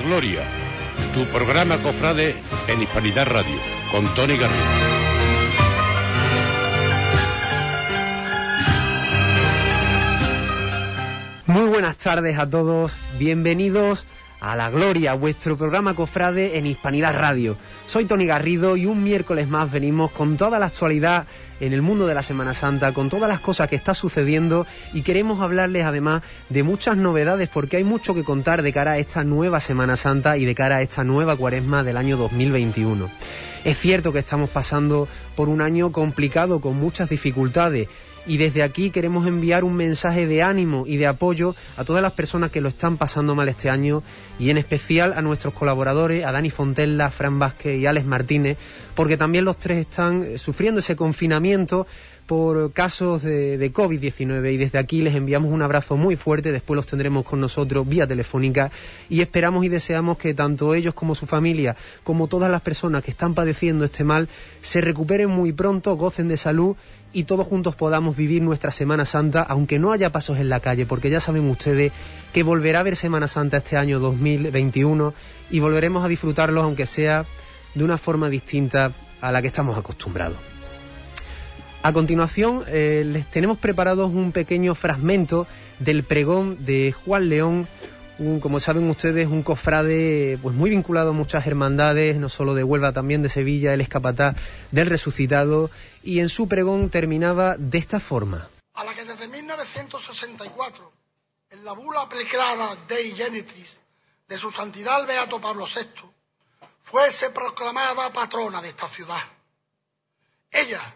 Gloria, 0.00 0.42
tu 1.14 1.24
programa 1.26 1.78
cofrade 1.78 2.36
en 2.68 2.82
Hispanidad 2.82 3.26
Radio, 3.26 3.56
con 3.90 4.06
Tony 4.14 4.36
Garrido. 4.36 4.64
Muy 11.46 11.68
buenas 11.68 11.96
tardes 11.96 12.38
a 12.38 12.48
todos, 12.48 12.92
bienvenidos 13.18 14.06
a 14.40 14.54
la 14.54 14.70
Gloria, 14.70 15.14
vuestro 15.14 15.56
programa 15.56 15.94
cofrade 15.94 16.58
en 16.58 16.66
Hispanidad 16.66 17.18
Radio. 17.18 17.56
Soy 17.86 18.04
Tony 18.04 18.26
Garrido 18.26 18.76
y 18.76 18.86
un 18.86 19.02
miércoles 19.02 19.48
más 19.48 19.70
venimos 19.70 20.10
con 20.12 20.36
toda 20.36 20.58
la 20.58 20.66
actualidad 20.66 21.26
en 21.60 21.72
el 21.72 21.82
mundo 21.82 22.06
de 22.06 22.14
la 22.14 22.22
Semana 22.22 22.54
Santa, 22.54 22.92
con 22.92 23.08
todas 23.08 23.28
las 23.28 23.40
cosas 23.40 23.68
que 23.68 23.76
está 23.76 23.94
sucediendo 23.94 24.66
y 24.92 25.02
queremos 25.02 25.40
hablarles 25.40 25.84
además 25.84 26.22
de 26.48 26.62
muchas 26.62 26.96
novedades 26.96 27.48
porque 27.48 27.78
hay 27.78 27.84
mucho 27.84 28.14
que 28.14 28.24
contar 28.24 28.62
de 28.62 28.72
cara 28.72 28.92
a 28.92 28.98
esta 28.98 29.24
nueva 29.24 29.58
Semana 29.60 29.96
Santa 29.96 30.36
y 30.36 30.44
de 30.44 30.54
cara 30.54 30.76
a 30.76 30.82
esta 30.82 31.02
nueva 31.02 31.36
cuaresma 31.36 31.82
del 31.82 31.96
año 31.96 32.16
2021. 32.16 33.08
Es 33.64 33.78
cierto 33.78 34.12
que 34.12 34.20
estamos 34.20 34.50
pasando 34.50 35.08
por 35.34 35.48
un 35.48 35.60
año 35.60 35.90
complicado 35.90 36.60
con 36.60 36.76
muchas 36.76 37.08
dificultades 37.08 37.88
y 38.28 38.36
desde 38.36 38.62
aquí 38.62 38.90
queremos 38.90 39.26
enviar 39.26 39.64
un 39.64 39.74
mensaje 39.74 40.26
de 40.26 40.42
ánimo 40.42 40.84
y 40.86 40.98
de 40.98 41.06
apoyo 41.06 41.56
a 41.76 41.84
todas 41.84 42.02
las 42.02 42.12
personas 42.12 42.50
que 42.50 42.60
lo 42.60 42.68
están 42.68 42.98
pasando 42.98 43.34
mal 43.34 43.48
este 43.48 43.70
año 43.70 44.02
y 44.38 44.50
en 44.50 44.58
especial 44.58 45.14
a 45.16 45.22
nuestros 45.22 45.54
colaboradores, 45.54 46.24
a 46.24 46.30
Dani 46.30 46.50
Fontella, 46.50 47.10
Fran 47.10 47.38
Vázquez 47.38 47.80
y 47.80 47.86
Alex 47.86 48.06
Martínez, 48.06 48.58
porque 48.94 49.16
también 49.16 49.44
los 49.44 49.58
tres 49.58 49.78
están 49.78 50.22
eh, 50.22 50.38
sufriendo 50.38 50.80
ese 50.80 50.94
confinamiento 50.94 51.86
por 52.28 52.72
casos 52.72 53.22
de, 53.22 53.56
de 53.56 53.72
COVID-19 53.72 54.52
y 54.52 54.58
desde 54.58 54.78
aquí 54.78 55.00
les 55.00 55.14
enviamos 55.14 55.50
un 55.50 55.62
abrazo 55.62 55.96
muy 55.96 56.14
fuerte, 56.14 56.52
después 56.52 56.76
los 56.76 56.86
tendremos 56.86 57.24
con 57.24 57.40
nosotros 57.40 57.88
vía 57.88 58.06
telefónica. 58.06 58.70
Y 59.08 59.22
esperamos 59.22 59.64
y 59.64 59.68
deseamos 59.68 60.18
que 60.18 60.34
tanto 60.34 60.74
ellos 60.74 60.92
como 60.92 61.14
su 61.14 61.26
familia, 61.26 61.74
como 62.04 62.28
todas 62.28 62.50
las 62.50 62.60
personas 62.60 63.02
que 63.02 63.10
están 63.10 63.32
padeciendo 63.32 63.86
este 63.86 64.04
mal, 64.04 64.28
se 64.60 64.82
recuperen 64.82 65.30
muy 65.30 65.54
pronto, 65.54 65.96
gocen 65.96 66.28
de 66.28 66.36
salud 66.36 66.76
y 67.12 67.24
todos 67.24 67.46
juntos 67.46 67.74
podamos 67.74 68.16
vivir 68.16 68.42
nuestra 68.42 68.70
Semana 68.70 69.04
Santa, 69.04 69.42
aunque 69.42 69.78
no 69.78 69.92
haya 69.92 70.10
pasos 70.10 70.38
en 70.38 70.48
la 70.48 70.60
calle, 70.60 70.86
porque 70.86 71.10
ya 71.10 71.20
saben 71.20 71.48
ustedes 71.48 71.92
que 72.32 72.42
volverá 72.42 72.78
a 72.78 72.80
haber 72.80 72.96
Semana 72.96 73.28
Santa 73.28 73.58
este 73.58 73.76
año 73.76 73.98
2021 73.98 75.14
y 75.50 75.60
volveremos 75.60 76.04
a 76.04 76.08
disfrutarlo, 76.08 76.62
aunque 76.62 76.86
sea 76.86 77.24
de 77.74 77.84
una 77.84 77.98
forma 77.98 78.28
distinta 78.28 78.92
a 79.20 79.32
la 79.32 79.40
que 79.40 79.48
estamos 79.48 79.78
acostumbrados. 79.78 80.36
A 81.82 81.92
continuación, 81.92 82.64
eh, 82.66 83.04
les 83.06 83.26
tenemos 83.26 83.56
preparados 83.56 84.12
un 84.12 84.32
pequeño 84.32 84.74
fragmento 84.74 85.46
del 85.78 86.02
pregón 86.02 86.64
de 86.64 86.92
Juan 86.92 87.28
León, 87.28 87.68
como 88.40 88.58
saben 88.58 88.90
ustedes, 88.90 89.28
un 89.28 89.44
cofrade 89.44 90.38
pues 90.42 90.54
muy 90.54 90.70
vinculado 90.70 91.10
a 91.10 91.12
muchas 91.12 91.46
hermandades, 91.46 92.16
no 92.16 92.28
solo 92.28 92.54
de 92.54 92.64
Huelva, 92.64 92.92
también 92.92 93.22
de 93.22 93.28
Sevilla, 93.28 93.72
el 93.72 93.80
escapatá 93.80 94.34
del 94.72 94.86
resucitado, 94.86 95.70
y 96.02 96.18
en 96.18 96.28
su 96.28 96.48
pregón 96.48 96.90
terminaba 96.90 97.56
de 97.56 97.78
esta 97.78 98.00
forma. 98.00 98.48
A 98.74 98.84
la 98.84 98.94
que 98.94 99.04
desde 99.04 99.28
1964, 99.28 100.92
en 101.50 101.64
la 101.64 101.72
bula 101.72 102.08
preclara 102.08 102.76
Dei 102.88 103.12
Genitris 103.12 103.68
de 104.26 104.36
su 104.36 104.50
santidad 104.50 105.00
el 105.00 105.06
Beato 105.06 105.40
Pablo 105.40 105.66
VI, 105.66 106.10
fuese 106.82 107.30
proclamada 107.30 108.12
patrona 108.12 108.60
de 108.60 108.70
esta 108.70 108.88
ciudad. 108.88 109.22
Ella, 110.50 110.92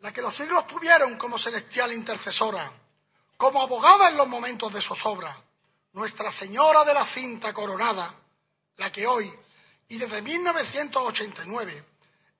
la 0.00 0.12
que 0.12 0.22
los 0.22 0.34
siglos 0.34 0.66
tuvieron 0.66 1.16
como 1.16 1.38
celestial 1.38 1.92
intercesora, 1.92 2.72
como 3.36 3.62
abogada 3.62 4.10
en 4.10 4.16
los 4.16 4.26
momentos 4.26 4.72
de 4.72 4.82
zozobra, 4.82 5.36
nuestra 5.92 6.30
Señora 6.30 6.84
de 6.84 6.94
la 6.94 7.06
Cinta 7.06 7.52
Coronada, 7.52 8.14
la 8.76 8.92
que 8.92 9.06
hoy 9.06 9.32
y 9.88 9.98
desde 9.98 10.22
1989 10.22 11.84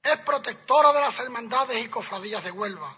es 0.03 0.19
protectora 0.21 0.93
de 0.93 1.01
las 1.01 1.19
hermandades 1.19 1.85
y 1.85 1.89
cofradías 1.89 2.45
de 2.45 2.53
Huelva, 2.53 2.97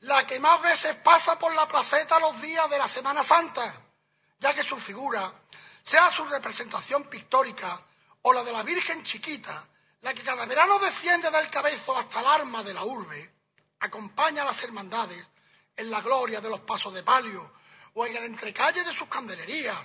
la 0.00 0.26
que 0.26 0.40
más 0.40 0.60
veces 0.62 0.96
pasa 0.96 1.38
por 1.38 1.54
la 1.54 1.68
placeta 1.68 2.18
los 2.18 2.40
días 2.40 2.68
de 2.70 2.78
la 2.78 2.88
Semana 2.88 3.22
Santa, 3.22 3.74
ya 4.40 4.54
que 4.54 4.64
su 4.64 4.78
figura, 4.78 5.32
sea 5.84 6.10
su 6.10 6.24
representación 6.24 7.04
pictórica 7.04 7.80
o 8.22 8.32
la 8.32 8.42
de 8.42 8.52
la 8.52 8.62
Virgen 8.62 9.04
Chiquita, 9.04 9.66
la 10.00 10.14
que 10.14 10.22
cada 10.22 10.46
verano 10.46 10.78
desciende 10.78 11.30
del 11.30 11.50
cabezo 11.50 11.96
hasta 11.96 12.20
el 12.20 12.26
arma 12.26 12.62
de 12.62 12.74
la 12.74 12.84
urbe, 12.84 13.30
acompaña 13.80 14.42
a 14.42 14.46
las 14.46 14.62
hermandades 14.64 15.24
en 15.76 15.90
la 15.90 16.00
gloria 16.00 16.40
de 16.40 16.48
los 16.48 16.60
pasos 16.60 16.92
de 16.94 17.02
palio 17.02 17.61
o 17.94 18.06
en 18.06 18.16
el 18.16 18.24
entrecalle 18.24 18.84
de 18.84 18.94
sus 18.94 19.08
candelerías, 19.08 19.78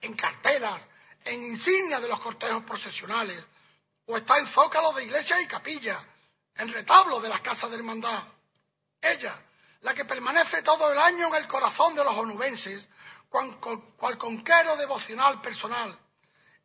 en 0.00 0.14
cartelas, 0.14 0.82
en 1.24 1.46
insignias 1.46 2.02
de 2.02 2.08
los 2.08 2.20
cortejos 2.20 2.64
procesionales, 2.64 3.44
o 4.06 4.16
está 4.16 4.38
en 4.38 4.46
zócalos 4.46 4.96
de 4.96 5.04
iglesias 5.04 5.40
y 5.40 5.46
capillas, 5.46 6.02
en 6.56 6.72
retablos 6.72 7.22
de 7.22 7.28
las 7.28 7.40
casas 7.40 7.70
de 7.70 7.76
hermandad. 7.76 8.24
Ella, 9.00 9.40
la 9.82 9.94
que 9.94 10.04
permanece 10.04 10.62
todo 10.62 10.92
el 10.92 10.98
año 10.98 11.28
en 11.28 11.34
el 11.34 11.48
corazón 11.48 11.94
de 11.94 12.04
los 12.04 12.16
onubenses, 12.16 12.86
cual, 13.28 13.58
cual 13.96 14.18
conquero 14.18 14.76
devocional 14.76 15.40
personal. 15.40 15.98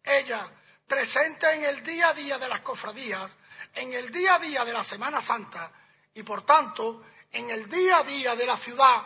Ella, 0.03 0.51
presente 0.87 1.51
en 1.53 1.63
el 1.65 1.83
día 1.83 2.09
a 2.09 2.13
día 2.13 2.37
de 2.37 2.47
las 2.47 2.61
cofradías, 2.61 3.31
en 3.73 3.93
el 3.93 4.11
día 4.11 4.35
a 4.35 4.39
día 4.39 4.65
de 4.65 4.73
la 4.73 4.83
Semana 4.83 5.21
Santa 5.21 5.71
y, 6.13 6.23
por 6.23 6.45
tanto, 6.45 7.03
en 7.31 7.49
el 7.49 7.69
día 7.69 7.97
a 7.97 8.03
día 8.03 8.35
de 8.35 8.45
la 8.45 8.57
ciudad, 8.57 9.03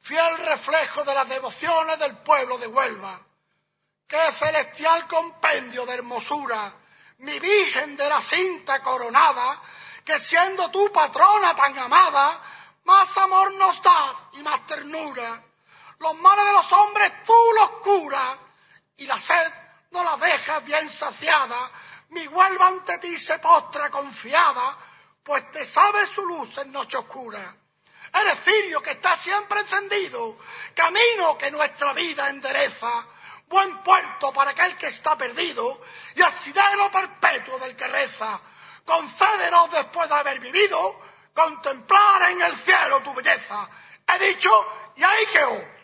fiel 0.00 0.38
reflejo 0.38 1.04
de 1.04 1.14
las 1.14 1.28
devociones 1.28 1.98
del 1.98 2.16
pueblo 2.18 2.58
de 2.58 2.66
Huelva. 2.66 3.20
¡Qué 4.06 4.32
celestial 4.32 5.06
compendio 5.06 5.84
de 5.84 5.94
hermosura! 5.94 6.74
Mi 7.18 7.38
Virgen 7.40 7.96
de 7.96 8.08
la 8.08 8.20
cinta 8.20 8.80
coronada, 8.82 9.60
que 10.04 10.18
siendo 10.20 10.70
tu 10.70 10.90
patrona 10.92 11.54
tan 11.54 11.76
amada, 11.78 12.40
más 12.84 13.16
amor 13.18 13.52
nos 13.54 13.82
das 13.82 14.16
y 14.34 14.42
más 14.42 14.64
ternura. 14.66 15.42
Los 15.98 16.14
males 16.16 16.46
de 16.46 16.52
los 16.52 16.72
hombres 16.72 17.24
tú 17.24 17.34
los 17.54 17.70
curas 17.82 18.38
y 18.96 19.06
la 19.06 19.18
sed 19.18 19.52
no 19.90 20.04
la 20.04 20.16
dejas 20.16 20.64
bien 20.64 20.88
saciada. 20.88 21.70
Mi 22.10 22.26
Huelva 22.26 22.68
ante 22.68 22.98
ti 22.98 23.18
se 23.18 23.38
postra 23.40 23.90
confiada, 23.90 24.78
pues 25.22 25.50
te 25.50 25.66
sabe 25.66 26.06
su 26.06 26.24
luz 26.24 26.56
en 26.58 26.72
noche 26.72 26.96
oscura. 26.96 27.54
Eres 28.12 28.38
cirio 28.44 28.82
que 28.82 28.92
está 28.92 29.16
siempre 29.16 29.60
encendido, 29.60 30.38
camino 30.74 31.36
que 31.36 31.50
nuestra 31.50 31.92
vida 31.92 32.30
endereza, 32.30 33.06
buen 33.48 33.82
puerto 33.82 34.32
para 34.32 34.52
aquel 34.52 34.76
que 34.76 34.86
está 34.86 35.16
perdido 35.16 35.80
y 36.14 36.22
asidero 36.22 36.90
perpetuo 36.90 37.58
del 37.58 37.76
que 37.76 37.86
reza. 37.86 38.40
Concédenos 38.84 39.70
después 39.70 40.08
de 40.08 40.14
haber 40.14 40.40
vivido, 40.40 41.00
contemplar 41.34 42.30
en 42.30 42.42
el 42.42 42.56
cielo 42.56 43.00
tu 43.02 43.12
belleza. 43.14 43.68
He 44.06 44.26
dicho 44.26 44.50
y 44.96 45.04
ahí 45.04 45.26
quedó. 45.32 45.78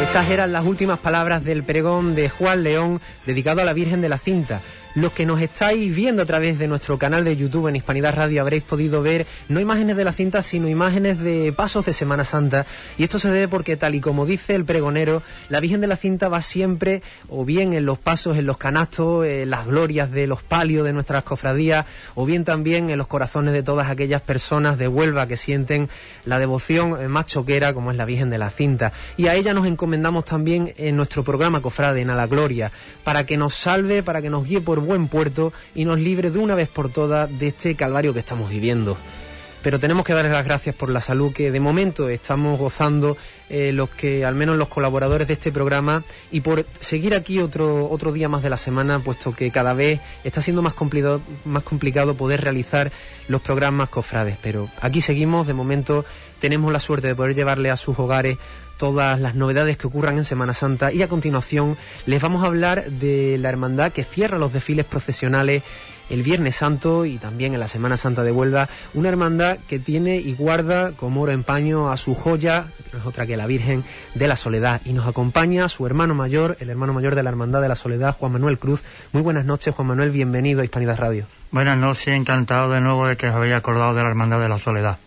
Esas 0.00 0.28
eran 0.28 0.52
las 0.52 0.64
últimas 0.64 0.98
palabras 0.98 1.44
del 1.44 1.64
pregón 1.64 2.14
de 2.14 2.28
Juan 2.28 2.62
León 2.62 3.00
dedicado 3.26 3.62
a 3.62 3.64
la 3.64 3.72
Virgen 3.72 4.00
de 4.00 4.08
la 4.08 4.18
Cinta. 4.18 4.60
Los 4.94 5.12
que 5.12 5.26
nos 5.26 5.40
estáis 5.40 5.92
viendo 5.92 6.22
a 6.22 6.24
través 6.24 6.56
de 6.56 6.68
nuestro 6.68 6.98
canal 7.00 7.24
de 7.24 7.36
YouTube 7.36 7.66
en 7.66 7.74
Hispanidad 7.74 8.14
Radio 8.14 8.40
habréis 8.40 8.62
podido 8.62 9.02
ver 9.02 9.26
no 9.48 9.58
imágenes 9.58 9.96
de 9.96 10.04
la 10.04 10.12
cinta, 10.12 10.40
sino 10.40 10.68
imágenes 10.68 11.18
de 11.18 11.52
pasos 11.52 11.84
de 11.84 11.92
Semana 11.92 12.24
Santa. 12.24 12.64
Y 12.96 13.02
esto 13.02 13.18
se 13.18 13.28
debe 13.28 13.48
porque, 13.48 13.76
tal 13.76 13.96
y 13.96 14.00
como 14.00 14.24
dice 14.24 14.54
el 14.54 14.64
pregonero, 14.64 15.20
la 15.48 15.58
Virgen 15.58 15.80
de 15.80 15.88
la 15.88 15.96
Cinta 15.96 16.28
va 16.28 16.40
siempre, 16.42 17.02
o 17.28 17.44
bien 17.44 17.72
en 17.72 17.86
los 17.86 17.98
pasos, 17.98 18.36
en 18.36 18.46
los 18.46 18.56
canastos, 18.56 19.26
en 19.26 19.50
las 19.50 19.66
glorias 19.66 20.12
de 20.12 20.28
los 20.28 20.44
palios 20.44 20.84
de 20.84 20.92
nuestras 20.92 21.24
cofradías, 21.24 21.86
o 22.14 22.24
bien 22.24 22.44
también 22.44 22.88
en 22.88 22.96
los 22.96 23.08
corazones 23.08 23.52
de 23.52 23.64
todas 23.64 23.90
aquellas 23.90 24.22
personas 24.22 24.78
de 24.78 24.86
Huelva 24.86 25.26
que 25.26 25.36
sienten 25.36 25.88
la 26.24 26.38
devoción 26.38 27.10
más 27.10 27.26
choquera, 27.26 27.74
como 27.74 27.90
es 27.90 27.96
la 27.96 28.04
Virgen 28.04 28.30
de 28.30 28.38
la 28.38 28.50
Cinta. 28.50 28.92
Y 29.16 29.26
a 29.26 29.34
ella 29.34 29.54
nos 29.54 29.66
encomendamos 29.66 30.24
también 30.24 30.72
en 30.76 30.94
nuestro 30.94 31.24
programa 31.24 31.60
Cofrade, 31.60 32.02
A 32.02 32.14
la 32.14 32.28
Gloria, 32.28 32.70
para 33.02 33.26
que 33.26 33.36
nos 33.36 33.56
salve, 33.56 34.04
para 34.04 34.22
que 34.22 34.30
nos 34.30 34.44
guíe 34.44 34.60
por 34.60 34.83
buen 34.84 35.08
puerto 35.08 35.52
y 35.74 35.84
nos 35.84 35.98
libre 35.98 36.30
de 36.30 36.38
una 36.38 36.54
vez 36.54 36.68
por 36.68 36.88
todas 36.90 37.30
de 37.38 37.48
este 37.48 37.74
calvario 37.74 38.12
que 38.12 38.20
estamos 38.20 38.50
viviendo. 38.50 38.96
Pero 39.64 39.80
tenemos 39.80 40.04
que 40.04 40.12
darles 40.12 40.32
las 40.32 40.44
gracias 40.44 40.74
por 40.74 40.90
la 40.90 41.00
salud 41.00 41.32
que 41.32 41.50
de 41.50 41.58
momento 41.58 42.10
estamos 42.10 42.58
gozando 42.58 43.16
eh, 43.48 43.72
los 43.72 43.88
que, 43.88 44.26
al 44.26 44.34
menos 44.34 44.58
los 44.58 44.68
colaboradores 44.68 45.26
de 45.26 45.32
este 45.32 45.52
programa, 45.52 46.04
y 46.30 46.42
por 46.42 46.66
seguir 46.80 47.14
aquí 47.14 47.38
otro, 47.38 47.88
otro 47.88 48.12
día 48.12 48.28
más 48.28 48.42
de 48.42 48.50
la 48.50 48.58
semana, 48.58 49.00
puesto 49.00 49.34
que 49.34 49.50
cada 49.50 49.72
vez 49.72 50.00
está 50.22 50.42
siendo 50.42 50.60
más 50.60 50.74
complicado, 50.74 51.22
más 51.46 51.62
complicado 51.62 52.14
poder 52.14 52.42
realizar 52.42 52.92
los 53.26 53.40
programas 53.40 53.88
cofrades. 53.88 54.36
Pero 54.42 54.68
aquí 54.82 55.00
seguimos, 55.00 55.46
de 55.46 55.54
momento 55.54 56.04
tenemos 56.40 56.70
la 56.70 56.78
suerte 56.78 57.08
de 57.08 57.14
poder 57.14 57.34
llevarle 57.34 57.70
a 57.70 57.78
sus 57.78 57.98
hogares 57.98 58.36
todas 58.76 59.20
las 59.20 59.34
novedades 59.34 59.76
que 59.76 59.86
ocurran 59.86 60.16
en 60.16 60.24
Semana 60.24 60.54
Santa 60.54 60.92
y 60.92 61.02
a 61.02 61.08
continuación 61.08 61.76
les 62.06 62.20
vamos 62.20 62.42
a 62.42 62.46
hablar 62.46 62.90
de 62.90 63.38
la 63.38 63.48
hermandad 63.48 63.92
que 63.92 64.04
cierra 64.04 64.38
los 64.38 64.52
desfiles 64.52 64.84
procesionales 64.84 65.62
el 66.10 66.22
Viernes 66.22 66.56
Santo 66.56 67.04
y 67.04 67.18
también 67.18 67.54
en 67.54 67.60
la 67.60 67.68
Semana 67.68 67.96
Santa 67.96 68.22
de 68.22 68.32
Huelva, 68.32 68.68
una 68.94 69.08
hermandad 69.08 69.58
que 69.68 69.78
tiene 69.78 70.16
y 70.16 70.34
guarda 70.34 70.92
como 70.92 71.22
oro 71.22 71.32
en 71.32 71.42
paño 71.42 71.90
a 71.90 71.96
su 71.96 72.14
joya, 72.14 72.66
que 72.84 72.90
no 72.92 72.98
es 72.98 73.06
otra 73.06 73.26
que 73.26 73.36
la 73.36 73.46
Virgen 73.46 73.84
de 74.14 74.28
la 74.28 74.36
Soledad, 74.36 74.80
y 74.84 74.92
nos 74.92 75.06
acompaña 75.06 75.68
su 75.68 75.86
hermano 75.86 76.14
mayor, 76.14 76.56
el 76.60 76.70
hermano 76.70 76.92
mayor 76.92 77.14
de 77.14 77.22
la 77.22 77.30
Hermandad 77.30 77.62
de 77.62 77.68
la 77.68 77.76
Soledad, 77.76 78.16
Juan 78.18 78.32
Manuel 78.32 78.58
Cruz. 78.58 78.82
Muy 79.12 79.22
buenas 79.22 79.44
noches, 79.44 79.74
Juan 79.74 79.88
Manuel, 79.88 80.10
bienvenido 80.10 80.60
a 80.60 80.64
Hispanidad 80.64 80.98
Radio. 80.98 81.26
Buenas 81.50 81.78
noches, 81.78 82.08
encantado 82.08 82.70
de 82.72 82.80
nuevo 82.80 83.06
de 83.06 83.16
que 83.16 83.28
os 83.28 83.34
habéis 83.34 83.54
acordado 83.54 83.94
de 83.94 84.02
la 84.02 84.08
Hermandad 84.08 84.40
de 84.40 84.48
la 84.48 84.58
Soledad. 84.58 84.98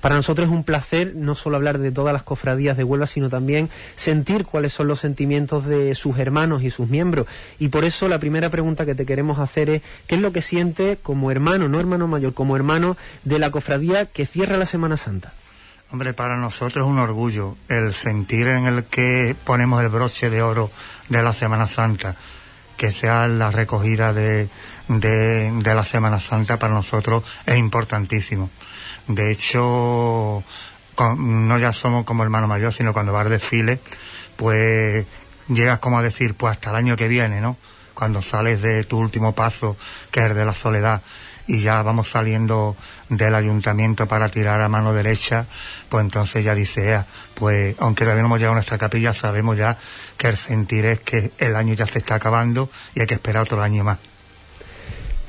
Para 0.00 0.14
nosotros 0.14 0.46
es 0.46 0.52
un 0.52 0.64
placer 0.64 1.14
no 1.14 1.34
solo 1.34 1.56
hablar 1.56 1.78
de 1.78 1.92
todas 1.92 2.12
las 2.12 2.22
cofradías 2.22 2.76
de 2.76 2.84
Huelva, 2.84 3.06
sino 3.06 3.28
también 3.28 3.68
sentir 3.96 4.44
cuáles 4.44 4.72
son 4.72 4.88
los 4.88 5.00
sentimientos 5.00 5.66
de 5.66 5.94
sus 5.94 6.18
hermanos 6.18 6.62
y 6.62 6.70
sus 6.70 6.88
miembros. 6.88 7.26
Y 7.58 7.68
por 7.68 7.84
eso 7.84 8.08
la 8.08 8.18
primera 8.18 8.48
pregunta 8.48 8.86
que 8.86 8.94
te 8.94 9.06
queremos 9.06 9.38
hacer 9.38 9.68
es, 9.68 9.82
¿qué 10.06 10.14
es 10.14 10.20
lo 10.20 10.32
que 10.32 10.42
siente 10.42 10.98
como 11.02 11.30
hermano, 11.30 11.68
no 11.68 11.78
hermano 11.80 12.08
mayor, 12.08 12.34
como 12.34 12.56
hermano 12.56 12.96
de 13.24 13.38
la 13.38 13.50
cofradía 13.50 14.06
que 14.06 14.26
cierra 14.26 14.56
la 14.56 14.66
Semana 14.66 14.96
Santa? 14.96 15.32
Hombre, 15.92 16.14
para 16.14 16.36
nosotros 16.36 16.86
es 16.86 16.90
un 16.90 17.00
orgullo 17.00 17.56
el 17.68 17.92
sentir 17.92 18.46
en 18.46 18.66
el 18.66 18.84
que 18.84 19.34
ponemos 19.44 19.82
el 19.82 19.88
broche 19.88 20.30
de 20.30 20.40
oro 20.40 20.70
de 21.08 21.22
la 21.22 21.32
Semana 21.32 21.66
Santa, 21.66 22.14
que 22.76 22.92
sea 22.92 23.26
la 23.26 23.50
recogida 23.50 24.12
de, 24.12 24.48
de, 24.98 25.52
de 25.52 25.74
la 25.74 25.84
Semana 25.84 26.18
Santa 26.18 26.58
para 26.58 26.74
nosotros 26.74 27.22
es 27.46 27.56
importantísimo. 27.56 28.50
De 29.06 29.30
hecho, 29.30 30.42
no 31.16 31.58
ya 31.58 31.72
somos 31.72 32.04
como 32.04 32.22
hermano 32.22 32.48
mayor, 32.48 32.72
sino 32.72 32.92
cuando 32.92 33.12
vas 33.12 33.26
al 33.26 33.32
desfile, 33.32 33.78
pues 34.36 35.06
llegas 35.48 35.78
como 35.78 35.98
a 35.98 36.02
decir, 36.02 36.34
pues 36.34 36.52
hasta 36.52 36.70
el 36.70 36.76
año 36.76 36.96
que 36.96 37.08
viene, 37.08 37.40
¿no? 37.40 37.56
Cuando 37.94 38.20
sales 38.22 38.62
de 38.62 38.84
tu 38.84 38.98
último 38.98 39.34
paso, 39.34 39.76
que 40.10 40.26
es 40.26 40.34
de 40.34 40.44
la 40.44 40.54
soledad, 40.54 41.02
y 41.46 41.60
ya 41.60 41.82
vamos 41.82 42.10
saliendo 42.10 42.76
del 43.08 43.34
ayuntamiento 43.34 44.06
para 44.06 44.28
tirar 44.28 44.60
a 44.60 44.68
mano 44.68 44.92
derecha, 44.92 45.46
pues 45.88 46.04
entonces 46.04 46.44
ya 46.44 46.54
dice, 46.54 47.02
pues 47.34 47.76
aunque 47.80 48.04
todavía 48.04 48.22
no 48.22 48.28
hemos 48.28 48.38
llegado 48.38 48.52
a 48.52 48.56
nuestra 48.56 48.78
capilla, 48.78 49.12
sabemos 49.12 49.56
ya 49.56 49.76
que 50.16 50.28
el 50.28 50.36
sentir 50.36 50.84
es 50.86 51.00
que 51.00 51.32
el 51.38 51.56
año 51.56 51.74
ya 51.74 51.86
se 51.86 51.98
está 51.98 52.16
acabando 52.16 52.70
y 52.94 53.00
hay 53.00 53.06
que 53.06 53.14
esperar 53.14 53.42
otro 53.42 53.62
año 53.62 53.84
más. 53.84 53.98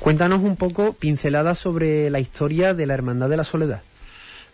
Cuéntanos 0.01 0.41
un 0.41 0.55
poco 0.55 0.93
pinceladas 0.93 1.59
sobre 1.59 2.09
la 2.09 2.19
historia 2.19 2.73
de 2.73 2.87
la 2.87 2.95
Hermandad 2.95 3.29
de 3.29 3.37
la 3.37 3.43
Soledad. 3.43 3.83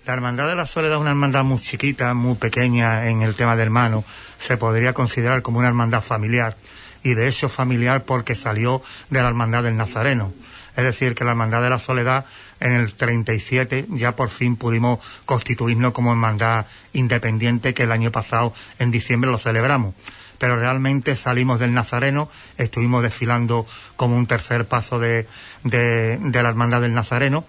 La 0.06 0.12
Hermandad 0.12 0.50
de 0.50 0.56
la 0.56 0.66
Soledad 0.66 0.96
es 0.96 1.00
una 1.02 1.12
hermandad 1.12 1.46
muy 1.46 1.60
chiquita, 1.60 2.14
muy 2.14 2.36
pequeña 2.36 3.08
en 3.08 3.22
el 3.22 3.34
tema 3.36 3.56
de 3.56 3.64
hermano. 3.64 4.04
Se 4.40 4.58
podría 4.58 4.92
considerar 4.92 5.42
como 5.44 5.60
una 5.60 5.70
hermandad 5.70 6.02
familiar. 6.02 6.58
Y 7.02 7.14
de 7.14 7.30
hecho 7.30 7.48
familiar 7.48 8.04
porque 8.04 8.36
salió 8.36 8.82
de 9.10 9.22
la 9.22 9.30
Hermandad 9.30 9.64
del 9.64 9.78
Nazareno. 9.78 10.34
Es 10.76 10.84
decir, 10.84 11.16
que 11.16 11.24
la 11.24 11.30
Hermandad 11.30 11.62
de 11.62 11.70
la 11.70 11.80
Soledad 11.80 12.26
en 12.60 12.74
el 12.74 12.96
37 12.96 13.86
ya 13.92 14.18
por 14.18 14.30
fin 14.30 14.58
pudimos 14.58 15.00
constituirnos 15.26 15.94
como 15.94 16.12
hermandad 16.12 16.66
independiente 16.92 17.74
que 17.74 17.84
el 17.84 17.94
año 17.94 18.12
pasado 18.12 18.54
en 18.80 18.92
diciembre 18.92 19.32
lo 19.32 19.38
celebramos 19.38 19.96
pero 20.38 20.56
realmente 20.58 21.16
salimos 21.16 21.60
del 21.60 21.74
Nazareno, 21.74 22.30
estuvimos 22.58 23.04
desfilando 23.04 23.66
como 23.96 24.16
un 24.16 24.28
tercer 24.28 24.68
paso 24.68 25.00
de, 25.00 25.28
de, 25.64 26.20
la 26.32 26.50
Hermandad 26.50 26.82
del 26.82 26.94
Nazareno, 26.94 27.46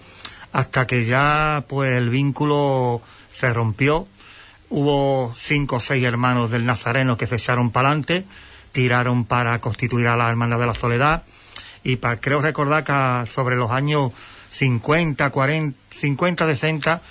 hasta 0.53 0.87
que 0.87 1.05
ya 1.05 1.65
pues 1.69 1.93
el 1.97 2.11
vínculo 2.11 3.03
se 3.31 3.53
rompió, 3.53 4.07
hubo 4.71 5.33
cinco 5.37 5.77
o 5.77 5.81
seis 5.81 6.05
hermanos 6.05 6.51
del 6.51 6.67
Nazareno 6.67 7.17
que 7.17 7.27
se 7.27 7.37
echaron 7.37 7.71
para 7.71 7.89
adelante, 7.89 8.25
tiraron 8.73 9.25
para 9.25 9.61
constituir 9.61 10.09
a 10.09 10.17
la 10.17 10.29
Hermandad 10.29 10.59
de 10.59 10.67
la 10.67 10.75
Soledad, 10.75 11.25
y 11.85 11.97
para, 11.97 12.21
creo 12.21 12.41
recordar 12.41 12.85
que 12.85 13.31
sobre 13.31 13.57
los 13.57 13.71
años 13.71 14.13
50, 14.51 15.31
40, 15.31 15.79
50, 15.91 16.47
60, 16.47 17.03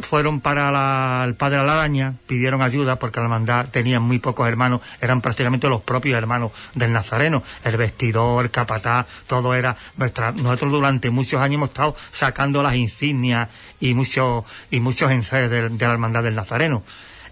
fueron 0.00 0.40
para 0.40 1.24
el 1.24 1.34
padre 1.34 1.58
Alaraña, 1.58 2.14
pidieron 2.26 2.62
ayuda 2.62 2.96
porque 2.96 3.20
la 3.20 3.24
hermandad 3.24 3.68
tenía 3.70 4.00
muy 4.00 4.18
pocos 4.18 4.48
hermanos, 4.48 4.80
eran 5.00 5.20
prácticamente 5.20 5.68
los 5.68 5.82
propios 5.82 6.16
hermanos 6.16 6.52
del 6.74 6.92
Nazareno, 6.92 7.42
el 7.64 7.76
vestidor, 7.76 8.44
el 8.44 8.50
capataz, 8.50 9.06
todo 9.26 9.54
era 9.54 9.76
nuestra, 9.96 10.32
nosotros 10.32 10.72
durante 10.72 11.10
muchos 11.10 11.40
años 11.40 11.56
hemos 11.56 11.68
estado 11.70 11.96
sacando 12.12 12.62
las 12.62 12.74
insignias 12.74 13.48
y 13.80 13.94
muchos 13.94 14.44
y 14.70 14.80
muchos 14.80 15.10
ensayos 15.10 15.50
de, 15.50 15.70
la 15.70 15.92
hermandad 15.92 16.22
del 16.22 16.34
Nazareno. 16.34 16.82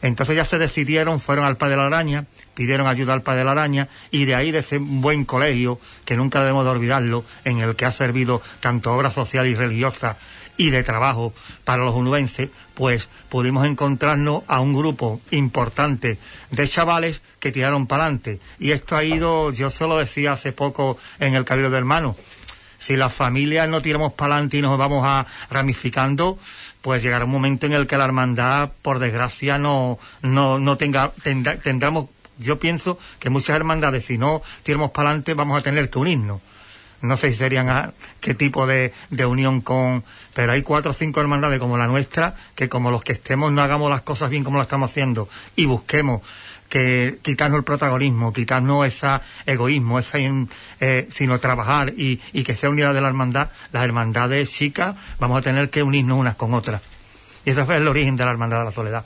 Entonces 0.03 0.37
ya 0.37 0.45
se 0.45 0.59
decidieron, 0.59 1.21
fueron 1.21 1.47
al 1.47 1.57
Padre 1.57 1.73
de 1.73 1.77
la 1.79 1.87
Araña, 1.87 2.27
pidieron 2.55 2.87
ayuda 2.87 3.15
al 3.15 3.23
Padre 3.23 3.41
de 3.41 3.45
la 3.47 3.53
Araña 3.53 3.89
y 4.11 4.27
de 4.27 4.35
ahí 4.35 4.51
de 4.53 4.59
ese 4.59 4.79
buen 4.79 5.25
colegio, 5.25 5.81
que 6.05 6.17
nunca 6.17 6.41
debemos 6.41 6.65
de 6.65 6.71
olvidarlo, 6.71 7.25
en 7.45 7.59
el 7.59 7.77
que 7.77 7.87
ha 7.87 7.93
servido 7.93 8.43
tanto 8.61 8.93
obra 8.93 9.11
social 9.11 9.47
y 9.47 9.55
religiosa 9.55 10.17
y 10.57 10.71
de 10.71 10.83
trabajo 10.83 11.33
para 11.65 11.85
los 11.85 11.95
unubenses, 11.95 12.51
pues 12.75 13.09
pudimos 13.29 13.67
encontrarnos 13.67 14.43
a 14.47 14.61
un 14.61 14.75
grupo 14.75 15.21
importante 15.31 16.19
de 16.51 16.69
chavales 16.69 17.23
que 17.41 17.53
tiraron 17.53 17.87
para 17.87 18.05
adelante. 18.05 18.41
Y 18.59 18.73
esto 18.73 18.97
ha 18.97 19.05
ido, 19.05 19.53
yo 19.53 19.71
se 19.71 19.87
lo 19.87 19.99
decía 19.99 20.33
hace 20.33 20.53
poco 20.53 20.99
en 21.19 21.35
el 21.35 21.45
Cabildo 21.45 21.71
de 21.71 21.79
Hermanos, 21.79 22.17
si 22.79 22.97
las 22.97 23.13
familias 23.13 23.69
no 23.69 23.83
tiramos 23.83 24.13
para 24.13 24.35
adelante 24.35 24.59
y 24.59 24.63
nos 24.63 24.79
vamos 24.79 25.05
a 25.07 25.27
ramificando, 25.51 26.39
pues 26.83 27.03
llegará 27.03 27.25
un 27.25 27.31
momento 27.33 27.67
en 27.67 27.73
el 27.73 27.87
que 27.87 27.97
la 27.97 28.05
hermandad, 28.05 28.71
por 28.83 28.99
desgracia, 28.99 29.59
no, 29.59 29.99
no, 30.23 30.59
no 30.59 30.77
tenga, 30.77 31.11
tendremos, 31.23 32.07
yo 32.39 32.61
pienso 32.61 32.99
que 33.19 33.31
muchas 33.31 33.57
hermandades, 33.57 34.05
si 34.05 34.19
no 34.19 34.43
tiramos 34.63 34.93
para 34.93 35.09
adelante, 35.09 35.35
vamos 35.35 35.59
a 35.59 35.63
tener 35.63 35.91
que 35.91 35.99
unirnos 35.99 36.41
no 37.03 37.17
sé 37.17 37.31
si 37.31 37.37
serían 37.37 37.69
a, 37.69 37.93
qué 38.21 38.35
tipo 38.35 38.67
de, 38.67 38.93
de, 39.11 39.27
unión 39.27 39.61
con... 39.61 40.05
Pero 40.35 40.53
hay 40.53 40.63
cuatro 40.63 40.91
o 40.91 40.95
cinco 40.95 41.21
hermandades 41.21 41.59
como 41.59 41.79
la 41.79 41.87
nuestra, 41.87 42.35
que 42.55 42.69
como 42.69 42.91
los 42.91 43.03
que 43.03 43.13
estemos 43.13 43.53
no 43.53 43.63
hagamos 43.63 43.91
las 43.91 44.03
cosas 44.03 44.31
bien 44.31 44.45
como 44.45 44.59
las 44.59 44.67
estamos 44.67 44.91
haciendo 44.91 45.29
y 45.57 45.67
busquemos 45.67 46.23
que 46.69 47.19
quitarnos 47.23 47.59
el 47.59 47.65
protagonismo, 47.65 48.33
quitarnos 48.33 48.87
ese 48.87 49.21
egoísmo, 49.47 49.99
ese, 49.99 50.47
eh, 50.81 51.09
sino 51.11 51.39
trabajar 51.39 51.91
y, 51.91 52.21
y 52.33 52.43
que 52.43 52.55
sea 52.55 52.71
unidad 52.71 52.93
de 52.93 53.01
la 53.01 53.09
hermandad, 53.09 53.51
las 53.73 53.85
hermandades 53.85 54.51
chicas 54.51 54.97
vamos 55.19 55.39
a 55.39 55.43
tener 55.43 55.71
que 55.71 55.83
unirnos 55.83 56.19
unas 56.19 56.35
con 56.35 56.55
otras. 56.55 56.83
Y 57.45 57.51
ese 57.51 57.65
fue 57.65 57.77
el 57.77 57.87
origen 57.87 58.17
de 58.17 58.25
la 58.25 58.33
hermandad 58.33 58.59
de 58.59 58.65
la 58.65 58.73
soledad. 58.73 59.05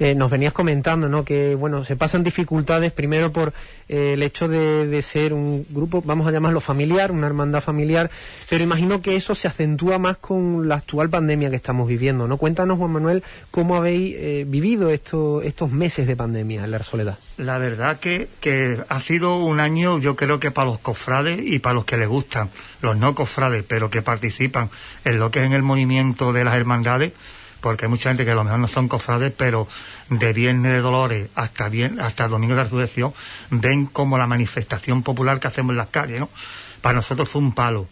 Eh, 0.00 0.14
nos 0.14 0.30
venías 0.30 0.52
comentando, 0.52 1.08
¿no? 1.08 1.24
Que, 1.24 1.54
bueno, 1.54 1.84
se 1.84 1.96
pasan 1.96 2.22
dificultades 2.22 2.92
primero 2.92 3.32
por 3.32 3.52
eh, 3.88 4.12
el 4.12 4.22
hecho 4.22 4.46
de, 4.46 5.00
ser 5.02 5.32
un 5.32 5.66
grupo, 5.70 6.02
vamos 6.04 6.26
a 6.26 6.30
llamarlo 6.30 6.60
familiar, 6.60 7.10
una 7.10 7.26
hermandad 7.26 7.62
familiar, 7.62 8.10
pero 8.48 8.62
imagino 8.62 9.00
que 9.00 9.16
eso 9.16 9.34
se 9.34 9.48
acentúa 9.48 9.98
más 9.98 10.18
con 10.18 10.68
la 10.68 10.76
actual 10.76 11.08
pandemia 11.08 11.50
que 11.50 11.56
estamos 11.56 11.88
viviendo, 11.88 12.28
¿no? 12.28 12.36
Cuéntanos, 12.36 12.78
Juan 12.78 12.92
Manuel, 12.92 13.22
cómo 13.50 13.76
habéis 13.76 14.14
eh, 14.16 14.44
vivido 14.46 14.90
estos 14.90 15.72
meses 15.72 16.06
de 16.06 16.16
pandemia 16.16 16.64
en 16.64 16.70
la 16.70 16.82
Soledad. 16.82 17.18
La 17.36 17.58
verdad 17.58 17.98
que, 17.98 18.28
que 18.40 18.78
ha 18.88 19.00
sido 19.00 19.36
un 19.38 19.58
año, 19.58 19.98
yo 19.98 20.16
creo 20.16 20.38
que 20.38 20.50
para 20.50 20.68
los 20.68 20.78
cofrades 20.78 21.40
y 21.42 21.58
para 21.58 21.74
los 21.74 21.84
que 21.84 21.96
les 21.96 22.08
gustan, 22.08 22.50
los 22.82 22.96
no 22.96 23.14
cofrades, 23.14 23.64
pero 23.66 23.90
que 23.90 24.02
participan 24.02 24.70
en 25.04 25.18
lo 25.18 25.30
que 25.30 25.40
es 25.40 25.46
en 25.46 25.52
el 25.52 25.62
movimiento 25.62 26.32
de 26.32 26.44
las 26.44 26.54
hermandades, 26.54 27.12
porque 27.68 27.84
hay 27.84 27.90
mucha 27.90 28.08
gente 28.08 28.24
que 28.24 28.30
a 28.30 28.34
lo 28.34 28.44
mejor 28.44 28.60
no 28.60 28.66
son 28.66 28.88
cofrades, 28.88 29.30
pero 29.36 29.68
de 30.08 30.32
Viernes 30.32 30.72
de 30.72 30.80
Dolores 30.80 31.28
hasta, 31.34 31.68
bien, 31.68 32.00
hasta 32.00 32.26
Domingo 32.26 32.54
de 32.54 32.62
Resurrección 32.62 33.12
ven 33.50 33.84
como 33.84 34.16
la 34.16 34.26
manifestación 34.26 35.02
popular 35.02 35.38
que 35.38 35.48
hacemos 35.48 35.72
en 35.72 35.76
las 35.76 35.88
calles, 35.88 36.18
¿no? 36.18 36.30
Para 36.80 36.94
nosotros 36.94 37.28
fue 37.28 37.42
un 37.42 37.52
palo. 37.52 37.86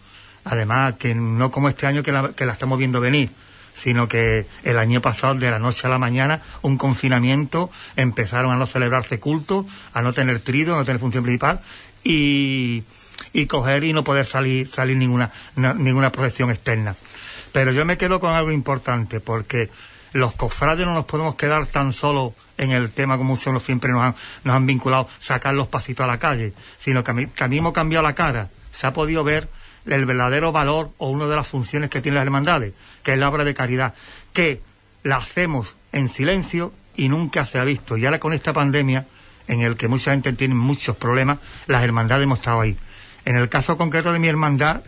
Además, 0.44 0.94
que 0.94 1.14
no 1.14 1.50
como 1.50 1.68
este 1.68 1.86
año 1.86 2.02
que 2.02 2.10
la, 2.10 2.30
que 2.30 2.46
la 2.46 2.54
estamos 2.54 2.78
viendo 2.78 3.02
venir, 3.02 3.28
sino 3.76 4.08
que 4.08 4.46
el 4.64 4.78
año 4.78 5.02
pasado, 5.02 5.34
de 5.34 5.50
la 5.50 5.58
noche 5.58 5.86
a 5.86 5.90
la 5.90 5.98
mañana, 5.98 6.40
un 6.62 6.78
confinamiento, 6.78 7.70
empezaron 7.96 8.52
a 8.52 8.56
no 8.56 8.64
celebrarse 8.66 9.20
cultos, 9.20 9.66
a 9.92 10.00
no 10.00 10.14
tener 10.14 10.40
trido, 10.40 10.74
a 10.74 10.78
no 10.78 10.86
tener 10.86 11.00
función 11.00 11.22
principal, 11.22 11.60
y, 12.02 12.82
y 13.34 13.44
coger 13.44 13.84
y 13.84 13.92
no 13.92 14.04
poder 14.04 14.24
salir, 14.24 14.68
salir 14.68 14.96
ninguna, 14.96 15.32
ninguna 15.54 16.10
procesión 16.10 16.50
externa. 16.50 16.96
Pero 17.56 17.72
yo 17.72 17.86
me 17.86 17.96
quedo 17.96 18.20
con 18.20 18.34
algo 18.34 18.52
importante, 18.52 19.18
porque 19.18 19.70
los 20.12 20.34
cofrades 20.34 20.84
no 20.84 20.92
nos 20.92 21.06
podemos 21.06 21.36
quedar 21.36 21.64
tan 21.64 21.94
solo 21.94 22.34
en 22.58 22.70
el 22.70 22.90
tema 22.90 23.16
como 23.16 23.30
muchos 23.30 23.62
siempre 23.62 23.90
nos 23.92 24.02
han, 24.02 24.14
nos 24.44 24.56
han 24.56 24.66
vinculado, 24.66 25.08
sacar 25.20 25.54
los 25.54 25.66
pasitos 25.66 26.04
a 26.04 26.06
la 26.06 26.18
calle, 26.18 26.52
sino 26.78 27.02
que 27.02 27.12
a, 27.12 27.14
mí, 27.14 27.28
que 27.28 27.44
a 27.44 27.46
hemos 27.46 27.72
cambiado 27.72 28.02
la 28.02 28.14
cara. 28.14 28.50
Se 28.72 28.86
ha 28.86 28.92
podido 28.92 29.24
ver 29.24 29.48
el 29.86 30.04
verdadero 30.04 30.52
valor 30.52 30.90
o 30.98 31.08
una 31.08 31.28
de 31.28 31.34
las 31.34 31.46
funciones 31.46 31.88
que 31.88 32.02
tienen 32.02 32.16
las 32.16 32.26
hermandades, 32.26 32.74
que 33.02 33.14
es 33.14 33.18
la 33.18 33.30
obra 33.30 33.42
de 33.42 33.54
caridad, 33.54 33.94
que 34.34 34.60
la 35.02 35.16
hacemos 35.16 35.76
en 35.92 36.10
silencio 36.10 36.74
y 36.94 37.08
nunca 37.08 37.46
se 37.46 37.58
ha 37.58 37.64
visto. 37.64 37.96
Y 37.96 38.04
ahora 38.04 38.20
con 38.20 38.34
esta 38.34 38.52
pandemia, 38.52 39.06
en 39.48 39.62
el 39.62 39.78
que 39.78 39.88
mucha 39.88 40.10
gente 40.10 40.34
tiene 40.34 40.54
muchos 40.54 40.94
problemas, 40.96 41.38
las 41.68 41.82
hermandades 41.82 42.24
hemos 42.24 42.40
estado 42.40 42.60
ahí. 42.60 42.76
En 43.24 43.34
el 43.34 43.48
caso 43.48 43.78
concreto 43.78 44.12
de 44.12 44.18
mi 44.18 44.28
hermandad, 44.28 44.82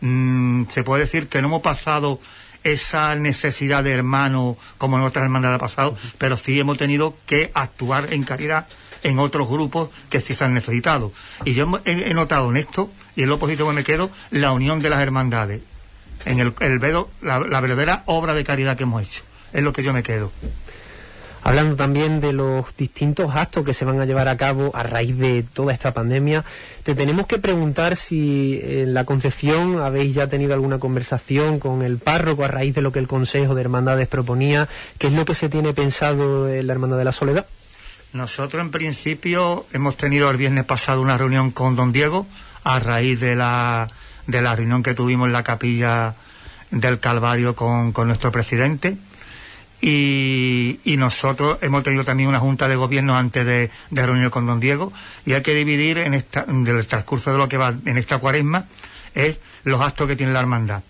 Mm, 0.00 0.64
se 0.68 0.84
puede 0.84 1.02
decir 1.02 1.28
que 1.28 1.40
no 1.40 1.48
hemos 1.48 1.62
pasado 1.62 2.20
esa 2.64 3.14
necesidad 3.14 3.84
de 3.84 3.92
hermano 3.92 4.56
como 4.78 4.96
en 4.96 5.04
otras 5.04 5.24
hermandades 5.24 5.56
ha 5.56 5.60
pasado, 5.60 5.96
pero 6.18 6.36
sí 6.36 6.58
hemos 6.58 6.78
tenido 6.78 7.14
que 7.26 7.50
actuar 7.54 8.12
en 8.12 8.24
caridad 8.24 8.66
en 9.02 9.18
otros 9.20 9.48
grupos 9.48 9.90
que 10.10 10.20
sí 10.20 10.34
se 10.34 10.44
han 10.44 10.54
necesitado. 10.54 11.12
Y 11.44 11.54
yo 11.54 11.80
he, 11.84 12.14
notado 12.14 12.50
en 12.50 12.56
esto, 12.56 12.90
Y 13.14 13.22
en 13.22 13.28
lo 13.28 13.38
positivo 13.38 13.72
me 13.72 13.84
quedo 13.84 14.10
la 14.30 14.52
unión 14.52 14.80
de 14.80 14.90
las 14.90 15.00
hermandades, 15.00 15.62
en 16.24 16.40
el, 16.40 16.54
el 16.60 16.80
la, 17.22 17.38
la 17.38 17.60
verdadera 17.60 18.02
obra 18.06 18.34
de 18.34 18.44
caridad 18.44 18.76
que 18.76 18.82
hemos 18.82 19.02
hecho. 19.02 19.22
Es 19.52 19.62
lo 19.62 19.72
que 19.72 19.82
yo 19.82 19.92
me 19.92 20.02
quedo 20.02 20.32
hablando 21.46 21.76
también 21.76 22.18
de 22.18 22.32
los 22.32 22.76
distintos 22.76 23.36
actos 23.36 23.64
que 23.64 23.72
se 23.72 23.84
van 23.84 24.00
a 24.00 24.04
llevar 24.04 24.26
a 24.26 24.36
cabo 24.36 24.72
a 24.74 24.82
raíz 24.82 25.16
de 25.16 25.44
toda 25.44 25.72
esta 25.72 25.94
pandemia. 25.94 26.44
Te 26.82 26.96
tenemos 26.96 27.28
que 27.28 27.38
preguntar 27.38 27.94
si 27.94 28.58
en 28.64 28.94
la 28.94 29.04
Concepción 29.04 29.78
habéis 29.78 30.12
ya 30.12 30.26
tenido 30.26 30.54
alguna 30.54 30.80
conversación 30.80 31.60
con 31.60 31.82
el 31.82 31.98
párroco 31.98 32.42
a 32.42 32.48
raíz 32.48 32.74
de 32.74 32.82
lo 32.82 32.90
que 32.90 32.98
el 32.98 33.06
Consejo 33.06 33.54
de 33.54 33.60
Hermandades 33.60 34.08
proponía, 34.08 34.66
qué 34.98 35.06
es 35.06 35.12
lo 35.12 35.24
que 35.24 35.36
se 35.36 35.48
tiene 35.48 35.72
pensado 35.72 36.48
en 36.48 36.66
la 36.66 36.72
Hermandad 36.72 36.98
de 36.98 37.04
la 37.04 37.12
Soledad. 37.12 37.46
Nosotros 38.12 38.60
en 38.60 38.72
principio 38.72 39.66
hemos 39.72 39.96
tenido 39.96 40.28
el 40.28 40.38
viernes 40.38 40.64
pasado 40.64 41.00
una 41.00 41.16
reunión 41.16 41.52
con 41.52 41.76
don 41.76 41.92
Diego 41.92 42.26
a 42.64 42.80
raíz 42.80 43.20
de 43.20 43.36
la, 43.36 43.88
de 44.26 44.42
la 44.42 44.56
reunión 44.56 44.82
que 44.82 44.94
tuvimos 44.94 45.28
en 45.28 45.32
la 45.32 45.44
capilla 45.44 46.16
del 46.72 46.98
Calvario 46.98 47.54
con, 47.54 47.92
con 47.92 48.08
nuestro 48.08 48.32
presidente 48.32 48.96
y, 49.88 50.96
nosotros 50.96 51.58
hemos 51.60 51.84
tenido 51.84 52.04
también 52.04 52.28
una 52.28 52.40
junta 52.40 52.66
de 52.66 52.74
gobierno 52.74 53.16
antes 53.16 53.46
de, 53.46 53.70
reunir 53.92 54.30
con 54.30 54.44
don 54.44 54.58
Diego 54.58 54.92
y 55.24 55.34
hay 55.34 55.42
que 55.42 55.54
dividir 55.54 55.98
en 55.98 56.14
esta, 56.14 56.44
del 56.44 56.86
transcurso 56.88 57.30
de 57.30 57.38
lo 57.38 57.48
que 57.48 57.56
va 57.56 57.72
en 57.84 57.96
esta 57.96 58.18
cuaresma 58.18 58.64
es 59.14 59.38
los 59.62 59.80
actos 59.80 60.08
que 60.08 60.16
tiene 60.16 60.32
la 60.32 60.40
hermandad. 60.40 60.82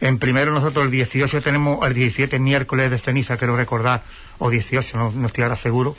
En 0.00 0.18
primero 0.18 0.52
nosotros 0.52 0.84
el 0.84 0.90
18 0.90 1.40
tenemos, 1.40 1.86
el 1.86 1.94
17 1.94 2.38
miércoles 2.38 2.90
de 2.90 2.98
ceniza, 2.98 3.38
quiero 3.38 3.56
recordar, 3.56 4.02
o 4.38 4.50
18, 4.50 5.12
no, 5.14 5.26
estoy 5.26 5.44
ahora 5.44 5.56
seguro, 5.56 5.96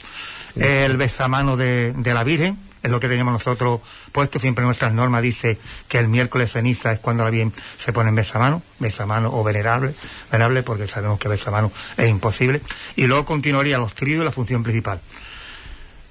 el 0.56 0.98
besamano 0.98 1.58
de 1.58 1.94
la 2.04 2.24
Virgen, 2.24 2.60
es 2.86 2.92
lo 2.92 3.00
que 3.00 3.08
teníamos 3.08 3.34
nosotros 3.34 3.82
puesto. 4.12 4.40
Siempre 4.40 4.64
nuestras 4.64 4.94
normas 4.94 5.22
dice 5.22 5.58
que 5.88 6.00
el 6.00 6.08
miércoles 6.08 6.52
ceniza 6.52 6.92
es 6.92 7.00
cuando 7.00 7.24
la 7.24 7.30
bien 7.30 7.52
se 7.78 7.92
pone 7.92 8.10
en 8.10 8.16
besamano, 8.16 8.62
besamano 8.80 9.30
o 9.34 9.44
venerable, 9.44 9.94
venerable 10.32 10.64
porque 10.64 10.88
sabemos 10.88 11.20
que 11.20 11.28
besamano 11.28 11.72
es 11.98 12.10
imposible. 12.10 12.62
Y 12.96 13.08
luego 13.08 13.26
continuaría 13.26 13.78
los 13.78 13.96
tríos 13.96 14.22
y 14.22 14.26
la 14.26 14.32
función 14.32 14.64
principal. 14.64 15.02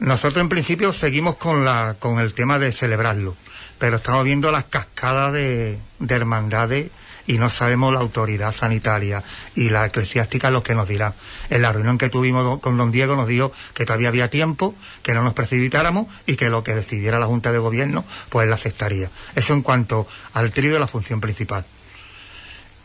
Nosotros 0.01 0.43
en 0.43 0.49
principio 0.49 0.93
seguimos 0.93 1.37
con, 1.37 1.65
la, 1.65 1.97
con 1.99 2.19
el 2.19 2.35
tema 2.35 2.59
de 2.59 2.73
celebrarlo, 2.73 3.37
pero 3.79 3.97
estamos 3.97 4.25
viendo 4.25 4.51
las 4.51 4.65
cascadas 4.65 5.33
de 5.33 5.79
hermandades 6.09 6.91
y 7.27 7.39
no 7.39 7.51
sabemos 7.51 7.93
la 7.93 8.01
autoridad 8.01 8.53
sanitaria 8.53 9.23
y 9.55 9.71
la 9.71 9.87
eclesiástica 9.87 10.51
lo 10.51 10.63
que 10.63 10.75
nos 10.75 10.89
dirá. 10.89 11.15
En 11.51 11.63
la 11.63 11.73
reunión 11.73 11.99
que 11.99 12.11
tuvimos 12.11 12.61
con 12.61 12.77
don 12.77 12.91
Diego 12.91 13.17
nos 13.17 13.29
dijo 13.29 13.53
que 13.75 13.87
todavía 13.87 14.09
había 14.09 14.31
tiempo, 14.31 14.75
que 15.03 15.15
no 15.15 15.23
nos 15.23 15.35
precipitáramos 15.35 16.07
y 16.27 16.37
que 16.37 16.51
lo 16.51 16.63
que 16.65 16.75
decidiera 16.75 17.19
la 17.19 17.27
Junta 17.27 17.53
de 17.53 17.59
Gobierno, 17.59 18.05
pues 18.29 18.49
la 18.49 18.57
aceptaría. 18.57 19.11
Eso 19.35 19.55
en 19.55 19.63
cuanto 19.63 20.07
al 20.33 20.53
trío 20.53 20.75
de 20.75 20.81
la 20.81 20.87
función 20.87 21.21
principal. 21.21 21.65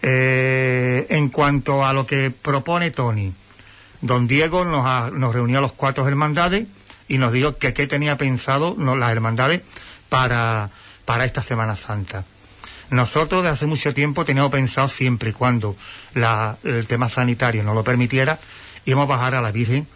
Eh, 0.02 1.08
en 1.10 1.30
cuanto 1.30 1.86
a 1.86 1.92
lo 1.92 2.08
que 2.08 2.32
propone 2.32 2.92
Tony, 2.92 3.34
don 4.02 4.28
Diego 4.28 4.64
nos, 4.64 5.12
nos 5.12 5.34
reunió 5.34 5.58
a 5.58 5.62
los 5.62 5.74
cuatro 5.74 6.08
hermandades 6.08 6.68
y 7.10 7.18
nos 7.18 7.34
dijo 7.34 7.58
que 7.58 7.74
qué 7.74 7.88
tenía 7.88 8.18
pensado 8.18 8.76
las 8.78 9.10
hermandades 9.10 9.62
para, 10.08 10.70
para 11.04 11.26
esta 11.26 11.42
Semana 11.42 11.76
Santa. 11.76 12.24
Nosotros 12.90 13.44
de 13.44 13.50
hace 13.50 13.68
mucho 13.68 13.94
tiempo 13.94 14.26
teníamos 14.26 14.52
pensado 14.52 14.90
siempre 14.90 15.30
y 15.30 15.34
cuando 15.34 15.76
el 16.64 16.88
tema 16.88 17.08
sanitario 17.08 17.64
no 17.64 17.76
lo 17.76 17.84
permitiera, 17.84 18.40
íbamos 18.86 19.06
a 19.06 19.16
bajar 19.16 19.36
a 19.36 19.42
la 19.42 19.52
Virgen, 19.52 19.88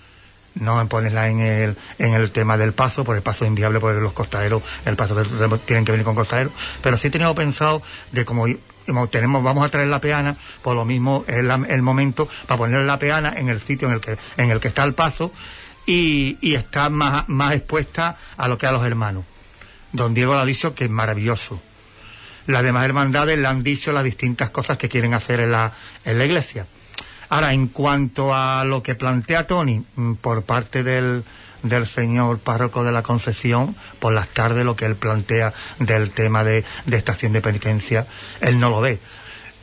no 0.55 0.79
en 0.79 0.87
ponerla 0.87 1.27
en 1.27 1.39
el, 1.39 1.75
en 1.97 2.13
el 2.13 2.29
tema 2.29 2.55
del 2.55 2.73
paso, 2.73 3.03
por 3.03 3.15
el 3.15 3.23
paso 3.23 3.45
es 3.45 3.49
inviable 3.49 3.79
porque 3.79 3.99
los 3.99 4.13
costaderos, 4.13 4.61
el 4.85 4.95
paso 4.95 5.15
tienen 5.65 5.85
que 5.85 5.91
venir 5.91 6.05
con 6.05 6.13
costaderos, 6.13 6.53
pero 6.83 6.97
sí 6.97 7.09
teníamos 7.09 7.35
pensado 7.35 7.81
de 8.11 8.25
como 8.25 8.45
tenemos, 9.09 9.43
vamos 9.43 9.65
a 9.65 9.69
traer 9.69 9.87
la 9.87 9.99
peana, 9.99 10.35
por 10.61 10.75
lo 10.75 10.85
mismo 10.85 11.25
es 11.27 11.37
el 11.37 11.81
momento 11.81 12.29
para 12.45 12.59
poner 12.59 12.81
la 12.81 12.99
peana 12.99 13.33
en 13.35 13.49
el 13.49 13.59
sitio 13.59 13.87
en 13.87 13.95
el 13.95 14.01
que, 14.01 14.17
en 14.37 14.51
el 14.51 14.59
que 14.59 14.67
está 14.67 14.83
el 14.83 14.93
paso 14.93 15.31
y, 15.87 16.37
y 16.41 16.53
está 16.53 16.89
más, 16.89 17.27
más 17.27 17.55
expuesta 17.55 18.17
a 18.37 18.47
lo 18.47 18.59
que 18.59 18.67
a 18.67 18.71
los 18.71 18.85
hermanos. 18.85 19.23
Don 19.93 20.13
Diego 20.13 20.33
lo 20.33 20.39
ha 20.39 20.45
dicho 20.45 20.75
que 20.75 20.85
es 20.85 20.91
maravilloso 20.91 21.59
las 22.47 22.63
demás 22.63 22.85
hermandades 22.85 23.39
le 23.39 23.47
han 23.47 23.63
dicho 23.63 23.91
las 23.91 24.03
distintas 24.03 24.49
cosas 24.49 24.77
que 24.77 24.89
quieren 24.89 25.13
hacer 25.13 25.39
en 25.39 25.51
la, 25.51 25.73
en 26.05 26.17
la 26.17 26.25
iglesia. 26.25 26.65
Ahora, 27.29 27.53
en 27.53 27.67
cuanto 27.67 28.33
a 28.33 28.63
lo 28.63 28.83
que 28.83 28.95
plantea 28.95 29.47
Tony 29.47 29.83
mm, 29.95 30.13
por 30.15 30.43
parte 30.43 30.83
del, 30.83 31.23
del 31.63 31.85
señor 31.85 32.39
párroco 32.39 32.83
de 32.83 32.91
la 32.91 33.01
Concepción, 33.01 33.75
por 33.99 34.13
las 34.13 34.27
tardes 34.27 34.65
lo 34.65 34.75
que 34.75 34.85
él 34.85 34.95
plantea 34.95 35.53
del 35.79 36.11
tema 36.11 36.43
de, 36.43 36.63
de 36.85 36.97
estación 36.97 37.33
de 37.33 37.41
penitencia, 37.41 38.05
él 38.41 38.59
no 38.59 38.69
lo 38.69 38.81
ve. 38.81 38.99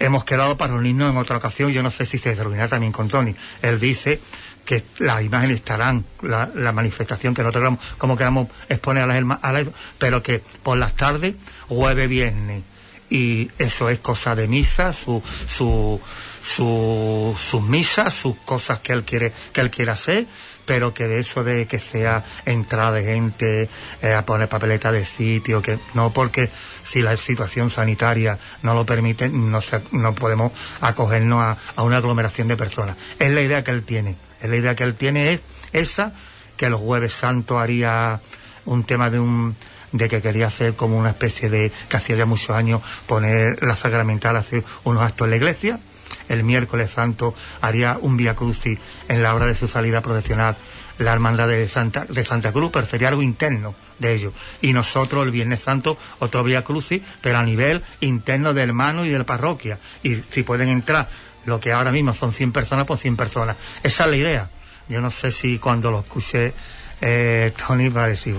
Hemos 0.00 0.24
quedado 0.24 0.56
para 0.56 0.72
reunirnos 0.72 1.12
en 1.12 1.18
otra 1.18 1.36
ocasión, 1.36 1.70
yo 1.72 1.82
no 1.82 1.90
sé 1.90 2.06
si 2.06 2.18
se 2.18 2.34
reunirá 2.34 2.68
también 2.68 2.90
con 2.90 3.08
Tony. 3.08 3.36
Él 3.60 3.78
dice 3.78 4.18
que 4.64 4.82
las 4.98 5.22
imágenes 5.22 5.56
estarán, 5.56 6.04
la, 6.22 6.48
la 6.54 6.72
manifestación 6.72 7.34
que 7.34 7.42
nosotros 7.42 7.62
queramos, 7.62 7.80
como 7.98 8.16
queramos 8.16 8.48
exponer 8.68 9.02
a 9.02 9.06
las, 9.06 9.42
las, 9.52 9.68
pero 9.98 10.22
que 10.22 10.42
por 10.62 10.78
las 10.78 10.94
tardes, 10.96 11.34
jueves, 11.68 12.08
viernes, 12.08 12.62
y 13.10 13.50
eso 13.58 13.90
es 13.90 13.98
cosa 13.98 14.34
de 14.34 14.46
misa, 14.46 14.92
su, 14.92 15.22
su, 15.48 16.00
su, 16.42 17.36
sus 17.38 17.62
misas, 17.62 18.14
sus 18.14 18.36
cosas 18.36 18.78
que 18.78 18.92
él 18.92 19.02
quiere, 19.02 19.32
que 19.52 19.60
él 19.60 19.70
quiere 19.70 19.90
hacer, 19.90 20.26
pero 20.64 20.94
que 20.94 21.08
de 21.08 21.18
eso 21.18 21.42
de 21.42 21.66
que 21.66 21.80
sea 21.80 22.24
entrada 22.46 22.92
de 22.92 23.04
gente 23.04 23.68
eh, 24.02 24.14
a 24.14 24.24
poner 24.24 24.48
papeleta 24.48 24.92
de 24.92 25.04
sitio, 25.04 25.60
que 25.60 25.78
no 25.94 26.12
porque 26.12 26.48
si 26.86 27.02
la 27.02 27.16
situación 27.16 27.70
sanitaria 27.70 28.38
no 28.62 28.74
lo 28.74 28.86
permite, 28.86 29.28
no, 29.28 29.60
no 29.90 30.14
podemos 30.14 30.52
acogernos 30.80 31.42
a, 31.42 31.56
a 31.74 31.82
una 31.82 31.96
aglomeración 31.96 32.46
de 32.46 32.56
personas. 32.56 32.96
Es 33.18 33.32
la 33.32 33.42
idea 33.42 33.64
que 33.64 33.72
él 33.72 33.82
tiene. 33.82 34.14
Es 34.40 34.48
la 34.48 34.56
idea 34.56 34.76
que 34.76 34.84
él 34.84 34.94
tiene 34.94 35.32
es 35.32 35.40
esa, 35.72 36.12
que 36.56 36.70
los 36.70 36.80
jueves 36.80 37.12
santos 37.12 37.58
haría 37.58 38.20
un 38.64 38.84
tema 38.84 39.10
de 39.10 39.18
un 39.18 39.56
de 39.92 40.08
que 40.08 40.22
quería 40.22 40.46
hacer 40.46 40.74
como 40.74 40.98
una 40.98 41.10
especie 41.10 41.50
de, 41.50 41.72
que 41.88 41.96
hacía 41.96 42.16
ya 42.16 42.26
muchos 42.26 42.50
años, 42.50 42.82
poner 43.06 43.62
la 43.62 43.76
sacramental, 43.76 44.36
hacer 44.36 44.64
unos 44.84 45.02
actos 45.02 45.26
en 45.26 45.30
la 45.30 45.36
iglesia. 45.36 45.80
El 46.28 46.42
miércoles 46.42 46.90
santo 46.90 47.34
haría 47.60 47.98
un 48.00 48.16
vía 48.16 48.34
crucis 48.34 48.78
en 49.08 49.22
la 49.22 49.34
hora 49.34 49.46
de 49.46 49.54
su 49.54 49.68
salida 49.68 50.00
profesional 50.00 50.56
la 51.00 51.14
hermandad 51.14 51.48
de 51.48 51.66
Santa, 51.68 52.04
de 52.08 52.24
Santa 52.24 52.52
Cruz, 52.52 52.70
pero 52.72 52.86
sería 52.86 53.08
algo 53.08 53.22
interno 53.22 53.74
de 53.98 54.14
ellos. 54.14 54.34
Y 54.60 54.72
nosotros 54.72 55.24
el 55.24 55.32
Viernes 55.32 55.62
Santo 55.62 55.96
otro 56.18 56.44
vía 56.44 56.62
crucis, 56.62 57.02
pero 57.22 57.38
a 57.38 57.42
nivel 57.42 57.82
interno 58.00 58.52
de 58.52 58.62
hermanos 58.62 59.06
y 59.06 59.08
de 59.08 59.18
la 59.18 59.24
parroquia. 59.24 59.78
Y 60.02 60.16
si 60.30 60.42
pueden 60.42 60.68
entrar, 60.68 61.08
lo 61.46 61.58
que 61.58 61.72
ahora 61.72 61.90
mismo 61.90 62.12
son 62.12 62.32
100 62.32 62.52
personas, 62.52 62.86
pues 62.86 63.00
100 63.00 63.16
personas. 63.16 63.56
Esa 63.82 64.04
es 64.04 64.10
la 64.10 64.16
idea. 64.16 64.50
Yo 64.88 65.00
no 65.00 65.10
sé 65.10 65.30
si 65.30 65.58
cuando 65.58 65.90
lo 65.90 66.00
escuché 66.00 66.52
eh, 67.00 67.52
Tony 67.56 67.88
va 67.88 68.04
a 68.04 68.08
decir, 68.08 68.36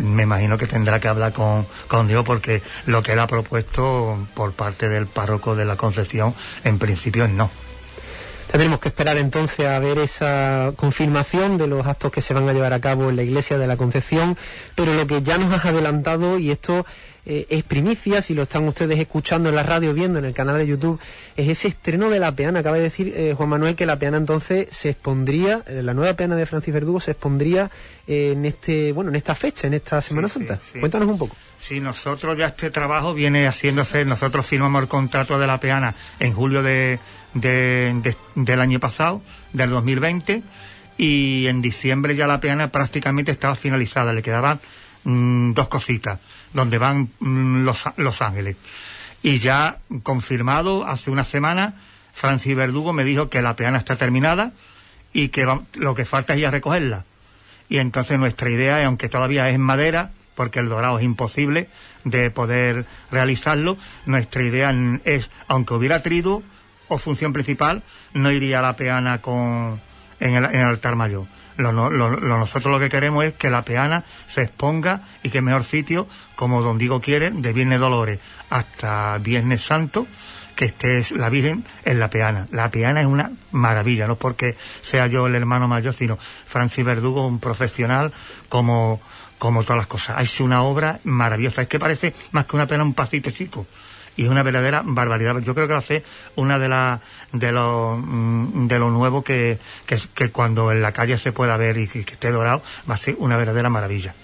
me 0.00 0.24
imagino 0.24 0.58
que 0.58 0.66
tendrá 0.66 1.00
que 1.00 1.08
hablar 1.08 1.32
con, 1.32 1.66
con 1.88 2.08
Dios 2.08 2.24
porque 2.24 2.62
lo 2.86 3.02
que 3.02 3.12
él 3.12 3.18
ha 3.18 3.26
propuesto 3.26 4.18
por 4.34 4.52
parte 4.52 4.88
del 4.88 5.06
párroco 5.06 5.56
de 5.56 5.64
la 5.64 5.76
Concepción 5.76 6.34
en 6.64 6.78
principio 6.78 7.28
no. 7.28 7.50
Tendremos 8.50 8.80
que 8.80 8.88
esperar 8.88 9.16
entonces 9.16 9.64
a 9.64 9.78
ver 9.78 9.98
esa 9.98 10.72
confirmación 10.74 11.56
de 11.56 11.68
los 11.68 11.86
actos 11.86 12.10
que 12.10 12.20
se 12.20 12.34
van 12.34 12.48
a 12.48 12.52
llevar 12.52 12.72
a 12.72 12.80
cabo 12.80 13.08
en 13.08 13.14
la 13.14 13.22
iglesia 13.22 13.58
de 13.58 13.68
la 13.68 13.76
Concepción, 13.76 14.36
pero 14.74 14.92
lo 14.92 15.06
que 15.06 15.22
ya 15.22 15.38
nos 15.38 15.54
has 15.54 15.66
adelantado, 15.66 16.36
y 16.36 16.50
esto 16.50 16.84
eh, 17.26 17.46
es 17.48 17.64
primicia, 17.64 18.22
si 18.22 18.34
lo 18.34 18.42
están 18.42 18.66
ustedes 18.66 18.98
escuchando 18.98 19.48
en 19.48 19.54
la 19.54 19.62
radio, 19.62 19.94
viendo 19.94 20.18
en 20.18 20.24
el 20.24 20.34
canal 20.34 20.58
de 20.58 20.66
YouTube, 20.66 21.00
es 21.36 21.48
ese 21.48 21.68
estreno 21.68 22.10
de 22.10 22.18
la 22.18 22.32
peana. 22.32 22.60
Acaba 22.60 22.76
de 22.76 22.82
decir 22.82 23.12
eh, 23.16 23.34
Juan 23.36 23.48
Manuel 23.48 23.76
que 23.76 23.86
la 23.86 23.98
peana 23.98 24.16
entonces 24.16 24.68
se 24.70 24.90
expondría, 24.90 25.62
eh, 25.66 25.82
la 25.82 25.94
nueva 25.94 26.14
peana 26.14 26.36
de 26.36 26.46
Francis 26.46 26.74
Verdugo 26.74 27.00
se 27.00 27.12
expondría 27.12 27.70
en 28.06 28.44
este, 28.44 28.92
bueno, 28.92 29.10
en 29.10 29.16
esta 29.16 29.34
fecha, 29.34 29.66
en 29.66 29.74
esta 29.74 30.00
Semana 30.00 30.28
Santa. 30.28 30.58
Cuéntanos 30.80 31.08
un 31.08 31.18
poco. 31.18 31.36
Sí, 31.60 31.78
nosotros 31.78 32.36
ya 32.36 32.46
este 32.46 32.70
trabajo 32.70 33.14
viene 33.14 33.46
haciéndose, 33.46 34.04
nosotros 34.04 34.46
firmamos 34.46 34.82
el 34.82 34.88
contrato 34.88 35.38
de 35.38 35.46
la 35.46 35.60
peana 35.60 35.94
en 36.18 36.32
julio 36.32 36.62
de 36.62 36.98
de, 37.34 38.16
del 38.34 38.60
año 38.60 38.80
pasado, 38.80 39.22
del 39.52 39.70
2020, 39.70 40.42
y 40.96 41.46
en 41.46 41.62
diciembre 41.62 42.16
ya 42.16 42.26
la 42.26 42.40
peana 42.40 42.68
prácticamente 42.68 43.32
estaba 43.32 43.54
finalizada, 43.54 44.12
le 44.12 44.22
quedaban 44.22 44.60
mm, 45.04 45.52
dos 45.52 45.68
cositas, 45.68 46.18
donde 46.52 46.78
van 46.78 47.08
mm, 47.20 47.64
los, 47.64 47.84
los 47.96 48.22
Ángeles. 48.22 48.56
Y 49.22 49.38
ya 49.38 49.78
confirmado 50.02 50.86
hace 50.86 51.10
una 51.10 51.24
semana, 51.24 51.74
Francis 52.12 52.56
Verdugo 52.56 52.92
me 52.92 53.04
dijo 53.04 53.28
que 53.28 53.42
la 53.42 53.56
peana 53.56 53.78
está 53.78 53.96
terminada 53.96 54.52
y 55.12 55.28
que 55.28 55.46
lo 55.74 55.94
que 55.94 56.04
falta 56.04 56.34
es 56.34 56.40
ir 56.40 56.46
a 56.46 56.50
recogerla. 56.50 57.04
Y 57.68 57.78
entonces 57.78 58.18
nuestra 58.18 58.50
idea, 58.50 58.84
aunque 58.84 59.08
todavía 59.08 59.48
es 59.48 59.54
en 59.54 59.60
madera, 59.60 60.10
porque 60.34 60.58
el 60.58 60.68
dorado 60.68 60.98
es 60.98 61.04
imposible 61.04 61.68
de 62.04 62.30
poder 62.30 62.86
realizarlo, 63.10 63.76
nuestra 64.06 64.42
idea 64.42 64.74
es, 65.04 65.30
aunque 65.48 65.74
hubiera 65.74 66.02
trido, 66.02 66.42
o 66.88 66.98
función 66.98 67.32
principal, 67.32 67.82
no 68.14 68.32
iría 68.32 68.62
la 68.62 68.74
peana 68.74 69.20
con 69.20 69.80
en 70.18 70.34
el, 70.34 70.44
en 70.46 70.60
el 70.60 70.66
altar 70.66 70.96
mayor. 70.96 71.26
Lo, 71.60 71.90
lo- 71.90 72.10
nosotros 72.20 72.72
lo 72.72 72.78
que 72.80 72.88
queremos 72.88 73.24
es 73.24 73.34
que 73.34 73.50
la 73.50 73.62
peana 73.62 74.04
se 74.28 74.42
exponga 74.42 75.02
y 75.22 75.30
que 75.30 75.40
mejor 75.42 75.64
sitio, 75.64 76.08
como 76.36 76.62
don 76.62 76.78
Diego 76.78 77.00
quiere, 77.00 77.30
de 77.30 77.52
Viernes 77.52 77.80
Dolores 77.80 78.18
hasta 78.50 79.18
Viernes 79.18 79.62
Santo, 79.62 80.06
que 80.56 80.64
esté 80.66 81.02
la 81.16 81.28
Virgen 81.30 81.64
en 81.84 82.00
la 82.00 82.10
peana. 82.10 82.46
La 82.50 82.70
peana 82.70 83.00
es 83.00 83.06
una 83.06 83.30
maravilla, 83.52 84.06
no 84.06 84.16
porque 84.16 84.56
sea 84.82 85.06
yo 85.06 85.26
el 85.26 85.34
hermano 85.34 85.68
mayor, 85.68 85.94
sino 85.94 86.18
Francis 86.18 86.84
Verdugo, 86.84 87.26
un 87.26 87.40
profesional 87.40 88.12
como, 88.48 89.00
como 89.38 89.62
todas 89.62 89.78
las 89.78 89.86
cosas. 89.86 90.20
Hecho 90.20 90.44
una 90.44 90.62
obra 90.62 90.98
maravillosa. 91.04 91.62
Es 91.62 91.68
que 91.68 91.78
parece 91.78 92.14
más 92.32 92.44
que 92.46 92.56
una 92.56 92.66
peana 92.66 92.84
un 92.84 92.94
pasito 92.94 93.30
chico. 93.30 93.66
Y 94.20 94.24
es 94.24 94.28
una 94.28 94.42
verdadera 94.42 94.82
barbaridad. 94.84 95.38
Yo 95.38 95.54
creo 95.54 95.66
que 95.66 95.72
a 95.72 95.80
ser 95.80 96.04
una 96.36 96.58
de 96.58 96.68
las 96.68 97.00
de 97.32 97.52
lo, 97.52 97.96
mm, 97.96 98.68
de 98.68 98.78
lo 98.78 98.90
nuevo 98.90 99.24
que, 99.24 99.58
que, 99.86 99.98
que 100.14 100.28
cuando 100.30 100.70
en 100.72 100.82
la 100.82 100.92
calle 100.92 101.16
se 101.16 101.32
pueda 101.32 101.56
ver 101.56 101.78
y 101.78 101.88
que, 101.88 102.04
que 102.04 102.12
esté 102.12 102.30
dorado, 102.30 102.60
va 102.88 102.96
a 102.96 102.98
ser 102.98 103.16
una 103.18 103.38
verdadera 103.38 103.70
maravilla. 103.70 104.14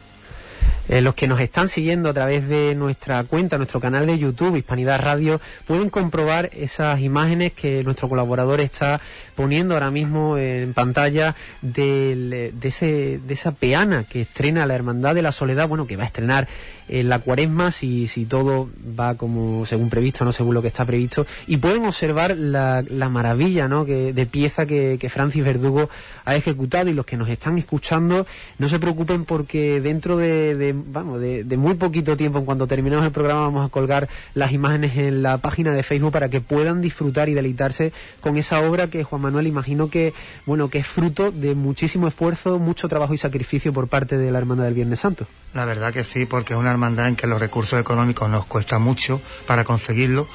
Eh, 0.88 1.00
los 1.00 1.14
que 1.16 1.26
nos 1.26 1.40
están 1.40 1.68
siguiendo 1.68 2.10
a 2.10 2.14
través 2.14 2.48
de 2.48 2.74
nuestra 2.76 3.24
cuenta, 3.24 3.58
nuestro 3.58 3.80
canal 3.80 4.06
de 4.06 4.18
YouTube, 4.18 4.56
Hispanidad 4.56 5.00
Radio, 5.00 5.40
pueden 5.66 5.90
comprobar 5.90 6.48
esas 6.52 7.00
imágenes 7.00 7.52
que 7.52 7.82
nuestro 7.82 8.08
colaborador 8.08 8.60
está 8.60 9.00
poniendo 9.34 9.74
ahora 9.74 9.90
mismo 9.90 10.38
en 10.38 10.74
pantalla 10.74 11.34
del- 11.60 12.52
de, 12.54 12.68
ese, 12.68 13.18
de 13.26 13.34
esa 13.34 13.50
peana 13.52 14.04
que 14.04 14.20
estrena 14.22 14.64
la 14.64 14.76
Hermandad 14.76 15.14
de 15.16 15.22
la 15.22 15.32
Soledad, 15.32 15.66
bueno, 15.68 15.88
que 15.88 15.96
va 15.96 16.04
a 16.04 16.06
estrenar 16.06 16.46
en 16.88 17.08
la 17.08 17.18
cuaresma 17.18 17.72
si, 17.72 18.06
si 18.06 18.26
todo 18.26 18.70
va 18.98 19.16
como 19.16 19.66
según 19.66 19.90
previsto, 19.90 20.24
no 20.24 20.30
según 20.32 20.54
lo 20.54 20.62
que 20.62 20.68
está 20.68 20.84
previsto, 20.84 21.26
y 21.48 21.56
pueden 21.56 21.84
observar 21.84 22.36
la, 22.36 22.84
la 22.88 23.08
maravilla 23.08 23.66
¿no? 23.66 23.84
que, 23.84 24.12
de 24.12 24.26
pieza 24.26 24.66
que, 24.66 24.96
que 25.00 25.10
Francis 25.10 25.44
Verdugo 25.44 25.90
ha 26.24 26.36
ejecutado 26.36 26.88
y 26.88 26.92
los 26.92 27.04
que 27.04 27.16
nos 27.16 27.28
están 27.28 27.58
escuchando 27.58 28.24
no 28.58 28.68
se 28.68 28.78
preocupen 28.78 29.24
porque 29.24 29.80
dentro 29.80 30.16
de, 30.16 30.54
de, 30.54 30.75
vamos, 30.86 31.20
de, 31.20 31.44
muy 31.56 31.74
poquito 31.74 32.16
tiempo, 32.16 32.38
en 32.38 32.44
cuanto 32.44 32.66
terminemos 32.66 33.04
el 33.04 33.12
programa, 33.12 33.40
vamos 33.42 33.66
a 33.66 33.68
colgar 33.68 34.08
las 34.34 34.52
imágenes 34.52 34.96
en 34.96 35.22
la 35.22 35.38
página 35.38 35.72
de 35.72 35.82
Facebook 35.82 36.12
para 36.12 36.28
que 36.28 36.40
puedan 36.40 36.80
disfrutar 36.80 37.28
y 37.28 37.34
deleitarse 37.34 37.92
con 38.20 38.36
esa 38.36 38.60
obra 38.60 38.88
que 38.88 39.04
Juan 39.04 39.22
Manuel 39.22 39.46
imagino 39.46 39.88
que, 39.88 40.14
bueno, 40.44 40.68
que 40.68 40.78
es 40.78 40.86
fruto 40.86 41.30
de 41.30 41.54
muchísimo 41.54 42.08
esfuerzo, 42.08 42.58
mucho 42.58 42.88
trabajo 42.88 43.14
y 43.14 43.18
sacrificio 43.18 43.72
por 43.72 43.88
parte 43.88 44.18
de 44.18 44.30
la 44.30 44.38
Hermandad 44.38 44.64
del 44.64 44.74
Viernes 44.74 45.00
Santo. 45.00 45.26
La 45.54 45.64
verdad 45.64 45.92
que 45.92 46.04
sí, 46.04 46.26
porque 46.26 46.54
es 46.54 46.60
una 46.60 46.70
hermandad 46.70 47.08
en 47.08 47.16
que 47.16 47.26
los 47.26 47.40
recursos 47.40 47.80
económicos 47.80 48.28
nos 48.28 48.44
cuesta 48.44 48.78
mucho 48.78 49.20
para 49.46 49.64
conseguirlo 49.64 50.26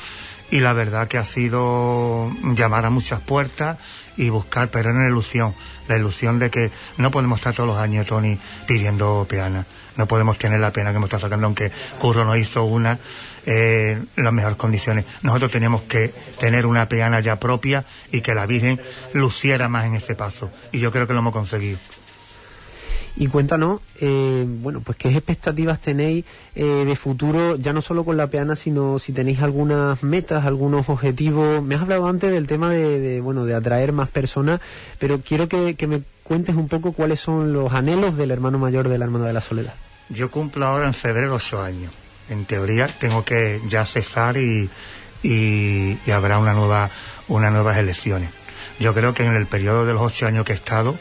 y 0.52 0.60
la 0.60 0.74
verdad 0.74 1.08
que 1.08 1.18
ha 1.18 1.24
sido 1.24 2.30
llamar 2.56 2.86
a 2.86 2.90
muchas 2.90 3.22
puertas 3.22 3.78
y 4.18 4.30
buscar, 4.30 4.70
pero 4.70 4.90
en 4.90 5.00
la 5.00 5.08
ilusión, 5.08 5.54
la 5.88 5.98
ilusión 5.98 6.40
de 6.40 6.50
que 6.50 6.72
no 6.98 7.10
podemos 7.10 7.40
estar 7.40 7.56
todos 7.56 7.70
los 7.70 7.78
años, 7.78 8.06
Tony, 8.06 8.38
pidiendo 8.68 9.26
peana. 9.28 9.66
No 9.98 10.06
podemos 10.06 10.38
tener 10.38 10.60
la 10.60 10.72
pena 10.72 10.92
que 10.92 10.98
hemos 10.98 11.08
estado 11.08 11.22
sacando, 11.22 11.48
aunque 11.48 11.72
Curro 12.00 12.26
nos 12.26 12.38
hizo 12.38 12.64
una 12.64 12.98
eh, 13.46 14.02
las 14.16 14.34
mejores 14.34 14.58
condiciones. 14.58 15.06
Nosotros 15.22 15.52
teníamos 15.52 15.82
que 15.84 16.14
tener 16.40 16.66
una 16.66 16.88
peana 16.88 17.20
ya 17.20 17.38
propia 17.38 17.86
y 18.12 18.22
que 18.22 18.36
la 18.36 18.46
Virgen 18.46 18.80
luciera 19.14 19.68
más 19.68 19.86
en 19.86 19.96
ese 19.96 20.16
paso. 20.16 20.50
Y 20.72 20.80
yo 20.80 20.92
creo 20.92 21.08
que 21.08 21.14
lo 21.14 21.20
hemos 21.20 21.34
conseguido. 21.34 21.78
Y 23.18 23.28
cuéntanos, 23.28 23.82
eh, 24.00 24.46
bueno, 24.48 24.80
pues 24.80 24.98
qué 24.98 25.10
expectativas 25.10 25.82
tenéis 25.82 26.24
eh, 26.56 26.64
de 26.64 26.96
futuro, 26.96 27.58
ya 27.58 27.74
no 27.74 27.82
solo 27.82 28.06
con 28.06 28.16
la 28.16 28.28
peana, 28.28 28.56
sino 28.56 29.00
si 29.00 29.12
tenéis 29.12 29.42
algunas 29.42 30.02
metas, 30.02 30.46
algunos 30.46 30.88
objetivos. 30.88 31.62
Me 31.62 31.76
has 31.76 31.82
hablado 31.82 32.08
antes 32.08 32.32
del 32.32 32.48
tema 32.48 32.70
de, 32.70 33.00
de, 33.00 33.22
bueno, 33.22 33.44
de 33.46 33.54
atraer 33.54 33.92
más 33.92 34.08
personas, 34.08 34.62
pero 34.98 35.20
quiero 35.20 35.50
que, 35.50 35.76
que 35.76 35.88
me 35.88 36.02
cuentes 36.32 36.56
un 36.56 36.70
poco 36.70 36.94
cuáles 36.94 37.20
son 37.20 37.52
los 37.52 37.74
anhelos 37.74 38.16
del 38.16 38.32
hermano 38.32 38.58
mayor 38.58 38.88
de 38.88 38.98
la 38.98 39.04
Hermandad 39.04 39.28
de 39.28 39.34
la 39.34 39.42
Soledad. 39.42 39.74
Yo 40.08 40.32
cumplo 40.32 40.66
ahora 40.66 40.88
en 40.88 40.94
febrero 40.94 41.36
ocho 41.36 41.62
años. 41.62 41.92
En 42.30 42.46
teoría 42.46 42.88
tengo 42.88 43.26
que 43.26 43.60
ya 43.68 43.86
cesar 43.86 44.38
y, 44.38 44.70
y, 45.24 45.98
y 46.06 46.12
habrá 46.12 46.38
una 46.38 46.54
nueva, 46.54 46.90
unas 47.28 47.52
nuevas 47.52 47.78
elecciones. 47.78 48.30
Yo 48.80 48.94
creo 48.94 49.14
que 49.14 49.26
en 49.26 49.36
el 49.36 49.46
periodo 49.46 49.86
de 49.86 49.92
los 49.92 50.02
ocho 50.02 50.26
años 50.26 50.46
que 50.46 50.54
he 50.54 50.56
estado 50.56 50.96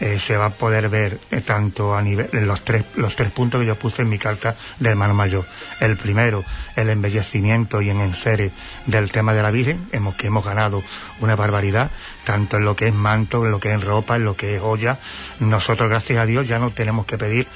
eh, 0.00 0.18
se 0.18 0.36
va 0.36 0.46
a 0.46 0.50
poder 0.50 0.88
ver 0.88 1.18
eh, 1.30 1.40
tanto 1.40 1.96
a 1.96 2.02
nivel 2.02 2.28
en 2.32 2.46
los 2.46 2.62
tres 2.62 2.84
los 2.94 3.16
tres 3.16 3.30
puntos 3.30 3.60
que 3.60 3.66
yo 3.66 3.74
puse 3.76 4.02
en 4.02 4.08
mi 4.08 4.18
carta 4.18 4.56
de 4.78 4.90
hermano 4.90 5.14
mayor. 5.14 5.44
El 5.80 5.96
primero, 5.96 6.44
el 6.76 6.88
embellecimiento 6.88 7.82
y 7.82 7.90
en 7.90 8.00
enseres 8.00 8.52
del 8.86 9.10
tema 9.10 9.32
de 9.34 9.42
la 9.42 9.50
Virgen, 9.50 9.88
hemos 9.92 10.14
que 10.14 10.28
hemos 10.28 10.44
ganado 10.44 10.82
una 11.20 11.36
barbaridad, 11.36 11.90
tanto 12.24 12.58
en 12.58 12.64
lo 12.64 12.76
que 12.76 12.88
es 12.88 12.94
manto, 12.94 13.44
en 13.44 13.50
lo 13.50 13.60
que 13.60 13.72
es 13.72 13.82
ropa, 13.82 14.16
en 14.16 14.24
lo 14.24 14.36
que 14.36 14.56
es 14.56 14.60
joya. 14.60 14.98
Nosotros, 15.40 15.88
gracias 15.88 16.18
a 16.18 16.26
Dios, 16.26 16.46
ya 16.46 16.58
no 16.58 16.70
tenemos 16.70 17.06
que 17.06 17.18
pedir 17.18 17.46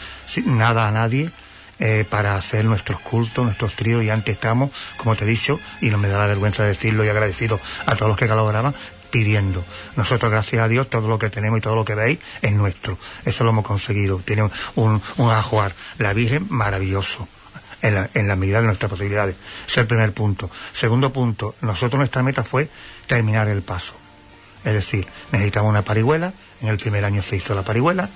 nada 0.46 0.88
a 0.88 0.90
nadie 0.90 1.30
eh, 1.78 2.04
para 2.08 2.36
hacer 2.36 2.64
nuestros 2.64 3.00
cultos, 3.00 3.44
nuestros 3.44 3.74
tríos, 3.74 4.04
y 4.04 4.10
antes 4.10 4.34
estamos, 4.34 4.70
como 4.96 5.16
te 5.16 5.24
he 5.24 5.28
dicho, 5.28 5.58
y 5.80 5.90
no 5.90 5.98
me 5.98 6.08
da 6.08 6.18
la 6.18 6.26
vergüenza 6.26 6.64
decirlo 6.64 7.04
y 7.04 7.08
agradecido 7.08 7.58
a 7.86 7.96
todos 7.96 8.10
los 8.10 8.18
que 8.18 8.28
colaboraban, 8.28 8.74
pidiendo. 9.12 9.64
Nosotros, 9.94 10.32
gracias 10.32 10.60
a 10.60 10.66
Dios, 10.66 10.90
todo 10.90 11.06
lo 11.06 11.20
que 11.20 11.30
tenemos 11.30 11.58
y 11.58 11.62
todo 11.62 11.76
lo 11.76 11.84
que 11.84 11.94
veis 11.94 12.18
es 12.40 12.52
nuestro. 12.52 12.98
Eso 13.24 13.44
lo 13.44 13.50
hemos 13.50 13.64
conseguido. 13.64 14.18
Tiene 14.24 14.50
un, 14.74 15.00
un 15.18 15.30
ajuar. 15.30 15.72
La 15.98 16.12
Virgen, 16.12 16.46
maravilloso. 16.48 17.28
En 17.82 17.96
la, 17.96 18.10
en 18.14 18.28
la 18.28 18.36
medida 18.36 18.60
de 18.60 18.66
nuestras 18.66 18.90
posibilidades. 18.90 19.34
Ese 19.64 19.72
es 19.72 19.78
el 19.78 19.86
primer 19.88 20.12
punto. 20.12 20.48
Segundo 20.72 21.12
punto, 21.12 21.56
nosotros 21.62 21.98
nuestra 21.98 22.22
meta 22.22 22.44
fue 22.44 22.68
terminar 23.08 23.48
el 23.48 23.62
paso. 23.62 23.94
Es 24.64 24.72
decir, 24.72 25.04
necesitamos 25.32 25.70
una 25.70 25.82
parihuela. 25.82 26.32
En 26.60 26.68
el 26.68 26.78
primer 26.78 27.04
año 27.04 27.22
se 27.22 27.34
hizo 27.34 27.56
la 27.56 27.62
parihuela 27.62 28.08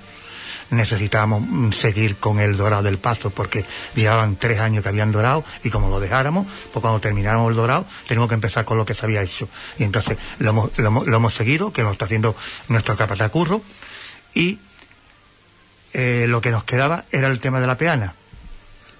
necesitábamos 0.69 1.75
seguir 1.75 2.17
con 2.17 2.39
el 2.39 2.57
dorado 2.57 2.83
del 2.83 2.97
paso 2.97 3.29
porque 3.29 3.65
llevaban 3.95 4.35
tres 4.35 4.59
años 4.59 4.83
que 4.83 4.89
habían 4.89 5.11
dorado 5.11 5.43
y 5.63 5.69
como 5.69 5.89
lo 5.89 5.99
dejáramos, 5.99 6.47
pues 6.73 6.81
cuando 6.81 6.99
termináramos 6.99 7.51
el 7.51 7.55
dorado 7.55 7.85
tenemos 8.07 8.27
que 8.29 8.35
empezar 8.35 8.65
con 8.65 8.77
lo 8.77 8.85
que 8.85 8.93
se 8.93 9.05
había 9.05 9.21
hecho. 9.21 9.47
Y 9.77 9.83
entonces 9.83 10.17
lo 10.39 10.49
hemos, 10.49 10.77
lo 10.77 11.03
lo 11.05 11.17
hemos 11.17 11.33
seguido, 11.33 11.71
que 11.71 11.83
lo 11.83 11.91
está 11.91 12.05
haciendo 12.05 12.35
nuestro 12.67 12.95
capatacurro, 12.95 13.61
y 14.33 14.59
eh, 15.93 16.25
lo 16.27 16.41
que 16.41 16.51
nos 16.51 16.63
quedaba 16.63 17.05
era 17.11 17.27
el 17.27 17.39
tema 17.39 17.59
de 17.59 17.67
la 17.67 17.77
peana, 17.77 18.13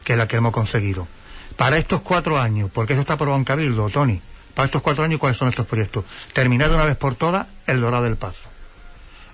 que 0.03 0.13
es 0.13 0.17
la 0.17 0.27
que 0.27 0.37
hemos 0.37 0.53
conseguido. 0.53 1.07
Para 1.55 1.77
estos 1.77 2.01
cuatro 2.01 2.39
años, 2.39 2.69
porque 2.73 2.93
eso 2.93 3.01
está 3.01 3.13
aprobado 3.13 3.37
en 3.37 3.91
Tony, 3.91 4.21
para 4.55 4.65
estos 4.65 4.81
cuatro 4.81 5.03
años, 5.03 5.19
¿cuáles 5.19 5.37
son 5.37 5.47
estos 5.47 5.67
proyectos? 5.67 6.05
Terminar 6.33 6.69
de 6.69 6.75
una 6.75 6.85
vez 6.85 6.97
por 6.97 7.13
todas 7.13 7.47
el 7.67 7.81
dorado 7.81 8.03
del 8.03 8.15
paso. 8.15 8.49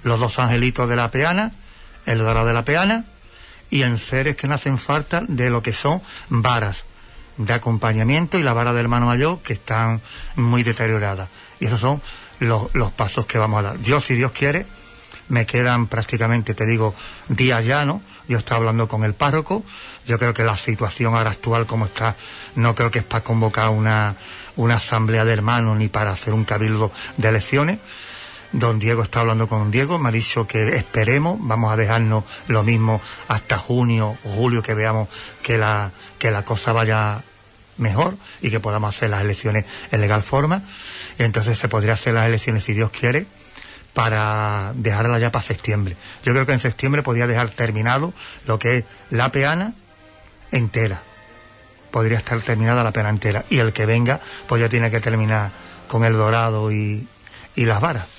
Los 0.03 0.19
dos 0.19 0.37
angelitos 0.39 0.89
de 0.89 0.97
la 0.97 1.09
peana, 1.11 1.53
el 2.05 2.19
dorado 2.19 2.45
de 2.45 2.53
la 2.53 2.65
peana 2.65 3.05
y 3.69 3.83
enseres 3.83 4.35
que 4.35 4.47
no 4.47 4.55
hacen 4.55 4.77
falta 4.77 5.23
de 5.27 5.49
lo 5.49 5.63
que 5.63 5.73
son 5.73 6.01
varas 6.29 6.83
de 7.37 7.53
acompañamiento 7.53 8.37
y 8.37 8.43
la 8.43 8.53
vara 8.53 8.73
del 8.73 8.81
hermano 8.81 9.07
mayor 9.07 9.39
que 9.39 9.53
están 9.53 10.01
muy 10.35 10.63
deterioradas. 10.63 11.29
Y 11.59 11.65
esos 11.65 11.79
son 11.79 12.01
los, 12.39 12.73
los 12.75 12.91
pasos 12.91 13.25
que 13.25 13.37
vamos 13.37 13.59
a 13.59 13.69
dar. 13.69 13.81
Yo, 13.81 14.01
si 14.01 14.15
Dios 14.15 14.31
quiere, 14.31 14.65
me 15.29 15.45
quedan 15.45 15.87
prácticamente, 15.87 16.53
te 16.53 16.65
digo, 16.65 16.93
días 17.29 17.65
ya, 17.65 17.85
¿no? 17.85 18.01
Yo 18.27 18.37
estaba 18.37 18.57
hablando 18.57 18.87
con 18.87 19.03
el 19.03 19.13
párroco, 19.13 19.63
yo 20.05 20.19
creo 20.19 20.33
que 20.33 20.43
la 20.43 20.55
situación 20.55 21.15
ahora 21.15 21.31
actual 21.31 21.65
como 21.65 21.85
está, 21.85 22.15
no 22.55 22.75
creo 22.75 22.91
que 22.91 22.99
es 22.99 23.05
para 23.05 23.23
convocar 23.23 23.69
una, 23.69 24.15
una 24.55 24.75
asamblea 24.75 25.25
de 25.25 25.33
hermanos 25.33 25.77
ni 25.77 25.87
para 25.87 26.11
hacer 26.11 26.33
un 26.33 26.45
cabildo 26.45 26.91
de 27.17 27.29
elecciones. 27.29 27.79
Don 28.53 28.77
Diego 28.77 29.01
está 29.01 29.21
hablando 29.21 29.47
con 29.47 29.71
Diego, 29.71 29.97
me 29.97 30.09
ha 30.09 30.11
dicho 30.11 30.45
que 30.45 30.75
esperemos, 30.75 31.37
vamos 31.41 31.73
a 31.73 31.75
dejarnos 31.75 32.23
lo 32.47 32.61
mismo 32.61 33.01
hasta 33.27 33.57
junio 33.57 34.15
julio 34.23 34.61
que 34.61 34.75
veamos 34.75 35.09
que 35.41 35.57
la, 35.57 35.89
que 36.19 36.29
la 36.29 36.45
cosa 36.45 36.71
vaya 36.71 37.23
mejor 37.77 38.15
y 38.41 38.51
que 38.51 38.59
podamos 38.59 38.95
hacer 38.95 39.09
las 39.09 39.21
elecciones 39.21 39.65
en 39.91 40.01
legal 40.01 40.21
forma. 40.21 40.61
Entonces 41.17 41.57
se 41.57 41.67
podría 41.67 41.93
hacer 41.93 42.13
las 42.13 42.27
elecciones, 42.27 42.63
si 42.63 42.73
Dios 42.73 42.91
quiere, 42.91 43.25
para 43.95 44.71
dejarla 44.75 45.17
ya 45.17 45.31
para 45.31 45.43
septiembre. 45.43 45.95
Yo 46.23 46.33
creo 46.33 46.45
que 46.45 46.53
en 46.53 46.59
septiembre 46.59 47.01
podría 47.01 47.25
dejar 47.25 47.49
terminado 47.49 48.13
lo 48.45 48.59
que 48.59 48.77
es 48.77 48.85
la 49.09 49.31
peana 49.31 49.73
entera. 50.51 51.01
Podría 51.89 52.19
estar 52.19 52.39
terminada 52.41 52.83
la 52.83 52.91
peana 52.91 53.09
entera. 53.09 53.45
Y 53.49 53.57
el 53.57 53.73
que 53.73 53.87
venga, 53.87 54.19
pues 54.47 54.61
ya 54.61 54.69
tiene 54.69 54.91
que 54.91 54.99
terminar 54.99 55.49
con 55.87 56.05
el 56.05 56.13
dorado 56.13 56.71
y, 56.71 57.07
y 57.55 57.65
las 57.65 57.81
varas. 57.81 58.12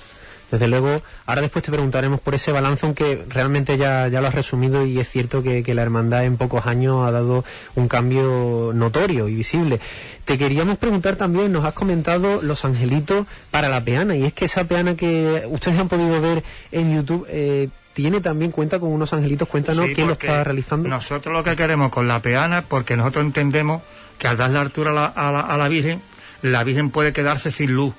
Desde 0.55 0.69
luego, 0.69 1.01
ahora 1.25 1.41
después 1.41 1.65
te 1.65 1.71
preguntaremos 1.71 2.21
por 2.21 2.33
ese 2.33 2.53
balance, 2.53 2.85
aunque 2.85 3.25
realmente 3.27 3.77
ya, 3.77 4.07
ya 4.07 4.21
lo 4.21 4.27
has 4.27 4.35
resumido 4.35 4.85
y 4.85 4.97
es 4.99 5.09
cierto 5.09 5.43
que, 5.43 5.63
que 5.63 5.73
la 5.73 5.81
hermandad 5.81 6.23
en 6.23 6.37
pocos 6.37 6.65
años 6.65 7.05
ha 7.05 7.11
dado 7.11 7.43
un 7.75 7.89
cambio 7.89 8.71
notorio 8.73 9.27
y 9.27 9.35
visible. 9.35 9.81
Te 10.23 10.37
queríamos 10.37 10.77
preguntar 10.77 11.17
también, 11.17 11.51
nos 11.51 11.65
has 11.65 11.73
comentado 11.73 12.41
los 12.41 12.63
angelitos 12.63 13.27
para 13.51 13.67
la 13.67 13.81
peana, 13.81 14.15
y 14.15 14.23
es 14.23 14.31
que 14.33 14.45
esa 14.45 14.63
peana 14.63 14.95
que 14.95 15.43
ustedes 15.49 15.77
han 15.77 15.89
podido 15.89 16.21
ver 16.21 16.41
en 16.71 16.95
YouTube 16.95 17.25
eh, 17.29 17.67
tiene 17.93 18.21
también 18.21 18.51
cuenta 18.51 18.79
con 18.79 18.91
unos 18.91 19.11
angelitos. 19.13 19.47
Cuéntanos 19.49 19.85
Sí, 19.85 19.93
quién 19.95 20.07
lo 20.07 20.13
está 20.13 20.43
realizando. 20.43 20.87
Nosotros 20.89 21.33
lo 21.33 21.43
que 21.43 21.55
queremos 21.55 21.89
con 21.91 22.07
la 22.07 22.21
peana, 22.21 22.61
porque 22.61 22.95
nosotros 22.95 23.25
entendemos 23.25 23.81
que 24.17 24.27
al 24.29 24.37
dar 24.37 24.49
la 24.51 24.61
altura 24.61 24.91
a 24.91 24.93
la, 24.93 25.05
a 25.05 25.31
la- 25.31 25.41
a 25.41 25.57
la 25.57 25.67
Virgen, 25.67 26.01
la 26.41 26.63
Virgen 26.63 26.89
puede 26.91 27.11
quedarse 27.13 27.51
sin 27.51 27.71
luz. 27.73 27.93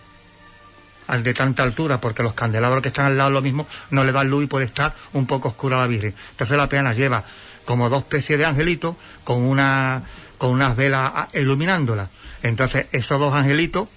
Al 1.06 1.22
de 1.22 1.34
tanta 1.34 1.62
altura, 1.62 2.00
porque 2.00 2.22
los 2.22 2.34
candelabros 2.34 2.82
que 2.82 2.88
están 2.88 3.06
al 3.06 3.16
lado 3.16 3.30
lo 3.30 3.42
mismo 3.42 3.66
no 3.90 4.04
le 4.04 4.12
dan 4.12 4.28
luz 4.28 4.44
y 4.44 4.46
puede 4.46 4.66
estar 4.66 4.94
un 5.12 5.26
poco 5.26 5.48
oscura 5.48 5.78
la 5.78 5.86
Virgen. 5.86 6.14
Entonces 6.30 6.56
la 6.56 6.68
peana 6.68 6.92
lleva 6.92 7.24
como 7.64 7.88
dos 7.88 8.02
especies 8.02 8.38
de 8.38 8.46
angelitos 8.46 8.96
con 9.24 9.42
una 9.42 10.02
con 10.38 10.50
unas 10.50 10.76
velas 10.76 11.12
ah, 11.14 11.28
iluminándola. 11.34 12.08
Entonces 12.42 12.86
esos 12.92 13.18
dos 13.18 13.34
angelitos 13.34 13.88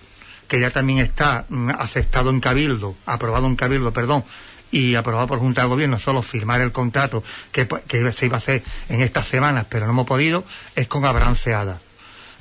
que 0.47 0.59
ya 0.59 0.71
también 0.71 0.99
está 0.99 1.45
mm, 1.47 1.69
aceptado 1.77 2.29
en 2.29 2.39
Cabildo, 2.39 2.95
aprobado 3.05 3.47
en 3.47 3.55
Cabildo, 3.55 3.91
perdón, 3.91 4.23
y 4.71 4.95
aprobado 4.95 5.27
por 5.27 5.39
Junta 5.39 5.61
de 5.61 5.67
Gobierno, 5.67 5.99
solo 5.99 6.21
firmar 6.21 6.61
el 6.61 6.71
contrato 6.71 7.23
que, 7.51 7.67
que 7.67 8.11
se 8.11 8.25
iba 8.25 8.35
a 8.35 8.39
hacer 8.39 8.63
en 8.89 9.01
estas 9.01 9.27
semanas, 9.27 9.65
pero 9.69 9.85
no 9.85 9.91
hemos 9.91 10.07
podido, 10.07 10.43
es 10.75 10.87
con 10.87 11.05
Abraham 11.05 11.35
Seada. 11.35 11.79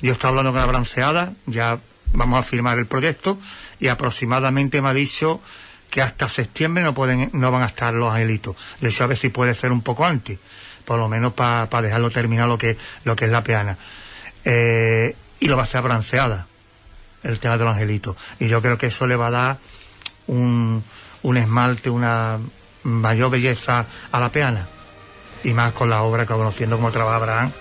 Yo 0.01 0.13
estoy 0.13 0.29
hablando 0.29 0.51
con 0.51 0.61
Abraham 0.61 0.85
Seada, 0.85 1.33
ya 1.45 1.79
vamos 2.13 2.39
a 2.39 2.43
firmar 2.43 2.77
el 2.79 2.85
proyecto 2.85 3.39
y 3.79 3.87
aproximadamente 3.87 4.81
me 4.81 4.89
ha 4.89 4.93
dicho 4.93 5.41
que 5.89 6.01
hasta 6.01 6.29
septiembre 6.29 6.83
no 6.83 6.93
pueden 6.93 7.29
no 7.33 7.51
van 7.51 7.63
a 7.63 7.67
estar 7.67 7.93
los 7.93 8.13
angelitos. 8.13 8.55
De 8.79 8.89
hecho, 8.89 9.03
a 9.03 9.07
ver 9.07 9.17
si 9.17 9.29
puede 9.29 9.53
ser 9.53 9.71
un 9.71 9.81
poco 9.81 10.05
antes, 10.05 10.39
por 10.85 10.99
lo 10.99 11.09
menos 11.09 11.33
para 11.33 11.81
dejarlo 11.81 12.09
terminar 12.11 12.47
lo 12.47 12.57
que, 12.57 12.77
lo 13.03 13.15
que 13.15 13.25
es 13.25 13.31
la 13.31 13.43
peana. 13.43 13.77
Eh, 14.45 15.15
y 15.39 15.47
lo 15.47 15.55
va 15.55 15.63
a 15.63 15.65
hacer 15.65 15.79
abranceada, 15.79 16.47
el 17.23 17.39
tema 17.39 17.57
de 17.57 17.63
los 17.63 17.73
angelitos. 17.73 18.15
Y 18.39 18.47
yo 18.47 18.61
creo 18.61 18.77
que 18.77 18.87
eso 18.87 19.07
le 19.07 19.15
va 19.15 19.27
a 19.27 19.31
dar 19.31 19.57
un, 20.27 20.83
un 21.23 21.37
esmalte, 21.37 21.89
una 21.89 22.37
mayor 22.83 23.31
belleza 23.31 23.85
a 24.11 24.19
la 24.19 24.29
peana. 24.29 24.67
Y 25.43 25.53
más 25.53 25.73
con 25.73 25.89
la 25.89 26.01
obra 26.03 26.25
que 26.25 26.33
conociendo 26.33 26.75
cómo 26.75 26.91
trabaja 26.91 27.15
Abraham, 27.15 27.51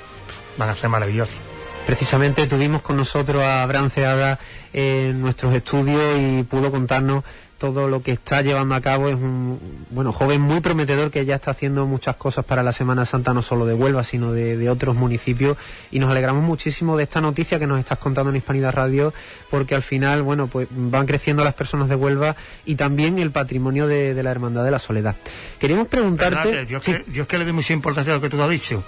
van 0.57 0.69
a 0.69 0.75
ser 0.75 0.91
maravillosos. 0.91 1.48
Precisamente 1.89 2.47
tuvimos 2.47 2.83
con 2.83 2.99
nosotros 2.99 3.43
a 3.43 3.63
Abraham 3.63 3.89
Ceada 3.89 4.39
en 4.75 5.23
nuestros 5.23 5.55
estudios 5.55 6.19
y 6.19 6.43
pudo 6.43 6.71
contarnos 6.71 7.25
todo 7.57 7.89
lo 7.89 8.03
que 8.03 8.13
está 8.13 8.43
llevando 8.43 8.75
a 8.75 8.83
cabo. 8.83 9.09
Es 9.09 9.15
un 9.15 9.59
bueno 9.89 10.13
joven 10.13 10.43
muy 10.43 10.61
prometedor 10.61 11.11
que 11.11 11.25
ya 11.25 11.37
está 11.37 11.53
haciendo 11.53 11.87
muchas 11.87 12.17
cosas 12.17 12.45
para 12.45 12.63
la 12.63 12.75
Semana 12.75 13.07
Santa 13.07 13.33
no 13.33 13.41
solo 13.41 13.65
de 13.65 13.73
Huelva 13.73 14.05
sino 14.05 14.33
de, 14.33 14.69
otros 14.69 14.97
municipios. 14.97 15.57
Y 15.91 15.99
nos 15.99 16.11
alegramos 16.11 16.45
muchísimo 16.45 16.95
de 16.99 17.05
esta 17.05 17.23
noticia 17.23 17.59
que 17.59 17.67
nos 17.67 17.79
estás 17.79 17.97
contando 17.97 18.29
en 18.29 18.37
Hispanidad 18.37 18.75
Radio 18.75 19.15
porque 19.49 19.75
al 19.75 19.83
final 19.83 20.21
bueno 20.23 20.47
pues 20.47 20.69
van 20.71 21.07
creciendo 21.07 21.43
las 21.43 21.55
personas 21.55 21.89
de 21.89 21.95
Huelva 21.95 22.37
y 22.67 22.75
también 22.75 23.19
el 23.19 23.31
patrimonio 23.31 23.87
de, 23.87 24.23
la 24.23 24.31
Hermandad 24.31 24.63
de 24.63 24.73
la 24.73 24.79
Soledad. 24.79 25.17
Queríamos 25.59 25.89
preguntarte 25.89 26.67
yo, 26.67 26.83
que, 26.83 27.07
yo 27.11 27.23
es 27.23 27.29
que 27.29 27.39
le 27.39 27.45
doy 27.45 27.55
mucha 27.55 27.73
importancia 27.73 28.13
a 28.13 28.17
lo 28.17 28.21
que 28.21 28.29
tú 28.29 28.43
has 28.43 28.51
dicho 28.51 28.85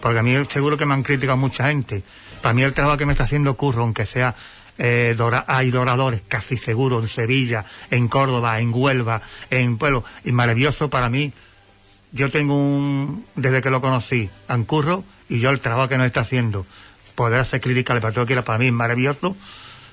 porque 0.00 0.18
a 0.18 0.22
mí 0.22 0.34
seguro 0.48 0.76
que 0.76 0.86
me 0.86 0.94
han 0.94 1.02
criticado 1.02 1.36
mucha 1.36 1.68
gente 1.68 2.02
para 2.42 2.54
mí 2.54 2.62
el 2.62 2.72
trabajo 2.72 2.96
que 2.96 3.06
me 3.06 3.12
está 3.12 3.24
haciendo 3.24 3.54
Curro 3.56 3.82
aunque 3.82 4.06
sea 4.06 4.34
eh, 4.78 5.16
hay 5.46 5.70
doradores 5.70 6.22
casi 6.28 6.56
seguros 6.56 7.02
en 7.02 7.08
Sevilla, 7.08 7.64
en 7.90 8.08
Córdoba, 8.08 8.60
en 8.60 8.72
Huelva, 8.74 9.22
en 9.50 9.78
Pueblo, 9.78 10.04
y 10.24 10.32
maravilloso 10.32 10.90
para 10.90 11.08
mí. 11.08 11.32
Yo 12.12 12.30
tengo 12.30 12.54
un, 12.54 13.26
desde 13.34 13.62
que 13.62 13.70
lo 13.70 13.80
conocí, 13.80 14.30
Ancurro, 14.48 15.04
y 15.28 15.38
yo 15.38 15.50
el 15.50 15.60
trabajo 15.60 15.88
que 15.88 15.98
nos 15.98 16.06
está 16.06 16.20
haciendo, 16.20 16.66
poder 17.14 17.40
hacer 17.40 17.60
crítica 17.60 17.98
para 18.00 18.12
todo 18.12 18.26
que 18.26 18.40
para 18.42 18.58
mí 18.58 18.66
es 18.66 18.72
maravilloso, 18.72 19.36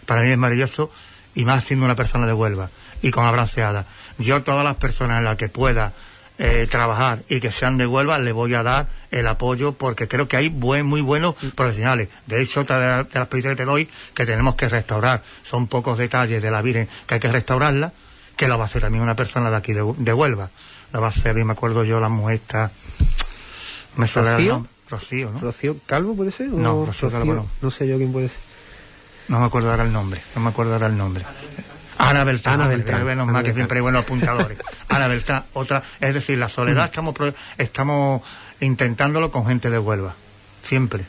para 0.06 0.22
mí 0.22 0.32
es 0.32 0.38
maravilloso, 0.38 0.92
y 1.36 1.46
más 1.46 1.64
siendo 1.64 1.86
una 1.86 1.96
persona 1.96 2.28
de 2.28 2.34
Huelva, 2.34 2.70
y 3.02 3.12
con 3.12 3.26
abranceada. 3.26 3.86
Yo 4.20 4.44
todas 4.44 4.64
las 4.64 4.76
personas 4.76 5.20
en 5.20 5.26
las 5.26 5.38
que 5.38 5.50
pueda 5.50 5.94
eh, 6.40 6.68
trabajar 6.70 7.20
y 7.30 7.40
que 7.40 7.52
sean 7.52 7.78
de 7.78 7.86
Huelva, 7.86 8.18
le 8.18 8.32
voy 8.32 8.56
a 8.56 8.64
dar 8.64 8.88
el 9.12 9.28
apoyo 9.28 9.74
porque 9.74 10.08
creo 10.08 10.28
que 10.28 10.36
hay 10.36 10.50
buen, 10.50 10.86
muy 10.86 11.02
buenos 11.02 11.36
profesionales. 11.56 12.10
De 12.26 12.42
hecho, 12.42 12.62
otra 12.62 12.80
de, 12.80 12.88
las 12.88 13.06
experiencias 13.06 13.52
que 13.52 13.58
te 13.58 13.66
doy 13.66 13.90
que 14.16 14.26
tenemos 14.26 14.56
que 14.56 14.68
restaurar. 14.68 15.22
Son 15.44 15.68
pocos 15.68 15.98
detalles 15.98 16.42
de 16.42 16.50
la 16.50 16.62
Virgen 16.64 16.90
que 17.06 17.14
hay 17.16 17.20
que 17.20 17.32
restaurarla, 17.32 17.94
que 18.36 18.48
lo 18.48 18.58
va 18.58 18.64
a 18.64 18.66
hacer 18.66 18.82
también 18.82 19.04
una 19.04 19.16
persona 19.16 19.52
de 19.52 19.58
aquí 19.58 19.74
de, 19.74 19.84
Huelva. 19.84 20.50
Lo 20.92 21.02
va 21.02 21.08
a 21.08 21.10
hacer, 21.10 21.38
y 21.38 21.44
me 21.44 21.54
acuerdo 21.54 21.84
yo, 21.84 22.00
la 22.00 22.10
mujer 22.10 22.42
Me 23.96 24.08
¿Rocío? 24.08 24.68
Rocío, 24.90 25.32
¿no? 25.32 25.40
¿Rocío 25.40 25.78
Calvo 25.86 26.16
puede 26.16 26.32
ser? 26.32 26.50
No, 26.50 26.86
Rocío, 26.86 27.10
Calvo 27.10 27.34
no. 27.34 27.48
No 27.62 27.72
sé 27.72 27.88
yo 27.88 27.98
quién 27.98 28.12
puede 28.12 28.30
ser. 28.30 28.38
No 29.28 29.40
me 29.40 29.46
acuerdo 29.46 29.72
ahora 29.72 29.84
el 29.84 29.94
nombre, 29.94 30.22
no 30.36 30.42
me 30.42 30.50
acuerdo 30.50 30.74
ahora 30.74 30.88
el 30.88 30.98
nombre. 30.98 31.24
Ana 31.98 32.24
Beltrán, 32.24 32.56
Ana 32.56 32.68
Beltrán, 32.68 33.06
menos 33.06 33.28
más 33.28 33.44
que 33.44 33.54
siempre 33.54 33.78
hay 33.78 33.82
buenos 33.82 34.04
apuntadores. 34.04 34.58
Ana 34.90 35.08
Beltrán, 35.08 35.44
otra, 35.54 35.84
es 36.00 36.14
decir, 36.14 36.38
la 36.38 36.50
soledad 36.50 36.86
estamos 36.86 37.16
estamos 37.58 38.22
intentándolo 38.60 39.32
con 39.32 39.46
gente 39.46 39.70
de 39.70 39.80
Huelva, 39.80 40.16
siempre. 40.64 41.06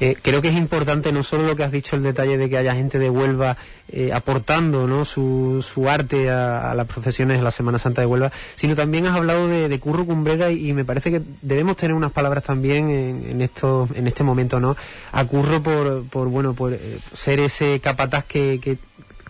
Eh, 0.00 0.16
creo 0.20 0.42
que 0.42 0.48
es 0.48 0.56
importante 0.56 1.12
no 1.12 1.22
solo 1.22 1.46
lo 1.46 1.54
que 1.54 1.62
has 1.62 1.70
dicho, 1.70 1.94
el 1.94 2.02
detalle 2.02 2.36
de 2.36 2.50
que 2.50 2.58
haya 2.58 2.74
gente 2.74 2.98
de 2.98 3.10
Huelva 3.10 3.56
eh, 3.88 4.12
aportando 4.12 4.88
¿no? 4.88 5.04
su, 5.04 5.64
su 5.66 5.88
arte 5.88 6.30
a, 6.30 6.74
las 6.74 6.86
procesiones 6.88 7.38
de 7.38 7.44
la 7.44 7.52
Semana 7.52 7.78
Santa 7.78 8.00
de 8.00 8.06
Huelva, 8.08 8.32
sino 8.56 8.74
también 8.74 9.06
has 9.06 9.16
hablado 9.16 9.46
de, 9.46 9.78
Curro 9.78 10.04
Cumbrera 10.04 10.50
y, 10.50 10.72
me 10.72 10.84
parece 10.84 11.12
que 11.12 11.22
debemos 11.42 11.76
tener 11.76 11.94
unas 11.94 12.10
palabras 12.10 12.42
también 12.42 12.90
en, 12.90 13.40
esto, 13.40 13.88
en 13.94 14.08
este 14.08 14.24
momento, 14.24 14.58
¿no? 14.58 14.76
A 15.12 15.24
Curro 15.24 15.62
por, 15.62 16.04
por 16.08 16.28
bueno, 16.28 16.54
por 16.54 16.72
eh, 16.72 16.98
ser 17.12 17.38
ese 17.38 17.78
capataz 17.80 18.24
que, 18.24 18.58
que 18.60 18.78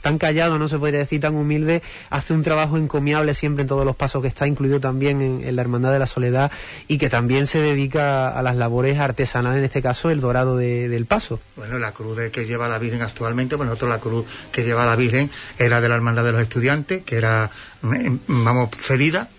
tan 0.05 0.19
callado, 0.19 0.59
no 0.59 0.69
se 0.69 0.79
podría 0.79 1.01
decir 1.01 1.23
tan 1.23 1.35
humilde, 1.35 1.83
hace 2.11 2.35
un 2.35 2.43
trabajo 2.43 2.77
encomiable 2.77 3.33
siempre 3.33 3.63
en 3.63 3.69
todos 3.69 3.87
los 3.87 3.97
pasos 3.97 4.21
que 4.21 4.29
está 4.29 4.47
incluido 4.47 4.79
también 4.79 5.23
en, 5.23 5.57
la 5.57 5.63
Hermandad 5.63 5.93
de 5.93 5.99
la 5.99 6.07
Soledad 6.07 6.53
y 6.89 6.99
que 6.99 7.09
también 7.09 7.47
se 7.47 7.59
dedica 7.59 8.29
a 8.29 8.43
las 8.43 8.55
labores 8.55 8.99
artesanales, 8.99 9.61
en 9.61 9.65
este 9.65 9.81
caso 9.81 10.11
el 10.11 10.21
dorado 10.21 10.59
del 10.59 11.07
paso. 11.07 11.41
Bueno, 11.57 11.79
la 11.79 11.93
cruz 11.93 12.19
que 12.31 12.45
lleva 12.45 12.69
la 12.69 12.77
Virgen 12.77 13.01
actualmente, 13.01 13.57
bueno, 13.57 13.71
nosotros 13.71 13.93
la 13.93 13.99
cruz 13.99 14.27
que 14.53 14.63
lleva 14.63 14.85
la 14.85 14.95
Virgen 14.95 15.31
era 15.59 15.81
de 15.81 15.89
la 15.89 15.95
Hermandad 15.95 16.23
de 16.23 16.33
los 16.33 16.43
Estudiantes, 16.43 17.03
que 17.03 17.17
era, 17.17 17.51
mm, 17.81 18.45
vamos, 18.45 18.69
cedida, 18.79 19.31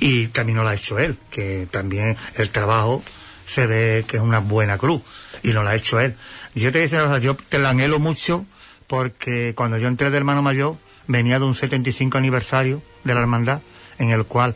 y 0.00 0.28
también 0.28 0.56
lo 0.56 0.66
ha 0.66 0.74
hecho 0.74 0.98
él, 0.98 1.18
que 1.30 1.68
también 1.70 2.16
el 2.36 2.48
trabajo 2.48 3.02
se 3.44 3.66
ve 3.66 4.04
que 4.08 4.16
es 4.16 4.22
una 4.22 4.38
buena 4.38 4.78
cruz, 4.78 5.02
y 5.42 5.48
no 5.48 5.62
lo 5.62 5.68
ha 5.68 5.74
hecho 5.74 6.00
él. 6.00 6.14
Yo 6.54 6.72
te 6.72 6.78
dice, 6.78 6.96
yo 7.20 7.36
te 7.36 7.58
la 7.58 7.68
anhelo 7.68 7.98
mucho 7.98 8.46
porque 8.86 9.54
cuando 9.56 9.78
yo 9.78 9.88
entré 9.88 10.10
de 10.10 10.16
hermano 10.16 10.42
mayor 10.42 10.76
venía 11.06 11.38
de 11.38 11.44
un 11.44 11.54
75 11.54 12.18
aniversario 12.18 12.82
de 13.04 13.14
la 13.14 13.20
hermandad, 13.20 13.60
en 13.98 14.10
el 14.10 14.24
cual 14.24 14.54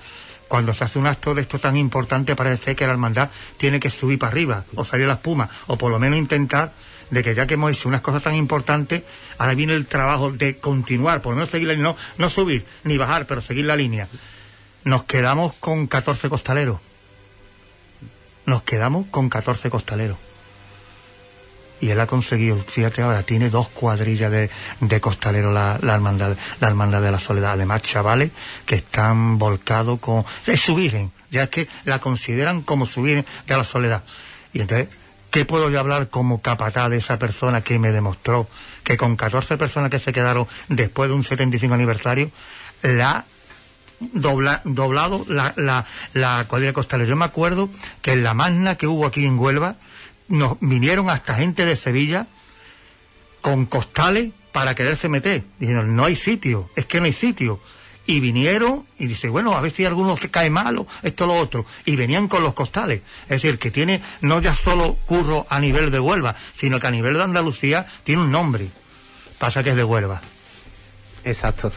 cuando 0.48 0.74
se 0.74 0.84
hace 0.84 0.98
un 0.98 1.06
acto 1.06 1.34
de 1.34 1.42
esto 1.42 1.58
tan 1.58 1.76
importante 1.76 2.34
parece 2.34 2.74
que 2.74 2.86
la 2.86 2.92
hermandad 2.92 3.30
tiene 3.56 3.78
que 3.78 3.90
subir 3.90 4.18
para 4.18 4.32
arriba 4.32 4.64
o 4.74 4.84
salir 4.84 5.06
la 5.06 5.14
espuma 5.14 5.48
o 5.68 5.76
por 5.76 5.92
lo 5.92 5.98
menos 5.98 6.18
intentar 6.18 6.72
de 7.10 7.22
que 7.22 7.34
ya 7.34 7.46
que 7.46 7.54
hemos 7.54 7.72
hecho 7.72 7.88
unas 7.88 8.02
cosas 8.02 8.22
tan 8.22 8.36
importantes, 8.36 9.02
ahora 9.38 9.54
viene 9.54 9.74
el 9.74 9.86
trabajo 9.86 10.30
de 10.30 10.58
continuar, 10.58 11.22
por 11.22 11.32
lo 11.32 11.36
menos 11.36 11.50
seguir 11.50 11.68
la 11.68 11.74
línea, 11.74 11.90
no, 11.90 11.96
no 12.18 12.28
subir 12.28 12.64
ni 12.84 12.96
bajar, 12.98 13.26
pero 13.26 13.40
seguir 13.40 13.64
la 13.64 13.74
línea. 13.74 14.06
Nos 14.84 15.02
quedamos 15.04 15.54
con 15.54 15.88
14 15.88 16.28
costaleros. 16.28 16.80
Nos 18.46 18.62
quedamos 18.62 19.06
con 19.06 19.28
14 19.28 19.70
costaleros 19.70 20.29
y 21.80 21.90
él 21.90 22.00
ha 22.00 22.06
conseguido, 22.06 22.56
fíjate 22.56 23.02
ahora, 23.02 23.22
tiene 23.22 23.50
dos 23.50 23.68
cuadrillas 23.68 24.30
de, 24.30 24.50
de 24.80 25.00
costaleros 25.00 25.52
la, 25.52 25.78
la, 25.80 25.94
hermandad, 25.94 26.36
la 26.60 26.68
hermandad 26.68 27.02
de 27.02 27.10
la 27.10 27.18
soledad, 27.18 27.52
además 27.52 27.82
chavales 27.82 28.30
que 28.66 28.76
están 28.76 29.38
volcados 29.38 29.98
con, 30.00 30.24
es 30.46 30.60
su 30.60 30.74
virgen, 30.74 31.10
ya 31.30 31.44
es 31.44 31.48
que 31.48 31.68
la 31.84 31.98
consideran 31.98 32.62
como 32.62 32.86
su 32.86 33.02
virgen 33.02 33.24
de 33.46 33.56
la 33.56 33.64
soledad. 33.64 34.02
Y 34.52 34.60
entonces, 34.60 34.88
¿qué 35.30 35.44
puedo 35.44 35.70
yo 35.70 35.80
hablar 35.80 36.08
como 36.08 36.42
capataz 36.42 36.90
de 36.90 36.98
esa 36.98 37.18
persona 37.18 37.62
que 37.62 37.78
me 37.78 37.92
demostró 37.92 38.48
que 38.84 38.96
con 38.96 39.16
14 39.16 39.56
personas 39.56 39.90
que 39.90 39.98
se 39.98 40.12
quedaron 40.12 40.46
después 40.68 41.08
de 41.08 41.14
un 41.14 41.24
75 41.24 41.74
aniversario, 41.74 42.30
la 42.82 43.24
dobla, 44.00 44.62
doblado 44.64 45.24
la, 45.28 45.52
la, 45.56 45.86
la 46.14 46.44
cuadrilla 46.48 46.72
costalera. 46.72 47.08
Yo 47.08 47.16
me 47.16 47.24
acuerdo 47.24 47.70
que 48.02 48.12
en 48.12 48.24
la 48.24 48.34
magna 48.34 48.76
que 48.76 48.86
hubo 48.86 49.06
aquí 49.06 49.24
en 49.24 49.38
Huelva, 49.38 49.76
nos 50.30 50.58
vinieron 50.60 51.10
hasta 51.10 51.34
gente 51.34 51.66
de 51.66 51.76
Sevilla 51.76 52.26
con 53.42 53.66
costales 53.66 54.30
para 54.52 54.74
quererse 54.74 55.08
meter. 55.08 55.44
Dijeron, 55.58 55.94
no 55.94 56.04
hay 56.04 56.16
sitio, 56.16 56.70
es 56.76 56.86
que 56.86 57.00
no 57.00 57.06
hay 57.06 57.12
sitio. 57.12 57.60
Y 58.06 58.20
vinieron 58.20 58.86
y 58.98 59.06
dice, 59.06 59.28
bueno, 59.28 59.52
a 59.54 59.60
ver 59.60 59.70
si 59.70 59.84
alguno 59.84 60.16
se 60.16 60.30
cae 60.30 60.50
malo, 60.50 60.86
esto 61.02 61.26
lo 61.26 61.34
otro. 61.34 61.66
Y 61.84 61.96
venían 61.96 62.28
con 62.28 62.42
los 62.42 62.54
costales. 62.54 63.02
Es 63.24 63.42
decir, 63.42 63.58
que 63.58 63.70
tiene 63.70 64.00
no 64.20 64.40
ya 64.40 64.56
solo 64.56 64.96
curro 65.06 65.46
a 65.50 65.60
nivel 65.60 65.90
de 65.90 66.00
Huelva, 66.00 66.34
sino 66.56 66.80
que 66.80 66.86
a 66.86 66.90
nivel 66.90 67.14
de 67.14 67.22
Andalucía 67.22 67.86
tiene 68.02 68.22
un 68.22 68.32
nombre. 68.32 68.68
Pasa 69.38 69.62
que 69.62 69.70
es 69.70 69.76
de 69.76 69.84
Huelva. 69.84 70.20
Exacto 71.24 71.70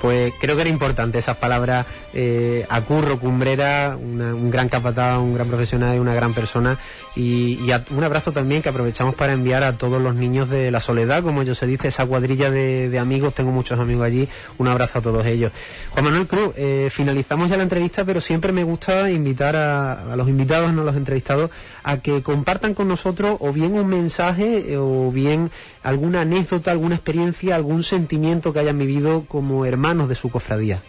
pues 0.00 0.32
creo 0.40 0.54
que 0.54 0.62
era 0.62 0.70
importante 0.70 1.18
esas 1.18 1.36
palabras 1.36 1.86
eh, 2.12 2.66
a 2.68 2.80
Curro 2.82 3.18
Cumbrera, 3.18 3.96
un 3.96 4.50
gran 4.50 4.68
capataz, 4.68 5.18
un 5.18 5.34
gran 5.34 5.48
profesional 5.48 5.96
y 5.96 5.98
una 5.98 6.14
gran 6.14 6.34
persona. 6.34 6.78
Y, 7.18 7.58
un 7.90 8.04
abrazo 8.04 8.30
también 8.30 8.62
que 8.62 8.68
aprovechamos 8.68 9.16
para 9.16 9.32
enviar 9.32 9.64
a 9.64 9.72
todos 9.72 10.00
los 10.00 10.14
niños 10.14 10.48
de 10.48 10.70
la 10.70 10.78
soledad, 10.78 11.24
como 11.24 11.42
yo 11.42 11.56
se 11.56 11.66
dice, 11.66 11.88
esa 11.88 12.06
cuadrilla 12.06 12.48
de, 12.48 12.96
amigos, 12.96 13.34
tengo 13.34 13.50
muchos 13.50 13.80
amigos 13.80 14.06
allí, 14.06 14.28
un 14.56 14.68
abrazo 14.68 15.00
a 15.00 15.02
todos 15.02 15.26
ellos. 15.26 15.50
Juan 15.90 16.04
Manuel 16.04 16.28
Cruz, 16.28 16.52
eh, 16.56 16.90
finalizamos 16.92 17.50
ya 17.50 17.56
la 17.56 17.64
entrevista, 17.64 18.04
pero 18.04 18.20
siempre 18.20 18.52
me 18.52 18.62
gusta 18.62 19.10
invitar 19.10 19.56
a, 19.56 20.12
a, 20.12 20.16
los 20.16 20.28
invitados, 20.28 20.72
no 20.72 20.82
a 20.82 20.84
los 20.84 20.96
entrevistados, 20.96 21.50
a 21.82 21.96
que 21.96 22.22
compartan 22.22 22.74
con 22.74 22.86
nosotros 22.86 23.36
o 23.40 23.52
bien 23.52 23.74
un 23.74 23.88
mensaje 23.88 24.76
o 24.76 25.10
bien 25.10 25.50
alguna 25.82 26.20
anécdota, 26.20 26.70
alguna 26.70 26.94
experiencia, 26.94 27.56
algún 27.56 27.82
sentimiento 27.82 28.52
que 28.52 28.60
hayan 28.60 28.78
vivido 28.78 29.24
como 29.26 29.64
hermanos 29.64 30.08
de 30.08 30.14
su 30.14 30.30
cofradía? 30.30 30.82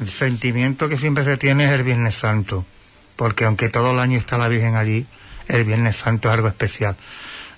El 0.00 0.08
sentimiento 0.08 0.88
que 0.88 0.96
siempre 0.98 1.24
se 1.24 1.36
tiene 1.36 1.66
es 1.66 1.70
el 1.70 1.84
Viernes 1.84 2.16
Santo, 2.16 2.64
porque 3.14 3.44
aunque 3.44 3.68
todo 3.68 3.92
el 3.92 4.00
año 4.00 4.18
está 4.18 4.36
la 4.36 4.48
Virgen 4.48 4.74
allí, 4.74 5.06
el 5.48 5.64
Viernes 5.64 5.96
Santo 5.96 6.28
es 6.28 6.34
algo 6.34 6.48
especial. 6.48 6.96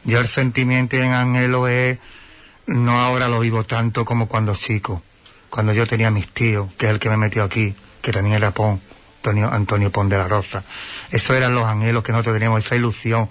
Yo 0.05 0.19
el 0.19 0.29
sentimiento 0.29 0.97
en 0.97 1.13
Angelo 1.13 1.69
es, 1.69 1.99
no 2.67 3.01
ahora 3.01 3.29
lo 3.29 3.41
vivo 3.41 3.65
tanto 3.65 4.05
como 4.05 4.29
cuando 4.29 4.55
chico, 4.55 5.03
cuando 5.51 5.73
yo 5.73 5.87
tenía 5.87 6.11
mis 6.11 6.29
tíos, 6.29 6.73
que 6.75 6.87
es 6.87 6.93
el 6.93 6.99
que 6.99 7.11
me 7.11 7.17
metió 7.17 7.45
aquí, 7.45 7.75
que 8.01 8.13
tenía 8.13 8.39
el 8.39 8.53
Pon, 8.53 8.81
Antonio, 9.19 9.53
Antonio 9.53 9.91
Pon 9.91 10.09
de 10.09 10.17
la 10.17 10.27
Rosa. 10.27 10.65
Esos 11.11 11.37
eran 11.37 11.55
los 11.55 11.65
anhelos 11.65 12.03
que 12.03 12.13
nosotros 12.13 12.37
teníamos, 12.37 12.65
esa 12.65 12.77
ilusión, 12.77 13.29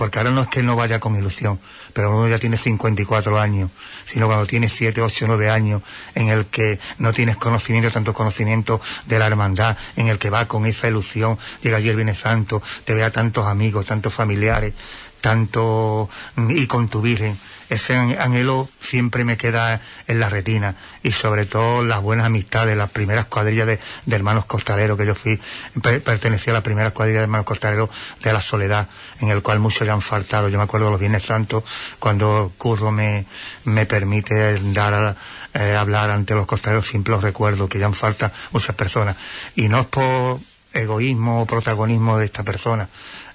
porque 0.00 0.18
ahora 0.18 0.30
no 0.30 0.40
es 0.40 0.48
que 0.48 0.62
no 0.62 0.76
vaya 0.76 0.98
con 0.98 1.14
ilusión, 1.14 1.60
pero 1.92 2.16
uno 2.16 2.26
ya 2.26 2.38
tiene 2.38 2.56
54 2.56 3.38
años, 3.38 3.70
sino 4.06 4.28
cuando 4.28 4.46
tienes 4.46 4.72
7, 4.72 5.02
8, 5.02 5.26
9 5.28 5.50
años, 5.50 5.82
en 6.14 6.30
el 6.30 6.46
que 6.46 6.78
no 6.96 7.12
tienes 7.12 7.36
conocimiento, 7.36 7.90
tanto 7.90 8.14
conocimiento 8.14 8.80
de 9.04 9.18
la 9.18 9.26
hermandad, 9.26 9.76
en 9.96 10.08
el 10.08 10.18
que 10.18 10.30
va 10.30 10.48
con 10.48 10.64
esa 10.64 10.88
ilusión, 10.88 11.38
llega 11.62 11.76
allí 11.76 11.90
el 11.90 11.96
Viernes 11.96 12.16
Santo, 12.16 12.62
te 12.86 12.94
ve 12.94 13.04
a 13.04 13.10
tantos 13.10 13.46
amigos, 13.46 13.84
tantos 13.84 14.14
familiares, 14.14 14.72
tanto 15.20 16.08
y 16.48 16.66
con 16.66 16.88
tu 16.88 17.00
Virgen 17.00 17.36
ese 17.70 17.94
anhelo 17.94 18.68
siempre 18.80 19.24
me 19.24 19.36
queda 19.36 19.80
en 20.08 20.20
la 20.20 20.28
retina 20.28 20.74
y 21.04 21.12
sobre 21.12 21.46
todo 21.46 21.84
las 21.84 22.02
buenas 22.02 22.26
amistades, 22.26 22.76
las 22.76 22.90
primeras 22.90 23.26
cuadrillas 23.26 23.66
de, 23.66 23.78
hermanos 24.10 24.44
costaleros 24.44 24.98
que 24.98 25.06
yo 25.06 25.14
fui, 25.14 25.40
pertenecía 25.80 26.52
a 26.52 26.54
la 26.54 26.62
primera 26.62 26.90
cuadrilla 26.90 27.18
de 27.18 27.24
hermanos 27.24 27.46
costaleros 27.46 27.88
de 28.22 28.32
la 28.32 28.40
soledad, 28.40 28.88
en 29.20 29.28
el 29.28 29.40
cual 29.40 29.60
muchos 29.60 29.86
ya 29.86 29.92
han 29.92 30.02
faltado. 30.02 30.48
Yo 30.48 30.58
me 30.58 30.64
acuerdo 30.64 30.86
de 30.86 30.92
los 30.92 31.00
Viernes 31.00 31.22
Santos 31.22 31.62
cuando 32.00 32.52
Curro 32.58 32.90
me, 32.90 33.24
me 33.64 33.86
permite 33.86 34.58
dar 34.72 35.16
eh, 35.54 35.76
hablar 35.76 36.10
ante 36.10 36.34
los 36.34 36.46
costaleros, 36.46 36.88
siempre 36.88 37.12
los 37.12 37.22
recuerdo 37.22 37.68
que 37.68 37.78
ya 37.78 37.86
han 37.86 37.94
falta 37.94 38.32
muchas 38.50 38.74
personas. 38.74 39.16
Y 39.54 39.68
no 39.68 39.80
es 39.80 39.86
por 39.86 40.40
egoísmo 40.72 41.42
o 41.42 41.46
protagonismo 41.46 42.18
de 42.18 42.24
esta 42.24 42.42
persona. 42.42 42.88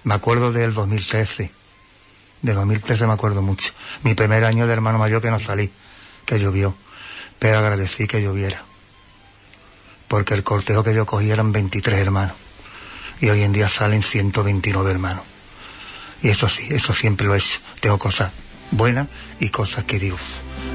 Me 0.04 0.14
acuerdo 0.14 0.52
del 0.52 0.74
2013 0.74 1.65
de 2.46 2.54
2013 2.54 3.08
me 3.08 3.14
acuerdo 3.14 3.42
mucho. 3.42 3.72
Mi 4.04 4.14
primer 4.14 4.46
año 4.46 4.68
de 4.68 4.74
hermano 4.74 5.00
mayor 5.00 5.22
que 5.22 5.32
no 5.32 5.40
salí, 5.40 5.72
que 6.26 6.40
llovió. 6.40 6.76
Pero 7.40 7.58
agradecí 7.58 8.08
que 8.08 8.22
lloviera. 8.22 8.62
Porque 10.08 10.36
el 10.36 10.44
cortejo 10.44 10.84
que 10.84 10.94
yo 10.94 11.08
cogí 11.08 11.32
eran 11.32 11.52
23 11.52 12.00
hermanos. 12.00 12.36
Y 13.20 13.30
hoy 13.30 13.42
en 13.42 13.52
día 13.52 13.68
salen 13.68 14.04
129 14.04 14.92
hermanos. 14.92 15.24
Y 16.22 16.30
eso 16.30 16.48
sí, 16.48 16.68
eso 16.70 16.94
siempre 16.94 17.26
lo 17.26 17.34
he 17.34 17.40
hecho. 17.40 17.60
Tengo 17.80 17.98
cosas 17.98 18.32
buenas 18.70 19.08
y 19.40 19.50
cosas 19.50 19.86
que 19.86 19.98
digo, 19.98 20.18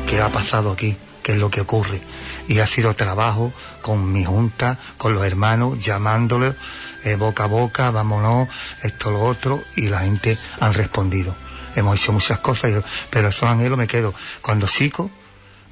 ¿qué 0.09 0.21
ha 0.21 0.31
pasado 0.31 0.73
aquí? 0.73 0.97
¿Qué 1.23 1.33
es 1.33 1.39
lo 1.39 1.51
que 1.51 1.61
ocurre? 1.61 2.01
Y 2.49 2.59
ha 2.59 2.67
sido 2.67 2.95
trabajo 2.95 3.53
con 3.81 4.13
mi 4.13 4.25
junta, 4.25 4.79
con 4.99 5.15
los 5.15 5.25
hermanos, 5.25 5.79
llamándoles 5.79 6.57
eh, 7.05 7.15
boca 7.15 7.45
a 7.45 7.47
boca, 7.47 7.91
vámonos, 7.93 8.49
esto, 8.83 9.13
lo 9.13 9.23
otro, 9.23 9.63
y 9.77 9.89
la 9.89 10.01
gente 10.01 10.37
han 10.59 10.75
respondido 10.75 11.37
hemos 11.77 12.01
hecho 12.01 12.13
muchas 12.13 12.39
cosas, 12.39 12.73
pero 13.11 13.29
esos 13.29 13.49
anhelos 13.49 13.79
me 13.79 13.87
quedo 13.87 14.15
cuando 14.41 14.67
chico, 14.67 15.11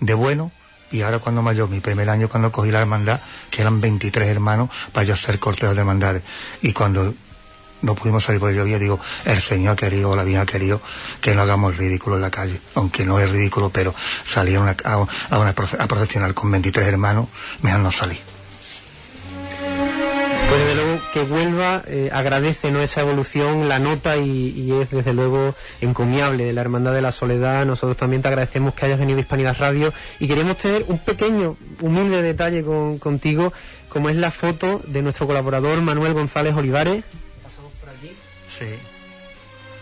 de 0.00 0.14
bueno, 0.14 0.52
y 0.90 1.02
ahora 1.02 1.18
cuando 1.18 1.42
mayor, 1.42 1.68
mi 1.68 1.80
primer 1.80 2.08
año 2.08 2.28
cuando 2.28 2.50
cogí 2.50 2.70
la 2.70 2.80
hermandad, 2.80 3.20
que 3.50 3.60
eran 3.60 3.80
23 3.80 4.28
hermanos 4.28 4.70
para 4.92 5.04
yo 5.04 5.14
hacer 5.14 5.38
cortejos 5.38 5.74
de 5.74 5.80
hermandades. 5.80 6.22
Y 6.62 6.72
cuando 6.72 7.14
no 7.82 7.94
pudimos 7.94 8.24
salir 8.24 8.40
por 8.40 8.50
el 8.50 8.56
lluvia, 8.56 8.78
digo, 8.78 8.98
el 9.24 9.40
Señor 9.40 9.74
ha 9.74 9.76
querido, 9.76 10.16
la 10.16 10.24
vida 10.24 10.42
ha 10.42 10.46
querido 10.46 10.80
que 11.20 11.34
no 11.34 11.42
hagamos 11.42 11.76
ridículo 11.76 12.16
en 12.16 12.22
la 12.22 12.30
calle. 12.30 12.60
Aunque 12.74 13.04
no 13.04 13.18
es 13.20 13.30
ridículo, 13.30 13.70
pero 13.70 13.94
salir 14.24 14.56
a, 14.56 14.60
una, 14.60 15.50
a, 15.50 15.86
profesional 15.86 16.34
con 16.34 16.50
23 16.50 16.88
hermanos, 16.88 17.28
mejor 17.62 17.80
no 17.80 17.90
salir. 17.92 18.27
Que 21.12 21.22
Huelva 21.22 21.82
eh, 21.86 22.10
agradece 22.12 22.70
¿no? 22.70 22.80
esa 22.80 23.00
evolución, 23.00 23.68
la 23.68 23.78
nota 23.78 24.16
y, 24.16 24.72
es 24.72 24.90
desde 24.90 25.14
luego 25.14 25.54
encomiable 25.80 26.44
de 26.44 26.52
la 26.52 26.60
Hermandad 26.60 26.92
de 26.92 27.02
la 27.02 27.12
Soledad. 27.12 27.64
Nosotros 27.66 27.96
también 27.96 28.22
te 28.22 28.28
agradecemos 28.28 28.74
que 28.74 28.86
hayas 28.86 28.98
venido 28.98 29.18
a 29.18 29.20
Hispanidad 29.20 29.56
Radio 29.58 29.92
y 30.18 30.28
queremos 30.28 30.56
tener 30.58 30.84
un 30.88 30.98
pequeño, 30.98 31.56
humilde 31.80 32.22
detalle 32.22 32.62
con, 32.62 32.98
contigo, 32.98 33.52
como 33.88 34.10
es 34.10 34.16
la 34.16 34.30
foto 34.30 34.82
de 34.86 35.02
nuestro 35.02 35.26
colaborador 35.26 35.80
Manuel 35.80 36.12
González 36.12 36.54
Olivares. 36.54 37.04
Pasamos 37.42 37.72
por 37.80 37.88
aquí. 37.88 38.12
Sí. 38.48 38.66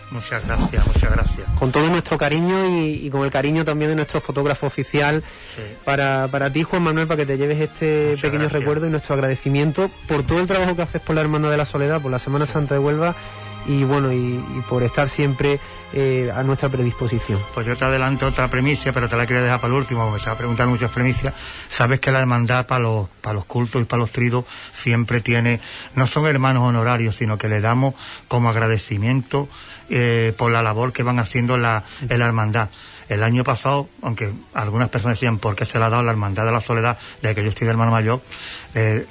Muchas 0.09 0.45
gracias, 0.45 0.87
muchas 0.87 1.11
gracias. 1.11 1.47
Con 1.59 1.71
todo 1.71 1.89
nuestro 1.89 2.17
cariño 2.17 2.65
y, 2.65 3.09
con 3.09 3.23
el 3.23 3.31
cariño 3.31 3.65
también 3.65 3.89
de 3.89 3.95
nuestro 3.95 4.21
fotógrafo 4.21 4.67
oficial 4.67 5.23
para, 5.83 6.27
para 6.29 6.51
ti, 6.51 6.63
Juan 6.63 6.83
Manuel, 6.83 7.07
para 7.07 7.17
que 7.17 7.25
te 7.25 7.37
lleves 7.37 7.59
este 7.59 8.15
pequeño 8.21 8.47
recuerdo 8.47 8.87
y 8.87 8.89
nuestro 8.89 9.15
agradecimiento 9.15 9.91
por 10.07 10.23
todo 10.23 10.39
el 10.39 10.47
trabajo 10.47 10.75
que 10.75 10.81
haces 10.81 11.01
por 11.01 11.15
la 11.15 11.21
Hermana 11.21 11.49
de 11.49 11.57
la 11.57 11.65
Soledad, 11.65 12.01
por 12.01 12.11
la 12.11 12.19
Semana 12.19 12.45
Santa 12.45 12.75
de 12.75 12.79
Huelva 12.79 13.15
y 13.67 13.83
bueno, 13.83 14.13
y, 14.13 14.41
por 14.69 14.83
estar 14.83 15.09
siempre 15.09 15.59
eh, 15.93 16.31
a 16.33 16.41
nuestra 16.43 16.69
predisposición. 16.69 17.39
Pues 17.53 17.67
yo 17.67 17.75
te 17.75 17.85
adelanto 17.85 18.27
otra 18.27 18.49
premisa, 18.49 18.91
pero 18.93 19.09
te 19.09 19.17
la 19.17 19.27
quería 19.27 19.43
dejar 19.43 19.59
para 19.59 19.73
el 19.73 19.79
último, 19.79 20.01
porque 20.01 20.13
me 20.13 20.17
estaba 20.19 20.37
preguntando 20.37 20.71
muchas 20.71 20.91
premisas. 20.91 21.33
Sabes 21.69 21.99
que 21.99 22.11
la 22.11 22.19
hermandad 22.19 22.65
para 22.65 22.79
los, 22.79 23.09
para 23.21 23.33
los 23.33 23.45
cultos 23.45 23.81
y 23.81 23.85
para 23.85 23.99
los 23.99 24.11
tridos 24.11 24.45
siempre 24.73 25.21
tiene, 25.21 25.59
no 25.95 26.07
son 26.07 26.27
hermanos 26.27 26.63
honorarios, 26.63 27.17
sino 27.17 27.37
que 27.37 27.49
le 27.49 27.59
damos 27.59 27.93
como 28.27 28.49
agradecimiento 28.49 29.49
eh, 29.89 30.33
por 30.37 30.51
la 30.51 30.61
labor 30.61 30.93
que 30.93 31.03
van 31.03 31.19
haciendo 31.19 31.55
en 31.55 31.63
la, 31.63 31.83
en 32.07 32.19
la 32.19 32.25
hermandad. 32.25 32.69
El 33.09 33.23
año 33.23 33.45
pasado, 33.45 33.87
aunque 34.01 34.33
algunas 34.53 34.89
personas 34.89 35.17
decían 35.17 35.37
por 35.37 35.55
qué 35.55 35.63
se 35.63 35.79
le 35.79 35.85
ha 35.85 35.89
dado 35.89 36.03
la 36.03 36.11
hermandad 36.11 36.45
de 36.45 36.51
la 36.51 36.59
soledad, 36.59 36.97
de 37.21 37.33
que 37.33 37.41
yo 37.41 37.49
estoy 37.49 37.65
de 37.65 37.71
hermano 37.71 37.91
mayor, 37.91 38.21
eh, 38.75 39.05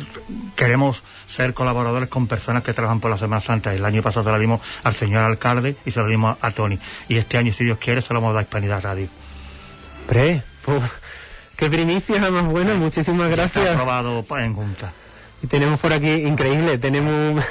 queremos 0.54 1.02
ser 1.26 1.54
colaboradores 1.54 2.10
con 2.10 2.26
personas 2.26 2.62
que 2.62 2.74
trabajan 2.74 3.00
por 3.00 3.10
la 3.10 3.16
Semana 3.16 3.40
Santa. 3.40 3.72
El 3.72 3.84
año 3.84 4.02
pasado 4.02 4.24
se 4.24 4.32
lo 4.32 4.38
dimos 4.38 4.60
al 4.84 4.94
señor 4.94 5.24
alcalde 5.24 5.76
y 5.86 5.90
se 5.92 6.00
lo 6.00 6.08
dimos 6.08 6.36
a 6.42 6.50
Tony. 6.50 6.78
Y 7.08 7.16
este 7.16 7.38
año, 7.38 7.54
si 7.54 7.64
Dios 7.64 7.78
quiere, 7.78 8.02
se 8.02 8.12
lo 8.12 8.20
vamos 8.20 8.32
a 8.32 8.34
dar 8.34 8.40
a 8.40 8.42
Hispanidad 8.42 8.82
Radio. 8.82 9.08
Pre, 10.06 10.42
pues, 10.62 10.82
qué 11.56 11.70
primicia 11.70 12.30
más 12.30 12.44
buena, 12.44 12.74
muchísimas 12.74 13.30
gracias. 13.30 13.64
Está 13.64 13.72
aprobado 13.72 14.24
en 14.38 14.54
junta. 14.54 14.92
Y 15.42 15.46
tenemos 15.46 15.80
por 15.80 15.92
aquí, 15.94 16.10
increíble, 16.10 16.76
tenemos... 16.76 17.42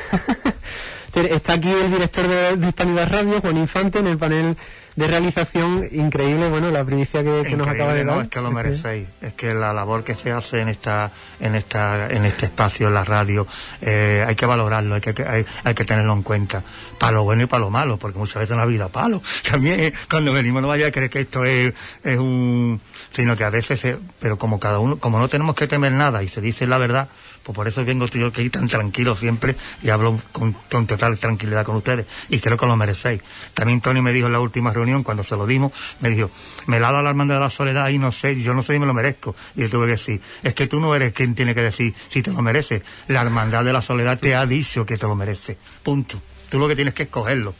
Está 1.15 1.53
aquí 1.53 1.71
el 1.71 1.91
director 1.91 2.27
de, 2.27 2.67
Hispanidad 2.67 3.09
Radio, 3.09 3.39
Juan 3.39 3.55
Infante, 3.55 3.99
en 3.99 4.07
el 4.07 4.17
panel 4.17 4.57
de 4.97 5.07
realización. 5.07 5.87
Increíble, 5.93 6.49
bueno, 6.49 6.71
la 6.71 6.83
primicia 6.83 7.23
que, 7.23 7.55
nos 7.55 7.67
acaba 7.69 7.93
de 7.93 8.03
dar. 8.03 8.15
No, 8.17 8.21
es 8.21 8.27
que 8.27 8.41
lo 8.41 8.51
merecéis, 8.51 9.07
es 9.21 9.31
que 9.33 9.53
la 9.53 9.71
labor 9.71 10.03
que 10.03 10.13
se 10.13 10.33
hace 10.33 10.59
en 10.59 10.67
esta, 10.67 11.11
en 11.39 11.55
esta, 11.55 12.09
en 12.09 12.25
este 12.25 12.47
espacio, 12.47 12.89
en 12.89 12.95
la 12.95 13.05
radio, 13.05 13.47
eh, 13.81 14.25
hay 14.27 14.35
que 14.35 14.45
valorarlo, 14.45 14.95
hay 14.95 15.01
que, 15.01 15.45
hay, 15.63 15.73
que 15.73 15.85
tenerlo 15.85 16.11
en 16.11 16.21
cuenta, 16.21 16.63
para 16.99 17.13
lo 17.13 17.23
bueno 17.23 17.43
y 17.43 17.45
para 17.45 17.61
lo 17.61 17.69
malo, 17.69 17.95
porque 17.95 18.19
muchas 18.19 18.41
veces 18.41 18.51
en 18.51 18.57
la 18.57 18.65
vida 18.65 18.89
palo. 18.89 19.21
También 19.49 19.93
cuando 20.09 20.33
venimos 20.33 20.61
no 20.61 20.67
vaya 20.67 20.87
a 20.87 20.91
creer 20.91 21.09
que 21.09 21.21
esto 21.21 21.45
es, 21.45 21.73
es 22.03 22.17
un, 22.17 22.81
sino 23.11 23.37
que 23.37 23.45
a 23.45 23.49
veces, 23.49 23.97
pero 24.19 24.37
como 24.37 24.59
cada 24.59 24.79
uno, 24.79 24.97
como 24.97 25.17
no 25.17 25.29
tenemos 25.29 25.55
que 25.55 25.65
temer 25.65 25.93
nada 25.93 26.23
y 26.23 26.27
se 26.27 26.41
dice 26.41 26.67
la 26.67 26.77
verdad, 26.77 27.07
pues 27.45 27.55
por 27.55 27.67
eso 27.67 27.85
vengo 27.85 28.07
yo 28.07 28.27
aquí 28.27 28.49
tan 28.49 28.67
tranquilo 28.67 29.15
siempre 29.15 29.55
y 29.83 29.89
hablo 29.89 30.19
con, 30.31 30.55
total 30.87 31.19
tranquilidad 31.19 31.63
con 31.63 31.75
ustedes. 31.75 32.07
Y 32.27 32.39
creo 32.39 32.57
que 32.57 32.65
lo 32.65 32.75
merecéis. 32.75 33.21
También 33.53 33.81
Tony 33.81 34.01
me 34.01 34.11
dijo 34.11 34.25
en 34.25 34.33
la 34.33 34.39
última 34.39 34.73
reunión, 34.73 35.03
cuando 35.03 35.23
se 35.23 35.35
lo 35.35 35.45
dimos, 35.45 35.71
me 36.01 36.09
dijo, 36.09 36.31
me 36.65 36.79
la 36.79 36.87
ha 36.87 36.91
dado 36.91 37.03
la 37.03 37.11
hermandad 37.11 37.35
de 37.35 37.41
la 37.41 37.49
soledad 37.51 37.89
y 37.89 37.99
no 37.99 38.11
sé, 38.11 38.35
yo 38.41 38.55
no 38.55 38.63
sé 38.63 38.73
si 38.73 38.79
me 38.79 38.87
lo 38.87 38.95
merezco. 38.95 39.35
Y 39.55 39.61
yo 39.61 39.69
tuve 39.69 39.85
que 39.85 39.91
decir, 39.91 40.21
es 40.41 40.55
que 40.55 40.65
tú 40.65 40.79
no 40.79 40.95
eres 40.95 41.13
quien 41.13 41.35
tiene 41.35 41.53
que 41.53 41.61
decir 41.61 41.93
si 42.09 42.23
te 42.23 42.31
lo 42.31 42.41
mereces. 42.41 42.81
La 43.09 43.21
hermandad 43.21 43.63
de 43.63 43.73
la 43.73 43.83
soledad 43.83 44.17
te 44.17 44.33
ha 44.33 44.47
dicho 44.47 44.83
que 44.83 44.97
te 44.97 45.05
lo 45.05 45.13
merece. 45.13 45.55
Punto. 45.83 46.19
Tú 46.49 46.57
lo 46.57 46.67
que 46.67 46.75
tienes 46.75 46.95
que 46.95 47.03
escogerlo 47.03 47.53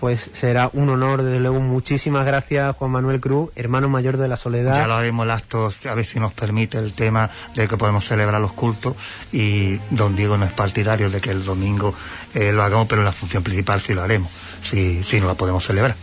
pues 0.00 0.30
será 0.34 0.70
un 0.72 0.88
honor, 0.88 1.22
desde 1.22 1.40
luego. 1.40 1.60
Muchísimas 1.60 2.24
gracias, 2.24 2.76
Juan 2.76 2.90
Manuel 2.90 3.20
Cruz, 3.20 3.50
hermano 3.56 3.88
mayor 3.88 4.16
de 4.16 4.28
la 4.28 4.36
Soledad. 4.36 4.76
Ya 4.76 4.86
lo 4.86 4.94
haremos 4.94 5.24
el 5.24 5.30
acto, 5.30 5.70
a 5.88 5.94
ver 5.94 6.04
si 6.04 6.20
nos 6.20 6.32
permite 6.32 6.78
el 6.78 6.92
tema 6.92 7.30
de 7.54 7.66
que 7.66 7.76
podemos 7.76 8.04
celebrar 8.04 8.40
los 8.40 8.52
cultos. 8.52 8.94
Y 9.32 9.76
don 9.90 10.14
Diego 10.14 10.36
no 10.36 10.44
es 10.44 10.52
partidario 10.52 11.10
de 11.10 11.20
que 11.20 11.30
el 11.30 11.44
domingo 11.44 11.94
eh, 12.34 12.52
lo 12.52 12.62
hagamos, 12.62 12.86
pero 12.88 13.00
en 13.00 13.06
la 13.06 13.12
función 13.12 13.42
principal 13.42 13.80
sí 13.80 13.94
lo 13.94 14.02
haremos, 14.02 14.30
si, 14.62 15.02
si 15.02 15.20
no 15.20 15.26
la 15.26 15.34
podemos 15.34 15.64
celebrar. 15.64 15.96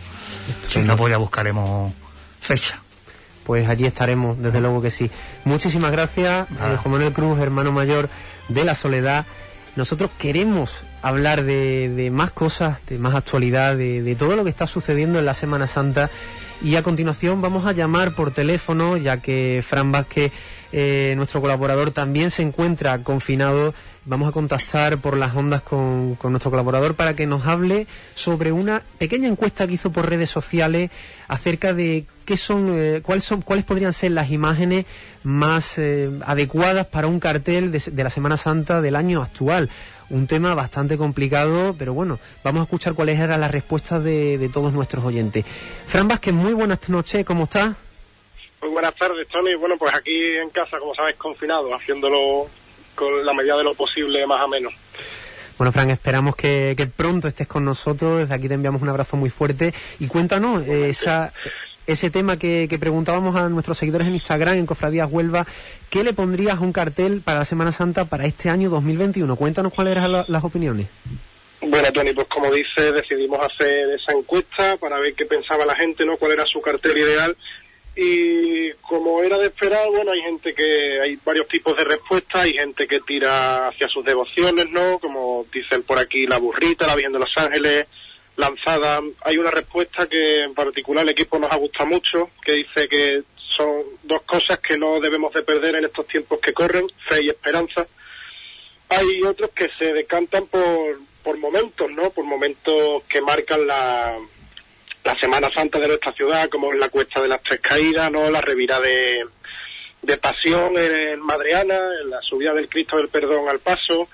Si 0.68 0.80
no, 0.80 0.96
pues 0.96 1.10
ya 1.10 1.16
buscaremos 1.16 1.92
fecha. 2.40 2.78
Pues 3.44 3.68
allí 3.68 3.86
estaremos, 3.86 4.40
desde 4.42 4.60
luego 4.60 4.82
que 4.82 4.90
sí. 4.90 5.10
Muchísimas 5.44 5.90
gracias, 5.92 6.48
eh, 6.50 6.76
Juan 6.82 6.92
Manuel 6.92 7.12
Cruz, 7.12 7.38
hermano 7.40 7.72
mayor 7.72 8.08
de 8.48 8.64
la 8.64 8.74
Soledad. 8.74 9.26
Nosotros 9.76 10.10
queremos 10.18 10.82
hablar 11.06 11.44
de, 11.44 12.10
más 12.12 12.32
cosas, 12.32 12.78
de 12.86 12.98
más 12.98 13.14
actualidad, 13.14 13.76
de, 13.76 14.16
todo 14.18 14.34
lo 14.36 14.44
que 14.44 14.50
está 14.50 14.66
sucediendo 14.66 15.18
en 15.18 15.26
la 15.26 15.34
Semana 15.34 15.68
Santa. 15.68 16.10
Y 16.62 16.76
a 16.76 16.82
continuación 16.82 17.42
vamos 17.42 17.66
a 17.66 17.72
llamar 17.72 18.14
por 18.14 18.32
teléfono, 18.32 18.96
ya 18.96 19.18
que 19.18 19.62
Fran 19.66 19.92
Vázquez, 19.92 20.32
eh, 20.72 21.14
nuestro 21.16 21.40
colaborador, 21.40 21.90
también 21.90 22.30
se 22.30 22.42
encuentra 22.42 22.98
confinado. 23.04 23.74
Vamos 24.04 24.28
a 24.28 24.32
contactar 24.32 24.98
por 24.98 25.16
las 25.16 25.34
ondas 25.34 25.62
con, 25.62 26.16
nuestro 26.22 26.50
colaborador 26.50 26.94
para 26.94 27.14
que 27.14 27.26
nos 27.26 27.46
hable 27.46 27.86
sobre 28.14 28.52
una 28.52 28.82
pequeña 28.98 29.28
encuesta 29.28 29.66
que 29.66 29.74
hizo 29.74 29.90
por 29.90 30.08
redes 30.08 30.30
sociales 30.30 30.90
acerca 31.28 31.74
de 31.74 32.06
qué 32.24 32.36
son, 32.36 32.68
eh, 32.70 33.00
cuáles 33.02 33.24
son, 33.24 33.42
cuáles 33.42 33.64
podrían 33.64 33.92
ser 33.92 34.12
las 34.12 34.30
imágenes 34.30 34.86
más 35.24 35.74
eh, 35.76 36.10
adecuadas 36.24 36.86
para 36.86 37.08
un 37.08 37.20
cartel 37.20 37.70
de, 37.70 37.82
de 37.84 38.04
la 38.04 38.10
Semana 38.10 38.36
Santa 38.36 38.80
del 38.80 38.96
año 38.96 39.22
actual 39.22 39.70
un 40.10 40.26
tema 40.26 40.54
bastante 40.54 40.96
complicado, 40.96 41.74
pero 41.78 41.94
bueno, 41.94 42.18
vamos 42.44 42.60
a 42.60 42.64
escuchar 42.64 42.94
cuáles 42.94 43.18
eran 43.18 43.40
las 43.40 43.50
respuestas 43.50 44.02
de, 44.02 44.38
de 44.38 44.48
todos 44.48 44.72
nuestros 44.72 45.04
oyentes. 45.04 45.44
Fran 45.86 46.08
Vázquez, 46.08 46.34
muy 46.34 46.52
buenas 46.52 46.88
noches, 46.88 47.24
¿cómo 47.24 47.44
estás? 47.44 47.74
Muy 48.62 48.70
buenas 48.70 48.94
tardes, 48.94 49.28
Tony. 49.28 49.54
Bueno, 49.54 49.76
pues 49.78 49.94
aquí 49.94 50.36
en 50.42 50.50
casa, 50.50 50.78
como 50.78 50.94
sabes, 50.94 51.16
confinado, 51.16 51.74
haciéndolo 51.74 52.48
con 52.94 53.24
la 53.24 53.32
medida 53.32 53.56
de 53.56 53.64
lo 53.64 53.74
posible, 53.74 54.26
más 54.26 54.42
o 54.42 54.48
menos. 54.48 54.72
Bueno, 55.58 55.72
Fran, 55.72 55.90
esperamos 55.90 56.36
que, 56.36 56.74
que, 56.76 56.86
pronto 56.86 57.28
estés 57.28 57.46
con 57.46 57.64
nosotros. 57.64 58.20
Desde 58.20 58.34
aquí 58.34 58.48
te 58.48 58.54
enviamos 58.54 58.82
un 58.82 58.88
abrazo 58.88 59.16
muy 59.16 59.30
fuerte. 59.30 59.72
Y 59.98 60.06
cuéntanos 60.06 60.66
eh, 60.66 60.90
esa, 60.90 61.32
ese 61.86 62.10
tema 62.10 62.38
que, 62.38 62.66
que, 62.68 62.78
preguntábamos 62.78 63.36
a 63.36 63.48
nuestros 63.48 63.78
seguidores 63.78 64.08
en 64.08 64.14
Instagram, 64.14 64.56
en 64.56 64.66
Cofradías 64.66 65.08
Huelva. 65.10 65.46
¿Qué 65.90 66.04
le 66.04 66.12
pondrías 66.12 66.56
a 66.56 66.60
un 66.60 66.72
cartel 66.72 67.20
para 67.24 67.40
la 67.40 67.44
Semana 67.44 67.72
Santa 67.72 68.04
para 68.04 68.26
este 68.26 68.50
año 68.50 68.70
2021? 68.70 69.36
Cuéntanos 69.36 69.72
cuáles 69.72 69.92
eran 69.92 70.12
las 70.12 70.44
opiniones. 70.44 70.88
Bueno, 71.60 71.90
Tony, 71.92 72.12
pues 72.12 72.26
como 72.28 72.50
dice, 72.52 72.92
decidimos 72.92 73.40
hacer 73.40 73.90
esa 73.90 74.12
encuesta 74.12 74.76
para 74.76 74.98
ver 74.98 75.14
qué 75.14 75.24
pensaba 75.24 75.64
la 75.64 75.74
gente, 75.74 76.04
¿no? 76.04 76.16
Cuál 76.16 76.32
era 76.32 76.46
su 76.46 76.60
cartel 76.60 76.98
ideal 76.98 77.36
y 77.96 78.72
como 78.82 79.22
era 79.22 79.38
de 79.38 79.46
esperar, 79.46 79.88
bueno, 79.90 80.12
hay 80.12 80.20
gente 80.20 80.52
que 80.52 81.00
hay 81.00 81.18
varios 81.24 81.48
tipos 81.48 81.74
de 81.78 81.84
respuestas, 81.84 82.42
hay 82.42 82.52
gente 82.52 82.86
que 82.86 83.00
tira 83.00 83.68
hacia 83.68 83.88
sus 83.88 84.04
devociones, 84.04 84.68
¿no? 84.70 84.98
Como 84.98 85.46
dicen 85.50 85.82
por 85.82 85.98
aquí 85.98 86.26
la 86.26 86.38
burrita, 86.38 86.86
la 86.86 86.94
Virgen 86.94 87.14
de 87.14 87.18
los 87.20 87.32
Ángeles, 87.36 87.86
lanzada. 88.36 89.00
Hay 89.22 89.38
una 89.38 89.50
respuesta 89.50 90.06
que 90.06 90.40
en 90.44 90.54
particular 90.54 91.02
el 91.02 91.10
equipo 91.10 91.38
nos 91.38 91.50
ha 91.50 91.56
gustado 91.56 91.88
mucho, 91.88 92.30
que 92.44 92.52
dice 92.52 92.88
que 92.88 93.22
son 93.56 93.82
dos 94.02 94.22
cosas 94.22 94.58
que 94.58 94.78
no 94.78 95.00
debemos 95.00 95.32
de 95.32 95.42
perder 95.42 95.76
en 95.76 95.86
estos 95.86 96.06
tiempos 96.06 96.38
que 96.40 96.52
corren, 96.52 96.86
fe 97.08 97.22
y 97.22 97.28
esperanza. 97.28 97.86
Hay 98.88 99.22
otros 99.22 99.50
que 99.50 99.68
se 99.78 99.92
decantan 99.92 100.46
por, 100.46 101.00
por 101.22 101.36
momentos, 101.38 101.90
¿no? 101.90 102.10
Por 102.10 102.24
momentos 102.24 103.02
que 103.08 103.20
marcan 103.20 103.66
la, 103.66 104.16
la 105.04 105.18
Semana 105.18 105.50
Santa 105.54 105.78
de 105.78 105.88
nuestra 105.88 106.12
ciudad, 106.12 106.48
como 106.48 106.72
es 106.72 106.78
la 106.78 106.88
Cuesta 106.88 107.20
de 107.20 107.28
las 107.28 107.42
Tres 107.42 107.60
Caídas, 107.60 108.12
¿no? 108.12 108.30
La 108.30 108.40
revira 108.40 108.78
de, 108.78 109.24
de 110.02 110.16
Pasión 110.18 110.76
en 110.76 111.20
Madreana, 111.20 111.78
en 112.02 112.10
la 112.10 112.20
subida 112.22 112.54
del 112.54 112.68
Cristo 112.68 112.96
del 112.96 113.08
Perdón 113.08 113.48
al 113.48 113.58
Paso, 113.58 114.08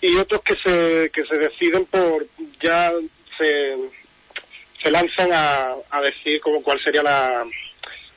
y 0.00 0.14
otros 0.16 0.42
que 0.42 0.54
se, 0.54 1.10
que 1.12 1.24
se 1.24 1.36
deciden 1.36 1.84
por, 1.86 2.24
ya 2.62 2.92
se, 3.38 4.90
lanzan 4.90 5.32
a, 5.32 5.74
a 5.90 6.00
decir 6.00 6.40
como 6.40 6.62
cuál 6.62 6.80
sería 6.82 7.02
la, 7.02 7.44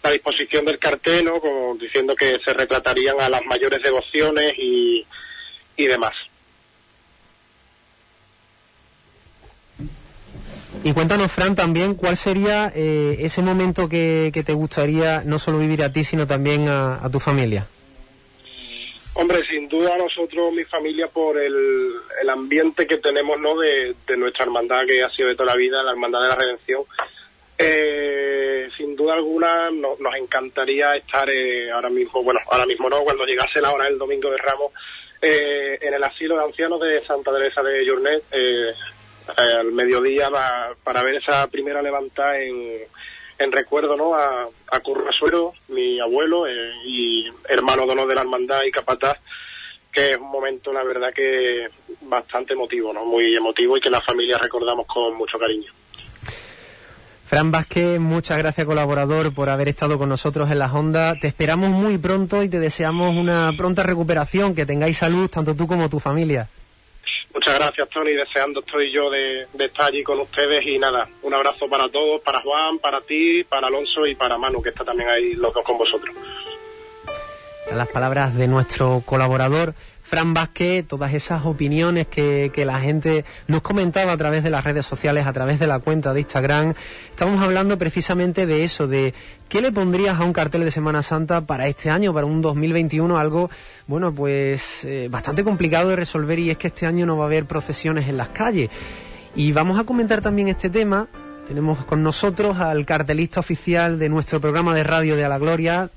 la 0.03 0.11
disposición 0.11 0.65
del 0.65 0.79
cartel, 0.79 1.25
¿no? 1.25 1.39
Como 1.39 1.75
diciendo 1.75 2.15
que 2.15 2.39
se 2.43 2.53
retratarían 2.53 3.19
a 3.19 3.29
las 3.29 3.45
mayores 3.45 3.81
devociones 3.81 4.53
y, 4.57 5.05
y 5.77 5.85
demás. 5.85 6.13
Y 10.83 10.93
cuéntanos, 10.93 11.31
Fran, 11.31 11.55
también 11.55 11.93
cuál 11.93 12.17
sería 12.17 12.71
eh, 12.73 13.17
ese 13.19 13.43
momento 13.43 13.87
que, 13.87 14.31
te 14.33 14.53
gustaría 14.53 15.21
no 15.23 15.37
solo 15.37 15.59
vivir 15.59 15.83
a 15.83 15.93
ti, 15.93 16.03
sino 16.03 16.25
también 16.25 16.67
a, 16.67 17.07
tu 17.11 17.19
familia. 17.19 17.67
Hombre, 19.13 19.45
sin 19.45 19.67
duda 19.67 19.97
nosotros, 19.97 20.53
mi 20.53 20.63
familia, 20.63 21.07
por 21.07 21.37
el, 21.37 21.91
el 22.21 22.29
ambiente 22.29 22.87
que 22.87 22.97
tenemos 22.97 23.39
¿no? 23.39 23.59
de, 23.59 23.93
de, 24.07 24.17
nuestra 24.17 24.45
hermandad, 24.45 24.85
que 24.85 25.03
ha 25.03 25.09
sido 25.09 25.27
de 25.27 25.35
toda 25.35 25.51
la 25.51 25.57
vida, 25.57 25.83
la 25.83 25.91
Hermandad 25.91 26.21
de 26.21 26.27
la 26.29 26.35
Redención, 26.35 26.83
eh, 27.57 28.69
sin 28.77 28.95
duda 28.95 29.13
alguna 29.13 29.69
no, 29.69 29.95
nos 29.99 30.15
encantaría 30.15 30.95
estar 30.95 31.29
eh, 31.29 31.69
ahora 31.69 31.89
mismo, 31.89 32.23
bueno, 32.23 32.39
ahora 32.49 32.65
mismo 32.65 32.89
no, 32.89 33.01
cuando 33.01 33.25
llegase 33.25 33.61
la 33.61 33.71
hora 33.71 33.85
del 33.85 33.97
Domingo 33.97 34.31
de 34.31 34.37
Ramos, 34.37 34.71
eh, 35.21 35.77
en 35.81 35.93
el 35.93 36.03
asilo 36.03 36.37
de 36.37 36.45
ancianos 36.45 36.79
de 36.79 37.05
Santa 37.05 37.33
Teresa 37.33 37.61
de 37.61 37.85
Jornet, 37.85 38.23
al 39.37 39.71
mediodía 39.73 40.29
para 40.83 41.03
ver 41.03 41.15
esa 41.15 41.47
primera 41.47 41.81
levantada 41.81 42.39
en, 42.39 42.79
en 43.43 43.51
recuerdo 43.51 43.95
¿no? 43.95 44.15
a, 44.15 44.47
a 44.71 44.79
Currasuero, 44.79 45.53
mi 45.69 45.99
abuelo 45.99 46.47
eh, 46.47 46.71
y 46.85 47.25
hermano 47.49 47.85
de 47.85 48.05
de 48.05 48.15
la 48.15 48.21
hermandad 48.21 48.61
y 48.65 48.71
capataz, 48.71 49.17
que 49.91 50.11
es 50.11 50.17
un 50.17 50.31
momento, 50.31 50.71
la 50.71 50.83
verdad, 50.83 51.13
que 51.13 51.67
bastante 52.01 52.53
emotivo, 52.53 52.93
¿no? 52.93 53.05
muy 53.05 53.35
emotivo 53.35 53.77
y 53.77 53.81
que 53.81 53.89
la 53.89 54.01
familia 54.01 54.37
recordamos 54.37 54.87
con 54.87 55.15
mucho 55.15 55.37
cariño. 55.37 55.71
Fran 57.25 57.49
Vázquez, 57.49 57.97
muchas 57.97 58.37
gracias 58.37 58.67
colaborador 58.67 59.33
por 59.33 59.49
haber 59.49 59.69
estado 59.69 59.97
con 59.97 60.09
nosotros 60.09 60.51
en 60.51 60.59
las 60.59 60.73
ondas. 60.73 61.17
Te 61.19 61.27
esperamos 61.27 61.69
muy 61.69 61.97
pronto 61.97 62.43
y 62.43 62.49
te 62.49 62.59
deseamos 62.59 63.15
una 63.15 63.53
pronta 63.55 63.83
recuperación, 63.83 64.53
que 64.53 64.65
tengáis 64.65 64.97
salud 64.97 65.29
tanto 65.29 65.55
tú 65.55 65.65
como 65.65 65.87
tu 65.87 65.99
familia. 66.01 66.49
Muchas 67.33 67.57
gracias, 67.57 67.89
Tony. 67.89 68.11
Deseando 68.11 68.59
estoy 68.59 68.91
yo 68.91 69.09
de, 69.09 69.47
de, 69.53 69.65
estar 69.65 69.87
allí 69.87 70.03
con 70.03 70.19
ustedes 70.19 70.65
y 70.65 70.77
nada, 70.77 71.07
un 71.21 71.33
abrazo 71.33 71.67
para 71.69 71.87
todos, 71.89 72.21
para 72.21 72.41
Juan, 72.41 72.79
para 72.79 73.01
ti, 73.01 73.43
para 73.45 73.67
Alonso 73.67 74.05
y 74.05 74.15
para 74.15 74.37
Manu, 74.37 74.61
que 74.61 74.69
está 74.69 74.83
también 74.83 75.09
ahí 75.09 75.33
los 75.33 75.53
dos 75.53 75.63
con 75.63 75.77
vosotros. 75.77 76.13
Las 77.71 77.87
palabras 77.87 78.35
de 78.35 78.47
nuestro 78.47 79.01
colaborador. 79.05 79.73
Fran 80.11 80.33
Vázquez, 80.33 80.85
todas 80.85 81.13
esas 81.13 81.45
opiniones 81.45 82.05
que, 82.05 82.51
que, 82.53 82.65
la 82.65 82.81
gente 82.81 83.23
nos 83.47 83.61
comentaba 83.61 84.11
a 84.11 84.17
través 84.17 84.43
de 84.43 84.49
las 84.49 84.61
redes 84.61 84.85
sociales, 84.85 85.25
a 85.25 85.31
través 85.31 85.57
de 85.57 85.67
la 85.67 85.79
cuenta 85.79 86.13
de 86.13 86.19
Instagram. 86.19 86.73
Estamos 87.09 87.41
hablando 87.41 87.77
precisamente 87.77 88.45
de 88.45 88.65
eso, 88.65 88.89
de 88.89 89.13
qué 89.47 89.61
le 89.61 89.71
pondrías 89.71 90.19
a 90.19 90.25
un 90.25 90.33
cartel 90.33 90.65
de 90.65 90.71
Semana 90.71 91.01
Santa 91.01 91.39
para 91.39 91.69
este 91.69 91.89
año, 91.89 92.13
para 92.13 92.25
un 92.25 92.41
2021, 92.41 93.17
algo, 93.17 93.49
bueno, 93.87 94.13
pues 94.13 94.83
eh, 94.83 95.07
bastante 95.09 95.45
complicado 95.45 95.87
de 95.87 95.95
resolver 95.95 96.39
y 96.39 96.49
es 96.49 96.57
que 96.57 96.67
este 96.67 96.85
año 96.85 97.05
no 97.05 97.15
va 97.15 97.23
a 97.23 97.27
haber 97.27 97.45
procesiones 97.45 98.09
en 98.09 98.17
las 98.17 98.29
calles. 98.31 98.69
Y 99.33 99.53
vamos 99.53 99.79
a 99.79 99.85
comentar 99.85 100.19
también 100.19 100.49
este 100.49 100.69
tema. 100.69 101.07
Tenemos 101.47 101.85
con 101.85 102.03
nosotros 102.03 102.57
al 102.57 102.85
cartelista 102.85 103.39
oficial 103.39 103.97
de 103.97 104.09
nuestro 104.09 104.41
programa 104.41 104.73
de 104.73 104.83
radio 104.83 105.15
de 105.15 105.23
A 105.23 105.29
la 105.29 105.37
Gloria, 105.37 105.89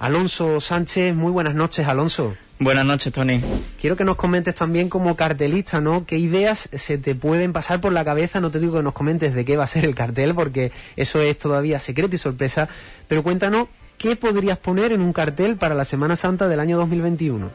Alonso 0.00 0.60
Sánchez. 0.60 1.14
Muy 1.14 1.30
buenas 1.30 1.54
noches, 1.54 1.86
Alonso. 1.86 2.34
Buenas 2.58 2.84
noches, 2.84 3.12
Tony. 3.12 3.40
Quiero 3.80 3.96
que 3.96 4.04
nos 4.04 4.16
comentes 4.16 4.54
también 4.54 4.88
como 4.88 5.16
cartelista, 5.16 5.80
¿no? 5.80 6.06
¿Qué 6.06 6.18
ideas 6.18 6.68
se 6.72 6.98
te 6.98 7.16
pueden 7.16 7.52
pasar 7.52 7.80
por 7.80 7.92
la 7.92 8.04
cabeza? 8.04 8.40
No 8.40 8.50
te 8.50 8.60
digo 8.60 8.76
que 8.76 8.82
nos 8.82 8.94
comentes 8.94 9.34
de 9.34 9.44
qué 9.44 9.56
va 9.56 9.64
a 9.64 9.68
ser 9.68 9.84
el 9.84 9.94
cartel, 9.94 10.34
porque 10.34 10.70
eso 10.96 11.20
es 11.20 11.36
todavía 11.36 11.80
secreto 11.80 12.14
y 12.14 12.18
sorpresa, 12.18 12.68
pero 13.08 13.24
cuéntanos 13.24 13.66
qué 13.98 14.14
podrías 14.14 14.56
poner 14.58 14.92
en 14.92 15.00
un 15.00 15.12
cartel 15.12 15.56
para 15.56 15.74
la 15.74 15.84
Semana 15.84 16.14
Santa 16.14 16.46
del 16.46 16.60
año 16.60 16.76
2021. 16.78 17.50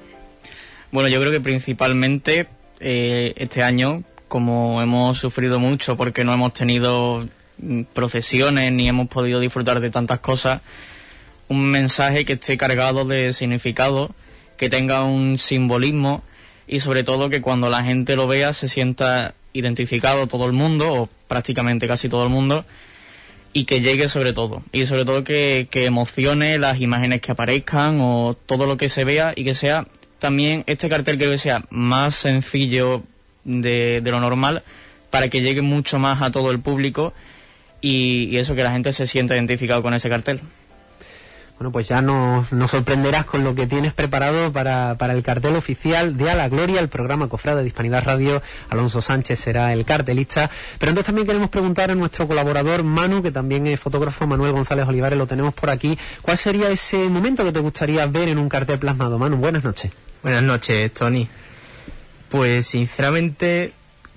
Bueno, 0.92 1.08
yo 1.08 1.20
creo 1.22 1.32
que 1.32 1.42
principalmente 1.42 2.48
eh, 2.82 3.34
este 3.38 3.64
año, 3.64 4.04
como 4.28 4.82
hemos 4.82 5.18
sufrido 5.18 5.60
mucho 5.60 5.96
porque 5.96 6.26
no 6.26 6.34
hemos 6.34 6.54
tenido 6.54 7.28
procesiones 7.94 8.72
ni 8.74 8.90
hemos 8.90 9.08
podido 9.08 9.40
disfrutar 9.40 9.80
de 9.80 9.92
tantas 9.92 10.20
cosas, 10.20 10.62
un 11.48 11.66
mensaje 11.72 12.26
que 12.26 12.34
esté 12.34 12.58
cargado 12.58 13.06
de 13.06 13.32
significado 13.34 14.12
que 14.60 14.70
tenga 14.70 15.06
un 15.06 15.38
simbolismo 15.38 16.22
y 16.68 16.82
sobre 16.82 17.06
todo 17.06 17.30
que 17.30 17.42
cuando 17.42 17.70
la 17.70 17.82
gente 17.82 18.18
lo 18.18 18.28
vea 18.28 18.52
se 18.52 18.68
sienta 18.68 19.34
identificado 19.54 20.28
todo 20.28 20.46
el 20.46 20.52
mundo 20.52 20.94
o 20.94 21.10
prácticamente 21.30 21.88
casi 21.88 22.10
todo 22.10 22.26
el 22.26 22.30
mundo 22.30 22.66
y 23.54 23.64
que 23.64 23.80
llegue 23.80 24.10
sobre 24.10 24.34
todo 24.34 24.62
y 24.74 24.86
sobre 24.86 25.06
todo 25.06 25.24
que, 25.24 25.70
que 25.72 25.86
emocione 25.86 26.60
las 26.60 26.82
imágenes 26.82 27.22
que 27.22 27.32
aparezcan 27.32 28.00
o 28.02 28.36
todo 28.46 28.66
lo 28.66 28.76
que 28.76 28.90
se 28.90 29.06
vea 29.06 29.32
y 29.34 29.46
que 29.46 29.56
sea 29.56 29.88
también 30.20 30.66
este 30.68 30.90
cartel 30.90 31.18
creo 31.18 31.32
que 31.32 31.38
sea 31.38 31.64
más 31.70 32.16
sencillo 32.16 33.04
de, 33.46 34.02
de 34.02 34.12
lo 34.12 34.20
normal 34.20 34.62
para 35.10 35.30
que 35.30 35.42
llegue 35.42 35.62
mucho 35.62 36.00
más 36.00 36.22
a 36.22 36.32
todo 36.32 36.52
el 36.52 36.60
público 36.60 37.14
y, 37.80 38.26
y 38.26 38.38
eso 38.38 38.56
que 38.56 38.64
la 38.64 38.74
gente 38.74 38.92
se 38.92 39.08
sienta 39.08 39.36
identificado 39.36 39.82
con 39.82 39.94
ese 39.94 40.10
cartel. 40.10 40.42
Bueno, 41.60 41.74
pues 41.74 41.90
ya 41.90 42.02
nos, 42.02 42.54
nos, 42.54 42.72
sorprenderás 42.72 43.26
con 43.26 43.44
lo 43.44 43.54
que 43.54 43.68
tienes 43.68 43.92
preparado 43.92 44.54
para, 44.54 44.96
para, 44.98 45.12
el 45.12 45.24
cartel 45.24 45.58
oficial 45.58 46.16
de 46.16 46.30
A 46.30 46.36
la 46.36 46.48
Gloria, 46.48 46.80
el 46.80 46.88
programa 46.88 47.28
Cofrade 47.28 47.64
de 47.64 47.68
Hispanidad 47.68 48.06
Radio. 48.06 48.42
Alonso 48.70 49.02
Sánchez 49.02 49.40
será 49.40 49.74
el 49.74 49.84
cartelista. 49.84 50.50
Pero 50.80 50.92
entonces 50.92 51.08
también 51.08 51.28
queremos 51.28 51.50
preguntar 51.50 51.92
a 51.92 51.96
nuestro 51.96 52.30
colaborador 52.30 52.84
Manu, 52.84 53.22
que 53.22 53.32
también 53.32 53.68
es 53.68 53.78
fotógrafo, 53.78 54.26
Manuel 54.26 54.54
González 54.54 54.88
Olivares, 54.88 55.20
lo 55.20 55.28
tenemos 55.28 55.54
por 55.54 55.70
aquí. 55.70 56.00
¿Cuál 56.22 56.38
sería 56.38 56.70
ese 56.70 57.10
momento 57.10 57.44
que 57.44 57.52
te 57.52 57.60
gustaría 57.60 58.06
ver 58.06 58.30
en 58.30 58.38
un 58.38 58.48
cartel 58.48 58.80
plasmado? 58.80 59.20
Manu, 59.20 59.36
buenas 59.36 59.66
noches. 59.66 59.92
Buenas 60.24 60.44
noches, 60.44 60.94
Tony. 60.94 61.28
Pues 62.30 62.68
sinceramente 62.68 63.74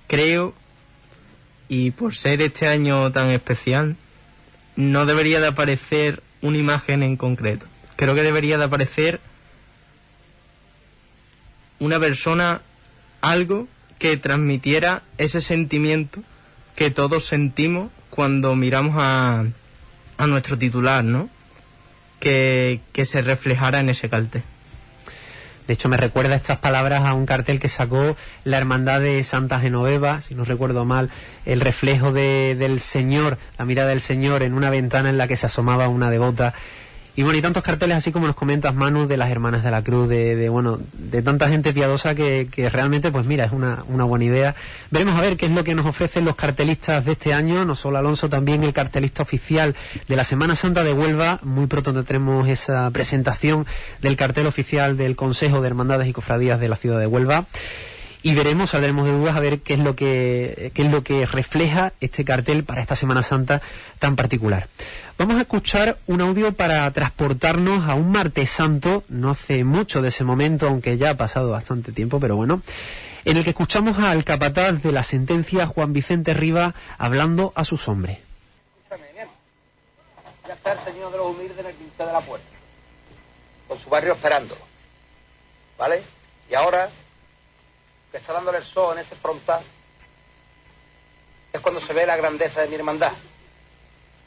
creo, 0.07 0.55
y 1.69 1.91
por 1.91 2.15
ser 2.15 2.41
este 2.41 2.69
año 2.69 3.11
tan 3.11 3.31
especial, 3.31 3.97
no 4.77 5.07
debería 5.07 5.41
de 5.41 5.49
aparecer 5.49 6.23
una 6.43 6.59
imagen 6.59 7.03
en 7.03 7.17
concreto. 7.17 7.67
Creo 7.97 8.15
que 8.15 8.23
debería 8.23 8.59
de 8.59 8.65
aparecer 8.65 9.21
una 11.79 11.99
persona, 11.99 12.61
algo 13.21 13.69
que 13.99 14.17
transmitiera 14.17 15.03
ese 15.19 15.41
sentimiento 15.41 16.23
que 16.77 16.91
todos 16.91 17.25
sentimos 17.25 17.91
cuando 18.11 18.55
miramos 18.57 18.97
a, 18.99 19.45
a 20.19 20.27
nuestro 20.27 20.59
titular, 20.59 21.05
¿no? 21.05 21.31
Que, 22.21 22.81
que 22.93 23.05
se 23.05 23.23
reflejara 23.23 23.81
en 23.81 23.89
ese 23.89 24.09
cartel. 24.09 24.43
De 25.67 25.75
hecho, 25.75 25.89
me 25.89 25.97
recuerda 25.97 26.35
estas 26.35 26.59
palabras 26.59 27.03
a 27.05 27.15
un 27.15 27.25
cartel 27.25 27.61
que 27.61 27.69
sacó 27.69 28.17
la 28.45 28.59
Hermandad 28.59 29.01
de 29.01 29.23
Santa 29.23 29.61
Genoveva, 29.61 30.21
si 30.21 30.35
no 30.35 30.45
recuerdo 30.45 30.85
mal, 30.85 31.11
el 31.47 31.61
reflejo 31.61 32.13
de, 32.13 32.57
del 32.59 32.81
Señor, 32.81 33.39
la 33.59 33.65
mirada 33.65 33.91
del 33.91 34.01
Señor 34.01 34.43
en 34.43 34.55
una 34.55 34.71
ventana 34.71 35.09
en 35.09 35.19
la 35.19 35.29
que 35.29 35.37
se 35.37 35.47
asomaba 35.47 35.89
una 35.89 36.11
devota 36.11 36.53
y 37.15 37.23
bueno, 37.25 37.39
y 37.39 37.43
tantos 37.43 37.63
carteles 37.63 37.97
así 37.97 38.11
como 38.11 38.27
nos 38.27 38.37
comentas, 38.37 38.75
Manu, 38.75 39.07
de 39.07 39.19
las 39.19 39.31
Hermanas 39.31 39.63
de 39.63 39.71
la 39.71 39.83
Cruz, 39.83 40.09
de, 40.09 40.49
bueno, 40.49 40.79
de 40.95 41.21
tanta 41.21 41.49
gente 41.49 41.75
piadosa 41.75 42.15
que, 42.15 42.49
que 42.51 42.71
realmente, 42.71 43.11
pues 43.11 43.27
mira, 43.27 43.45
es 43.45 43.53
una, 43.53 43.85
una, 43.89 44.05
buena 44.05 44.25
idea. 44.25 44.55
Veremos 44.91 45.19
a 45.19 45.21
ver 45.21 45.37
qué 45.37 45.47
es 45.47 45.53
lo 45.53 45.63
que 45.63 45.75
nos 45.75 45.85
ofrecen 45.85 46.25
los 46.25 46.37
cartelistas 46.37 47.05
de 47.05 47.13
este 47.13 47.35
año, 47.35 47.67
no 47.67 47.77
solo 47.77 47.99
Alonso, 47.99 48.31
también 48.31 48.63
el 48.63 48.73
cartelista 48.73 49.23
oficial 49.23 49.75
de 50.09 50.17
la 50.17 50.25
Semana 50.25 50.57
Santa 50.57 50.85
de 50.85 50.95
Huelva. 50.95 51.39
Muy 51.43 51.67
pronto 51.67 51.93
tendremos 51.93 52.49
esa 52.49 52.91
presentación 52.91 53.67
del 54.01 54.17
cartel 54.17 54.47
oficial 54.47 54.97
del 54.97 55.15
Consejo 55.15 55.61
de 55.61 55.69
Hermandades 55.69 56.09
y 56.09 56.13
Cofradías 56.15 56.61
de 56.61 56.69
la 56.71 56.77
ciudad 56.77 56.99
de 56.99 57.07
Huelva 57.07 57.47
y 58.23 58.35
veremos, 58.35 58.71
saldremos 58.71 59.05
de 59.05 59.13
dudas 59.13 59.37
a 59.37 59.41
ver 59.41 59.61
qué 59.61 59.75
es 59.75 59.81
lo 59.81 59.97
que 59.97 60.71
qué 60.75 60.83
es 60.83 60.91
lo 60.91 61.03
que 61.03 61.27
refleja 61.27 61.93
este 62.01 62.25
cartel 62.25 62.65
para 62.65 62.81
esta 62.81 62.95
Semana 62.95 63.23
Santa 63.23 63.61
tan 63.99 64.17
particular. 64.17 64.69
Vamos 65.19 65.37
a 65.37 65.41
escuchar 65.41 65.99
un 66.07 66.21
audio 66.21 66.53
para 66.53 66.91
transportarnos 66.93 67.89
a 67.89 67.95
un 67.95 68.13
martes 68.13 68.51
santo, 68.51 69.05
no 69.09 69.31
hace 69.31 69.65
mucho 69.65 70.03
de 70.03 70.09
ese 70.09 70.25
momento, 70.25 70.69
aunque 70.69 70.99
ya 70.99 71.11
ha 71.11 71.17
pasado 71.17 71.51
bastante 71.51 71.93
tiempo, 71.93 72.21
pero 72.21 72.37
bueno, 72.37 72.63
en 73.25 73.37
el 73.37 73.45
que 73.45 73.51
escuchamos 73.51 73.99
al 73.99 74.25
capataz 74.25 74.83
de 74.83 74.93
la 74.93 75.03
sentencia 75.03 75.67
Juan 75.67 75.93
Vicente 75.93 76.35
Riva 76.35 76.75
hablando 76.99 77.53
a 77.57 77.65
sus 77.65 77.89
hombres. 77.89 78.19
Ya 80.47 80.55
está 80.55 80.73
el 80.73 80.81
señor 80.81 81.13
de 81.13 81.19
los 81.19 81.27
humildes 81.29 81.59
en 81.59 81.67
el 81.67 81.75
quinto 81.75 82.07
de 82.07 82.13
la 82.13 82.21
puerta, 82.21 82.47
con 83.69 83.79
su 83.79 83.89
barrio 83.89 84.13
esperándolo, 84.13 84.61
¿vale? 85.79 86.03
Y 86.51 86.55
ahora 86.55 86.91
que 88.13 88.19
está 88.19 88.35
dándole 88.35 88.59
el 88.59 88.65
sol 88.65 88.97
en 88.97 89.05
ese 89.05 89.17
frontal, 89.17 89.63
es 91.51 91.61
cuando 91.61 91.81
se 91.81 91.95
ve 91.95 92.07
la 92.07 92.17
grandeza 92.17 92.61
de 92.61 92.69
mi 92.69 92.75
hermandad. 92.75 93.13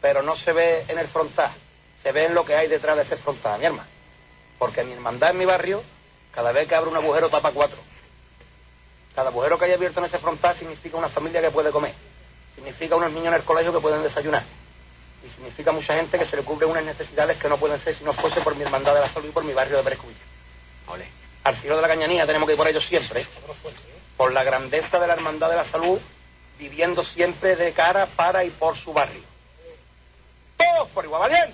Pero 0.02 0.24
no 0.24 0.36
se 0.36 0.52
ve 0.54 0.86
en 0.88 0.98
el 0.98 1.08
frontal, 1.08 1.52
se 2.04 2.12
ve 2.12 2.26
en 2.26 2.34
lo 2.34 2.44
que 2.44 2.56
hay 2.56 2.68
detrás 2.68 2.98
de 2.98 3.04
ese 3.04 3.16
frontal, 3.16 3.60
mi 3.60 3.68
hermano. 3.68 3.88
Porque 4.58 4.84
mi 4.84 4.94
hermandad 4.94 5.32
en 5.32 5.38
mi 5.38 5.46
barrio, 5.46 5.84
cada 6.34 6.52
vez 6.52 6.68
que 6.68 6.76
abre 6.76 6.90
un 6.90 6.98
agujero 6.98 7.30
tapa 7.30 7.52
cuatro. 7.52 7.78
Cada 9.14 9.30
agujero 9.30 9.58
que 9.58 9.66
haya 9.66 9.76
abierto 9.76 10.00
en 10.00 10.08
ese 10.08 10.18
frontal 10.18 10.56
significa 10.58 10.98
una 10.98 11.08
familia 11.08 11.42
que 11.42 11.52
puede 11.52 11.72
comer. 11.72 11.94
Significa 12.56 12.96
unos 12.96 13.12
niños 13.12 13.28
en 13.28 13.36
el 13.36 13.44
colegio 13.44 13.72
que 13.72 13.80
pueden 13.80 14.02
desayunar. 14.02 14.44
Y 15.26 15.30
significa 15.30 15.72
mucha 15.72 15.96
gente 15.96 16.18
que 16.18 16.26
se 16.26 16.36
le 16.36 16.44
cubre 16.44 16.66
unas 16.66 16.84
necesidades 16.84 17.38
que 17.38 17.50
no 17.50 17.58
pueden 17.58 17.80
ser 17.80 17.96
si 17.96 18.04
no 18.04 18.14
fuese 18.14 18.42
por 18.42 18.56
mi 18.56 18.64
hermandad 18.64 18.96
de 18.96 19.02
la 19.02 19.10
salud 19.10 19.30
y 19.30 19.32
por 19.32 19.44
mi 19.44 19.54
barrio 19.54 19.78
de 19.78 19.84
Perecuillo. 19.84 20.20
Al 21.46 21.56
cielo 21.56 21.76
de 21.76 21.84
la 21.84 21.88
cañanía 21.88 22.26
tenemos 22.26 22.48
que 22.48 22.54
ir 22.54 22.58
por 22.58 22.68
ellos 22.68 22.84
siempre. 22.84 23.24
Por 24.18 24.34
la 24.34 24.44
grandeza 24.44 25.00
de 25.00 25.06
la 25.06 25.14
hermandad 25.14 25.48
de 25.48 25.58
la 25.58 25.64
salud, 25.64 26.00
viviendo 26.58 27.04
siempre 27.04 27.56
de 27.56 27.72
cara 27.72 28.08
para 28.08 28.44
y 28.44 28.50
por 28.50 28.76
su 28.76 28.92
barrio. 28.94 29.22
Todos 30.58 30.90
por 30.90 31.06
igual 31.06 31.22
valiente. 31.22 31.54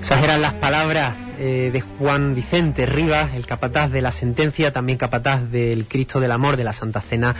Esas 0.00 0.22
eran 0.22 0.42
las 0.42 0.54
palabras 0.54 1.14
eh, 1.40 1.70
de 1.72 1.80
Juan 1.80 2.36
Vicente 2.36 2.86
Rivas, 2.86 3.34
el 3.34 3.46
capataz 3.46 3.90
de 3.90 4.00
la 4.00 4.12
sentencia, 4.12 4.72
también 4.72 4.96
capataz 4.96 5.50
del 5.50 5.88
Cristo 5.88 6.20
del 6.20 6.30
Amor 6.30 6.56
de 6.56 6.62
la 6.62 6.72
Santa 6.72 7.00
Cena. 7.00 7.34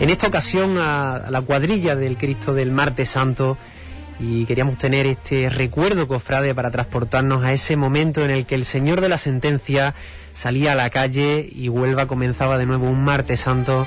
En 0.00 0.10
esta 0.10 0.26
ocasión 0.26 0.76
a, 0.78 1.14
a 1.14 1.30
la 1.30 1.40
cuadrilla 1.42 1.94
del 1.94 2.18
Cristo 2.18 2.52
del 2.52 2.72
Martes 2.72 3.10
Santo 3.10 3.56
y 4.18 4.46
queríamos 4.46 4.78
tener 4.78 5.06
este 5.06 5.50
recuerdo, 5.50 6.08
cofrade, 6.08 6.54
para 6.54 6.70
transportarnos 6.70 7.44
a 7.44 7.52
ese 7.52 7.76
momento 7.76 8.24
en 8.24 8.30
el 8.30 8.46
que 8.46 8.54
el 8.54 8.64
Señor 8.64 9.00
de 9.00 9.08
la 9.08 9.18
Sentencia 9.18 9.94
salía 10.34 10.72
a 10.72 10.74
la 10.74 10.90
calle 10.90 11.48
y 11.50 11.68
Huelva 11.68 12.06
comenzaba 12.06 12.58
de 12.58 12.66
nuevo 12.66 12.88
un 12.88 13.04
martes 13.04 13.40
santo 13.40 13.86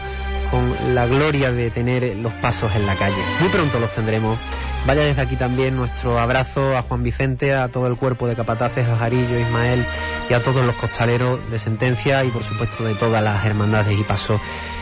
con 0.51 0.95
la 0.95 1.05
gloria 1.05 1.51
de 1.51 1.69
tener 1.69 2.15
los 2.17 2.33
pasos 2.33 2.71
en 2.75 2.85
la 2.85 2.95
calle. 2.95 3.21
Muy 3.39 3.49
pronto 3.49 3.79
los 3.79 3.91
tendremos. 3.91 4.37
Vaya 4.85 5.03
desde 5.03 5.21
aquí 5.21 5.35
también 5.35 5.75
nuestro 5.75 6.19
abrazo 6.19 6.75
a 6.77 6.81
Juan 6.81 7.03
Vicente, 7.03 7.53
a 7.53 7.67
todo 7.67 7.87
el 7.87 7.97
cuerpo 7.97 8.27
de 8.27 8.35
capataces, 8.35 8.87
a 8.87 8.97
Jarillo, 8.97 9.37
Ismael 9.37 9.85
y 10.29 10.33
a 10.33 10.41
todos 10.41 10.65
los 10.65 10.75
costaleros 10.75 11.39
de 11.51 11.59
Sentencia 11.59 12.23
y 12.23 12.29
por 12.29 12.43
supuesto 12.43 12.83
de 12.83 12.95
todas 12.95 13.23
las 13.23 13.45
hermandades 13.45 13.99
y 13.99 14.03
pasos 14.03 14.39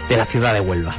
de 0.08 0.18
la 0.18 0.26
ciudad 0.26 0.54
de 0.54 0.62
Huelva. 0.62 0.96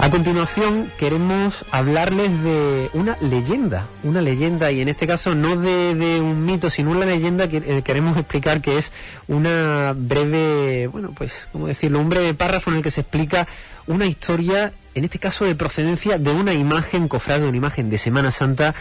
A 0.00 0.10
continuación 0.10 0.90
queremos 0.98 1.64
hablarles 1.70 2.30
de 2.42 2.90
una 2.92 3.16
leyenda, 3.20 3.86
una 4.02 4.20
leyenda 4.20 4.70
y 4.70 4.80
en 4.80 4.88
este 4.88 5.06
caso 5.06 5.34
no 5.34 5.56
de, 5.56 6.20
un 6.20 6.44
mito, 6.44 6.68
sino 6.68 6.90
una 6.90 7.06
leyenda 7.06 7.48
que 7.48 7.58
eh, 7.58 7.82
queremos 7.82 8.18
explicar 8.18 8.60
que 8.60 8.76
es 8.76 8.92
una 9.28 9.94
breve, 9.96 10.88
bueno, 10.88 11.12
pues, 11.16 11.46
¿cómo 11.52 11.68
decirlo? 11.68 12.00
Un 12.00 12.10
breve 12.10 12.34
párrafo 12.34 12.70
en 12.70 12.76
el 12.76 12.82
que 12.82 12.90
se 12.90 13.00
explica 13.00 13.48
una 13.86 14.04
historia, 14.06 14.72
en 14.94 15.04
este 15.04 15.18
caso 15.18 15.46
de 15.46 15.54
procedencia 15.54 16.18
de 16.18 16.30
una 16.32 16.52
imagen, 16.52 17.08
cofrade, 17.08 17.48
una 17.48 17.56
imagen 17.56 17.88
de 17.88 17.96
Semana 17.96 18.30
Santa, 18.30 18.74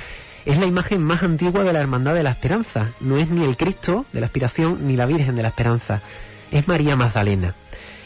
es 0.45 0.57
la 0.57 0.65
imagen 0.65 1.01
más 1.01 1.23
antigua 1.23 1.63
de 1.63 1.71
la 1.71 1.79
Hermandad 1.79 2.15
de 2.15 2.23
la 2.23 2.31
Esperanza. 2.31 2.91
No 2.99 3.17
es 3.17 3.29
ni 3.29 3.45
el 3.45 3.55
Cristo 3.55 4.05
de 4.11 4.19
la 4.19 4.25
Aspiración 4.25 4.87
ni 4.87 4.97
la 4.97 5.05
Virgen 5.05 5.35
de 5.35 5.43
la 5.43 5.49
Esperanza, 5.49 6.01
es 6.51 6.67
María 6.67 6.97
Magdalena. 6.97 7.53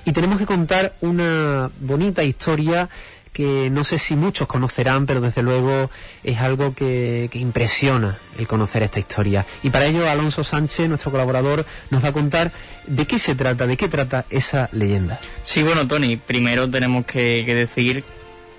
Y 0.07 0.13
tenemos 0.13 0.37
que 0.37 0.45
contar 0.45 0.95
una 1.01 1.69
bonita 1.81 2.23
historia 2.23 2.87
que 3.33 3.69
no 3.69 3.83
sé 3.83 3.99
si 3.99 4.15
muchos 4.15 4.47
conocerán, 4.47 5.05
pero 5.05 5.19
desde 5.19 5.43
luego 5.43 5.91
es 6.23 6.39
algo 6.39 6.73
que, 6.73 7.29
impresiona 7.33 8.17
el 8.39 8.47
conocer 8.47 8.83
esta 8.83 8.99
historia. 8.99 9.45
Y 9.63 9.69
para 9.69 9.85
ello 9.85 10.09
Alonso 10.09 10.45
Sánchez, 10.45 10.87
nuestro 10.87 11.11
colaborador, 11.11 11.65
nos 11.89 12.05
va 12.05 12.07
a 12.07 12.13
contar 12.13 12.53
de 12.85 13.05
qué 13.05 13.19
se 13.19 13.35
trata, 13.35 13.67
de 13.67 13.75
qué 13.75 13.89
trata 13.89 14.23
esa 14.29 14.69
leyenda. 14.71 15.19
Sí, 15.43 15.61
bueno, 15.61 15.89
Tony, 15.89 16.15
primero 16.15 16.69
tenemos 16.69 17.05
que, 17.05 17.43
decir 17.43 18.05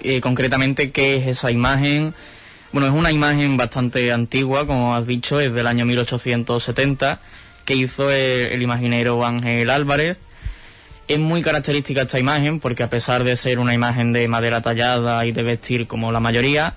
eh, 0.03 0.21
concretamente 0.21 0.91
qué 0.91 1.17
es 1.17 1.29
esa 1.29 1.51
imagen. 1.51 2.13
Bueno, 2.73 2.89
es 2.89 2.93
una 2.93 3.11
imagen 3.11 3.57
bastante 3.57 4.13
antigua, 4.13 4.67
como 4.67 4.95
has 4.95 5.07
dicho, 5.07 5.41
es 5.41 5.55
del 5.55 5.67
año 5.67 5.87
1870, 5.87 7.21
que 7.65 7.75
hizo 7.75 8.11
el 8.11 8.61
imaginero 8.61 9.25
Ángel 9.25 9.71
Álvarez 9.71 10.19
es 11.09 11.19
muy 11.19 11.41
característica 11.41 12.03
esta 12.03 12.19
imagen 12.19 12.61
porque 12.61 12.83
a 12.83 12.91
pesar 12.91 13.25
de 13.25 13.35
ser 13.37 13.59
una 13.59 13.73
imagen 13.73 14.13
de 14.13 14.29
madera 14.29 14.61
tallada 14.61 15.25
y 15.25 15.33
de 15.33 15.43
vestir 15.43 15.87
como 15.87 16.13
la 16.13 16.21
mayoría, 16.21 16.75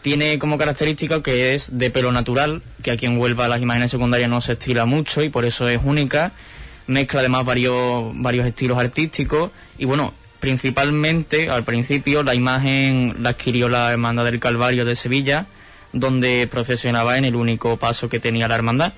tiene 0.00 0.38
como 0.38 0.56
característica 0.56 1.22
que 1.22 1.54
es 1.54 1.78
de 1.78 1.90
pelo 1.90 2.10
natural, 2.10 2.62
que 2.82 2.90
aquí 2.90 3.04
en 3.04 3.18
Huelva 3.18 3.48
las 3.48 3.60
imágenes 3.60 3.90
secundarias 3.90 4.30
no 4.30 4.40
se 4.40 4.52
estila 4.52 4.86
mucho 4.86 5.22
y 5.22 5.28
por 5.28 5.44
eso 5.44 5.68
es 5.68 5.78
única. 5.84 6.32
Mezcla 6.86 7.20
además 7.20 7.44
varios, 7.44 8.10
varios 8.14 8.46
estilos 8.46 8.78
artísticos 8.78 9.50
y 9.76 9.84
bueno, 9.84 10.14
principalmente 10.40 11.50
al 11.50 11.64
principio 11.64 12.22
la 12.22 12.34
imagen 12.34 13.16
la 13.20 13.30
adquirió 13.30 13.68
la 13.68 13.92
Hermandad 13.92 14.24
del 14.24 14.40
Calvario 14.40 14.86
de 14.86 14.96
Sevilla, 14.96 15.46
donde 15.92 16.48
procesionaba 16.50 17.18
en 17.18 17.26
el 17.26 17.36
único 17.36 17.76
paso 17.76 18.08
que 18.08 18.20
tenía 18.20 18.48
la 18.48 18.54
hermandad. 18.54 18.94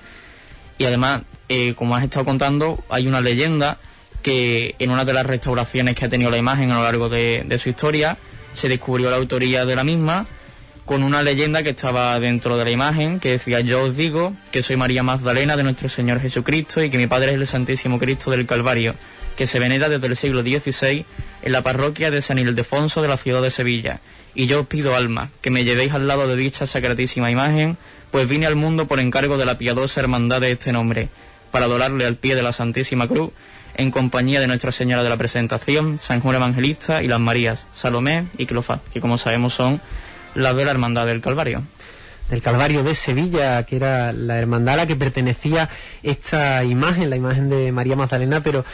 Y 0.77 0.85
además, 0.85 1.23
eh, 1.49 1.73
como 1.75 1.97
has 1.97 2.03
estado 2.05 2.23
contando, 2.23 2.81
hay 2.89 3.07
una 3.07 3.19
leyenda 3.19 3.77
que 4.23 4.75
en 4.79 4.89
una 4.89 5.05
de 5.05 5.13
las 5.13 5.25
restauraciones 5.25 5.95
que 5.95 6.05
ha 6.05 6.09
tenido 6.09 6.31
la 6.31 6.37
imagen 6.37 6.71
a 6.71 6.77
lo 6.77 6.83
largo 6.83 7.09
de, 7.09 7.45
su 7.61 7.69
historia 7.69 8.17
se 8.53 8.69
descubrió 8.69 9.11
la 9.11 9.17
autoría 9.17 9.65
de 9.65 9.75
la 9.75 9.83
misma 9.83 10.25
con 10.85 11.03
una 11.03 11.21
leyenda 11.21 11.63
que 11.63 11.69
estaba 11.69 12.19
dentro 12.19 12.57
de 12.57 12.65
la 12.65 12.71
imagen 12.71 13.19
que 13.19 13.31
decía 13.31 13.59
yo 13.59 13.83
os 13.83 13.95
digo 13.95 14.33
que 14.51 14.63
soy 14.63 14.77
María 14.77 15.03
Magdalena 15.03 15.55
de 15.55 15.63
nuestro 15.63 15.89
Señor 15.89 16.19
Jesucristo 16.19 16.83
y 16.83 16.89
que 16.89 16.97
mi 16.97 17.07
padre 17.07 17.31
es 17.31 17.35
el 17.35 17.47
Santísimo 17.47 17.99
Cristo 17.99 18.31
del 18.31 18.45
Calvario 18.45 18.95
que 19.35 19.47
se 19.47 19.59
venera 19.59 19.89
desde 19.89 20.07
el 20.07 20.17
siglo 20.17 20.41
XVI 20.41 21.05
en 21.41 21.51
la 21.51 21.61
parroquia 21.61 22.11
de 22.11 22.21
San 22.21 22.39
Ildefonso 22.39 23.01
de 23.01 23.07
la 23.07 23.17
ciudad 23.17 23.41
de 23.41 23.49
Sevilla. 23.49 23.99
Y 24.35 24.45
yo 24.45 24.61
os 24.61 24.67
pido 24.67 24.95
alma 24.95 25.31
que 25.41 25.49
me 25.49 25.63
llevéis 25.63 25.93
al 25.93 26.07
lado 26.07 26.27
de 26.27 26.35
dicha 26.35 26.67
sacratísima 26.67 27.31
imagen 27.31 27.77
pues 28.11 28.27
vine 28.27 28.45
al 28.45 28.55
mundo 28.55 28.87
por 28.87 28.99
encargo 28.99 29.37
de 29.37 29.45
la 29.45 29.57
piadosa 29.57 29.99
hermandad 29.99 30.41
de 30.41 30.51
este 30.51 30.71
nombre 30.71 31.09
para 31.51 31.65
adorarle 31.65 32.05
al 32.05 32.15
pie 32.15 32.35
de 32.35 32.43
la 32.43 32.53
Santísima 32.53 33.07
Cruz 33.07 33.31
en 33.75 33.91
compañía 33.91 34.39
de 34.39 34.47
Nuestra 34.47 34.71
Señora 34.71 35.03
de 35.03 35.09
la 35.09 35.17
Presentación, 35.17 35.99
San 35.99 36.21
Juan 36.21 36.35
Evangelista 36.35 37.03
y 37.03 37.07
las 37.07 37.19
Marías 37.19 37.67
Salomé 37.73 38.25
y 38.37 38.45
Clofá, 38.45 38.81
que 38.91 39.01
como 39.01 39.17
sabemos 39.17 39.53
son 39.53 39.81
las 40.35 40.55
de 40.55 40.65
la 40.65 40.71
Hermandad 40.71 41.05
del 41.05 41.21
Calvario 41.21 41.63
del 42.29 42.41
Calvario 42.41 42.83
de 42.83 42.95
Sevilla, 42.95 43.63
que 43.63 43.75
era 43.75 44.11
la 44.11 44.37
hermandad 44.39 44.75
a 44.75 44.77
la 44.77 44.87
que 44.87 44.95
pertenecía 44.95 45.69
esta 46.01 46.63
imagen, 46.63 47.09
la 47.09 47.15
imagen 47.15 47.49
de 47.49 47.71
María 47.71 47.95
Magdalena, 47.95 48.41
pero 48.41 48.65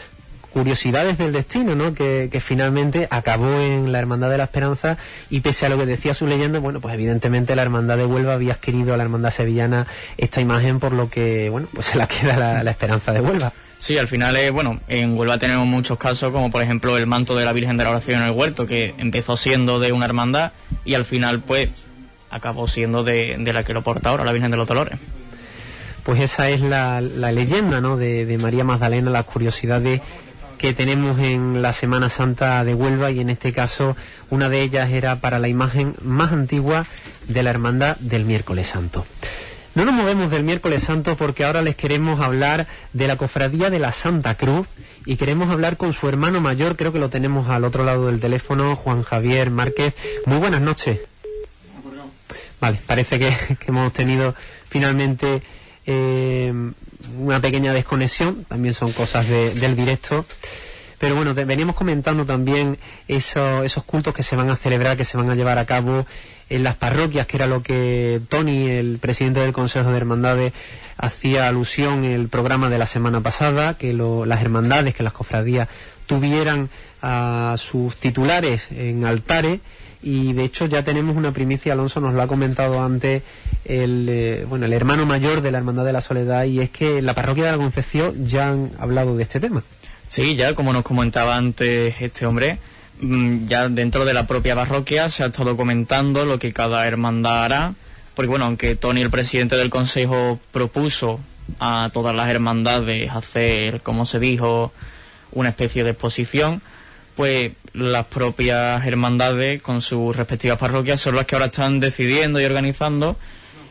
curiosidades 0.51 1.17
del 1.17 1.31
destino, 1.31 1.75
¿no? 1.75 1.93
Que, 1.93 2.29
que, 2.31 2.41
finalmente 2.41 3.07
acabó 3.11 3.59
en 3.59 3.91
la 3.91 3.99
Hermandad 3.99 4.29
de 4.29 4.37
la 4.37 4.45
Esperanza 4.45 4.97
y 5.29 5.41
pese 5.41 5.65
a 5.65 5.69
lo 5.69 5.77
que 5.77 5.85
decía 5.85 6.13
su 6.13 6.25
leyenda, 6.25 6.59
bueno, 6.59 6.79
pues 6.79 6.93
evidentemente 6.95 7.55
la 7.55 7.61
Hermandad 7.61 7.97
de 7.97 8.05
Huelva 8.05 8.33
había 8.33 8.53
adquirido 8.53 8.93
a 8.93 8.97
la 8.97 9.03
Hermandad 9.03 9.31
Sevillana 9.31 9.87
esta 10.17 10.41
imagen, 10.41 10.79
por 10.79 10.93
lo 10.93 11.09
que, 11.09 11.49
bueno, 11.49 11.67
pues 11.73 11.87
se 11.87 11.97
la 11.97 12.07
queda 12.07 12.37
la, 12.37 12.63
la 12.63 12.71
Esperanza 12.71 13.11
de 13.11 13.21
Huelva. 13.21 13.53
Sí, 13.79 13.97
al 13.97 14.09
final 14.09 14.35
es, 14.35 14.51
bueno, 14.51 14.81
en 14.89 15.17
Huelva 15.17 15.37
tenemos 15.37 15.65
muchos 15.65 15.97
casos, 15.97 16.33
como 16.33 16.51
por 16.51 16.61
ejemplo 16.61 16.97
el 16.97 17.07
manto 17.07 17.33
de 17.37 17.45
la 17.45 17.53
Virgen 17.53 17.77
de 17.77 17.85
la 17.85 17.91
Oración 17.91 18.21
en 18.21 18.27
el 18.27 18.31
Huerto, 18.31 18.67
que 18.67 18.93
empezó 18.97 19.37
siendo 19.37 19.79
de 19.79 19.93
una 19.93 20.03
hermandad 20.03 20.51
y 20.83 20.95
al 20.95 21.05
final, 21.05 21.39
pues, 21.39 21.69
acabó 22.29 22.67
siendo 22.67 23.05
de, 23.05 23.37
la 23.37 23.63
que 23.63 23.73
lo 23.73 23.81
porta 23.81 24.09
ahora, 24.09 24.25
la 24.25 24.33
Virgen 24.33 24.51
de 24.51 24.57
los 24.57 24.67
Dolores. 24.67 24.99
Pues 26.03 26.21
esa 26.21 26.49
es 26.49 26.59
la, 26.59 26.99
la 26.99 27.31
leyenda, 27.31 27.79
¿no? 27.79 27.95
De, 27.95 28.25
de 28.25 28.37
María 28.37 28.65
Magdalena, 28.65 29.11
las 29.11 29.25
curiosidades 29.25 30.01
que 30.57 30.73
tenemos 30.73 31.17
en 31.19 31.61
la 31.61 31.71
Semana 31.71 32.09
Santa 32.09 32.65
de 32.65 32.73
Huelva 32.73 33.11
y 33.11 33.21
en 33.21 33.29
este 33.29 33.53
caso 33.53 33.95
una 34.29 34.49
de 34.49 34.61
ellas 34.61 34.89
era 34.89 35.15
para 35.15 35.39
la 35.39 35.47
imagen 35.47 35.95
más 36.01 36.33
antigua 36.33 36.85
de 37.29 37.43
la 37.43 37.51
Hermandad 37.51 37.95
del 37.97 38.25
Miércoles 38.25 38.67
Santo. 38.67 39.05
No 39.75 39.85
nos 39.85 39.93
movemos 39.93 40.29
del 40.31 40.43
miércoles 40.43 40.83
santo 40.83 41.15
porque 41.15 41.43
ahora 41.45 41.61
les 41.61 41.75
queremos 41.75 42.19
hablar 42.21 42.67
de 42.93 43.07
la 43.07 43.15
cofradía 43.17 43.69
de 43.69 43.79
la 43.79 43.93
Santa 43.93 44.35
Cruz 44.35 44.67
y 45.05 45.15
queremos 45.15 45.49
hablar 45.49 45.77
con 45.77 45.93
su 45.93 46.09
hermano 46.09 46.41
mayor, 46.41 46.75
creo 46.75 46.91
que 46.91 46.99
lo 46.99 47.09
tenemos 47.09 47.49
al 47.49 47.63
otro 47.63 47.83
lado 47.83 48.07
del 48.07 48.19
teléfono, 48.19 48.75
Juan 48.75 49.03
Javier 49.03 49.51
Márquez. 49.51 49.93
Muy 50.25 50.37
buenas 50.37 50.61
noches. 50.61 50.99
Vale, 52.59 52.79
parece 52.85 53.19
que, 53.19 53.33
hemos 53.67 53.93
tenido 53.93 54.35
finalmente 54.69 55.41
eh, 55.85 56.53
una 57.17 57.39
pequeña 57.39 57.71
desconexión, 57.73 58.43
también 58.45 58.73
son 58.73 58.91
cosas 58.91 59.27
de- 59.27 59.53
del 59.53 59.75
directo. 59.75 60.25
Pero 60.99 61.15
bueno, 61.15 61.33
te- 61.33 61.45
veníamos 61.45 61.75
comentando 61.75 62.25
también 62.25 62.77
eso- 63.07 63.63
esos 63.63 63.83
cultos 63.85 64.13
que 64.13 64.23
se 64.23 64.35
van 64.35 64.49
a 64.49 64.57
celebrar, 64.57 64.97
que 64.97 65.05
se 65.05 65.15
van 65.15 65.29
a 65.29 65.35
llevar 65.35 65.57
a 65.57 65.65
cabo 65.65 66.05
en 66.49 66.63
las 66.63 66.75
parroquias, 66.75 67.27
que 67.27 67.37
era 67.37 67.47
lo 67.47 67.61
que 67.61 68.19
Tony, 68.29 68.69
el 68.69 68.97
presidente 68.99 69.39
del 69.39 69.51
Consejo 69.53 69.91
de 69.91 69.97
Hermandades, 69.97 70.53
hacía 70.97 71.47
alusión 71.47 72.03
en 72.03 72.11
el 72.13 72.27
programa 72.27 72.69
de 72.69 72.77
la 72.77 72.85
semana 72.85 73.21
pasada, 73.21 73.77
que 73.77 73.93
lo- 73.93 74.25
las 74.25 74.41
hermandades, 74.41 74.95
que 74.95 75.03
las 75.03 75.13
cofradías 75.13 75.67
tuvieran 76.07 76.69
a 77.01 77.55
sus 77.57 77.95
titulares 77.97 78.67
en 78.71 79.05
altares 79.05 79.59
y 80.01 80.33
de 80.33 80.43
hecho 80.45 80.65
ya 80.65 80.83
tenemos 80.83 81.15
una 81.17 81.31
primicia, 81.31 81.73
Alonso 81.73 81.99
nos 82.01 82.13
lo 82.13 82.21
ha 82.21 82.27
comentado 82.27 82.81
antes 82.81 83.21
el, 83.65 84.07
eh, 84.09 84.45
bueno, 84.49 84.65
el 84.65 84.73
hermano 84.73 85.05
mayor 85.05 85.41
de 85.41 85.51
la 85.51 85.59
Hermandad 85.59 85.85
de 85.85 85.93
la 85.93 86.01
Soledad 86.01 86.45
y 86.45 86.61
es 86.61 86.69
que 86.71 86.97
en 86.99 87.05
la 87.05 87.13
parroquia 87.13 87.45
de 87.45 87.51
la 87.51 87.57
Concepción 87.57 88.25
ya 88.25 88.49
han 88.49 88.71
hablado 88.79 89.15
de 89.15 89.23
este 89.23 89.39
tema. 89.39 89.61
Sí, 90.07 90.35
ya 90.35 90.55
como 90.55 90.73
nos 90.73 90.83
comentaba 90.83 91.37
antes 91.37 91.93
este 92.01 92.25
hombre, 92.25 92.57
ya 93.01 93.69
dentro 93.69 94.05
de 94.05 94.13
la 94.13 94.27
propia 94.27 94.55
parroquia 94.55 95.09
se 95.09 95.23
ha 95.23 95.27
estado 95.27 95.55
comentando 95.55 96.25
lo 96.25 96.39
que 96.39 96.53
cada 96.53 96.85
hermandad 96.85 97.45
hará, 97.45 97.73
porque 98.15 98.29
bueno, 98.29 98.45
aunque 98.45 98.75
Tony, 98.75 99.01
el 99.01 99.09
presidente 99.09 99.55
del 99.55 99.69
consejo, 99.69 100.39
propuso 100.51 101.19
a 101.59 101.89
todas 101.93 102.15
las 102.15 102.29
hermandades 102.29 103.09
hacer, 103.11 103.81
como 103.81 104.05
se 104.05 104.19
dijo, 104.19 104.73
una 105.31 105.49
especie 105.49 105.83
de 105.83 105.91
exposición, 105.91 106.61
pues 107.15 107.53
las 107.73 108.05
propias 108.05 108.85
hermandades 108.85 109.61
con 109.61 109.81
sus 109.81 110.15
respectivas 110.15 110.57
parroquias 110.57 111.01
son 111.01 111.15
las 111.15 111.25
que 111.25 111.35
ahora 111.35 111.47
están 111.47 111.79
decidiendo 111.79 112.39
y 112.41 112.45
organizando. 112.45 113.17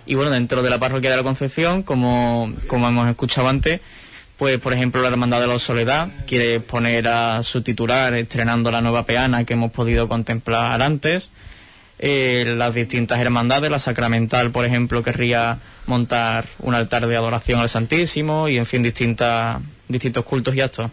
Y 0.07 0.15
bueno, 0.15 0.31
dentro 0.31 0.63
de 0.63 0.71
la 0.71 0.79
parroquia 0.79 1.11
de 1.11 1.17
la 1.17 1.23
Concepción, 1.23 1.83
como, 1.83 2.53
como 2.67 2.89
hemos 2.89 3.09
escuchado 3.09 3.49
antes, 3.49 3.81
pues 4.39 4.61
por 4.61 4.73
ejemplo 4.73 5.03
la 5.03 5.09
Hermandad 5.09 5.41
de 5.41 5.49
la 5.49 5.59
Soledad 5.59 6.09
quiere 6.27 6.61
poner 6.61 7.09
a 7.09 7.43
su 7.43 7.63
titular 7.63 8.15
estrenando 8.15 8.71
la 8.71 8.81
nueva 8.81 9.05
peana 9.05 9.45
que 9.45 9.55
hemos 9.55 9.73
podido 9.73 10.09
contemplar 10.09 10.81
antes. 10.81 11.31
Eh, 11.99 12.45
las 12.57 12.73
distintas 12.73 13.19
hermandades, 13.19 13.69
la 13.69 13.81
Sacramental, 13.81 14.53
por 14.53 14.65
ejemplo, 14.65 15.03
querría 15.03 15.59
montar 15.87 16.45
un 16.61 16.75
altar 16.75 17.09
de 17.09 17.17
adoración 17.17 17.59
al 17.59 17.69
Santísimo 17.69 18.49
y 18.49 18.57
en 18.57 18.67
fin, 18.67 18.85
distintas, 18.85 19.61
distintos 19.89 20.25
cultos 20.25 20.55
y 20.55 20.61
actos. 20.61 20.93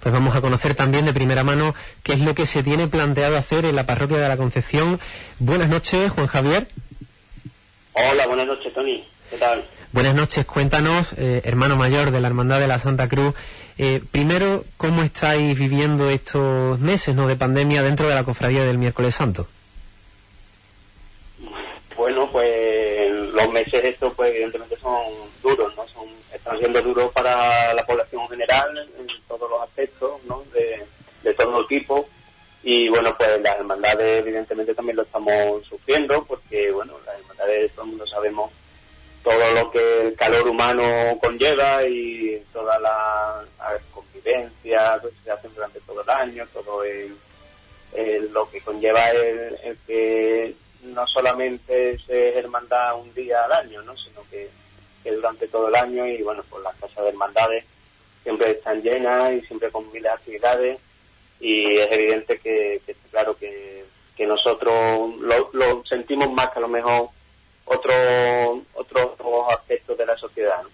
Pues 0.00 0.12
vamos 0.12 0.34
a 0.34 0.40
conocer 0.40 0.74
también 0.74 1.04
de 1.04 1.12
primera 1.12 1.44
mano 1.44 1.72
qué 2.02 2.14
es 2.14 2.20
lo 2.20 2.34
que 2.34 2.46
se 2.46 2.64
tiene 2.64 2.88
planteado 2.88 3.36
hacer 3.36 3.64
en 3.64 3.76
la 3.76 3.86
parroquia 3.86 4.18
de 4.18 4.28
la 4.28 4.36
Concepción. 4.36 4.98
Buenas 5.38 5.68
noches, 5.68 6.10
Juan 6.10 6.26
Javier. 6.26 6.66
Hola, 7.92 8.26
buenas 8.26 8.48
noches, 8.48 8.74
Tony. 8.74 9.04
¿Qué 9.30 9.36
tal? 9.36 9.64
Buenas 9.92 10.14
noches, 10.14 10.44
cuéntanos, 10.44 11.12
eh, 11.16 11.42
hermano 11.44 11.76
mayor 11.76 12.10
de 12.10 12.20
la 12.20 12.26
Hermandad 12.26 12.58
de 12.58 12.66
la 12.66 12.80
Santa 12.80 13.08
Cruz, 13.08 13.34
eh, 13.78 14.02
primero, 14.10 14.64
¿cómo 14.76 15.02
estáis 15.02 15.56
viviendo 15.56 16.10
estos 16.10 16.78
meses 16.80 17.14
¿no? 17.14 17.28
de 17.28 17.36
pandemia 17.36 17.82
dentro 17.82 18.08
de 18.08 18.14
la 18.14 18.24
cofradía 18.24 18.64
del 18.64 18.78
miércoles 18.78 19.14
santo? 19.14 19.46
Bueno, 21.96 22.28
pues 22.32 23.10
los 23.32 23.50
meses 23.52 23.84
estos, 23.84 24.12
pues 24.14 24.32
evidentemente 24.32 24.76
son 24.76 25.02
duros, 25.40 25.74
¿no? 25.76 25.86
Son, 25.86 26.04
están 26.34 26.58
siendo 26.58 26.82
duros 26.82 27.12
para 27.12 27.72
la 27.72 27.86
población 27.86 28.22
en 28.22 28.28
general, 28.28 28.90
en 28.98 29.06
todos 29.28 29.48
los 29.48 29.62
aspectos, 29.62 30.20
¿no? 30.24 30.42
De, 30.52 30.84
de 31.22 31.34
todo 31.34 31.64
tipo. 31.66 32.08
Y 32.64 32.88
bueno, 32.88 33.16
pues 33.16 33.40
las 33.42 33.56
hermandades 33.56 34.20
evidentemente 34.22 34.74
también 34.74 34.96
lo 34.96 35.04
estamos 35.04 35.64
sufriendo, 35.66 36.24
porque 36.24 36.72
bueno, 36.72 36.94
las 37.06 37.18
hermandades, 37.20 37.72
todo 37.72 37.84
el 37.84 37.90
mundo 37.90 38.06
sabemos 38.06 38.50
todo 39.26 39.54
lo 39.54 39.70
que 39.72 40.02
el 40.02 40.14
calor 40.14 40.46
conlleva 41.20 41.84
y 41.84 42.42
toda 42.52 42.78
la, 42.78 43.44
la 43.58 43.78
convivencia 43.92 45.00
que 45.02 45.08
se 45.24 45.30
hacen 45.30 45.54
durante 45.54 45.80
todo 45.80 46.02
el 46.02 46.10
año, 46.10 46.46
todo 46.52 46.82
el, 46.84 47.16
lo 48.32 48.50
que 48.50 48.60
conlleva 48.60 49.10
el, 49.10 49.78
que 49.86 50.54
no 50.82 51.06
solamente 51.06 51.98
se 52.06 52.38
hermandad 52.38 52.98
un 52.98 53.12
día 53.14 53.44
al 53.44 53.52
año, 53.52 53.82
¿no? 53.82 53.96
sino 53.96 54.22
que, 54.30 54.48
que 55.02 55.12
durante 55.12 55.48
todo 55.48 55.68
el 55.68 55.74
año 55.74 56.06
y 56.06 56.22
bueno, 56.22 56.42
pues 56.48 56.62
las 56.62 56.74
casas 56.76 57.04
de 57.04 57.10
hermandades 57.10 57.64
siempre 58.22 58.50
están 58.50 58.82
llenas 58.82 59.32
y 59.32 59.40
siempre 59.42 59.70
con 59.70 59.86
miles 59.88 60.04
de 60.04 60.08
actividades 60.10 60.80
y 61.40 61.76
es 61.76 61.92
evidente 61.92 62.38
que, 62.38 62.80
claro 63.10 63.36
que, 63.36 63.84
que 64.16 64.26
nosotros 64.26 65.16
lo, 65.20 65.50
lo 65.52 65.84
sentimos 65.84 66.32
más 66.32 66.50
que 66.50 66.58
a 66.58 66.62
lo 66.62 66.68
mejor 66.68 67.10
otros 67.66 68.62
otros 68.74 69.16
aspectos 69.50 69.98
de 69.98 70.06
la 70.06 70.16
sociedad. 70.16 70.62
¿no? 70.62 70.68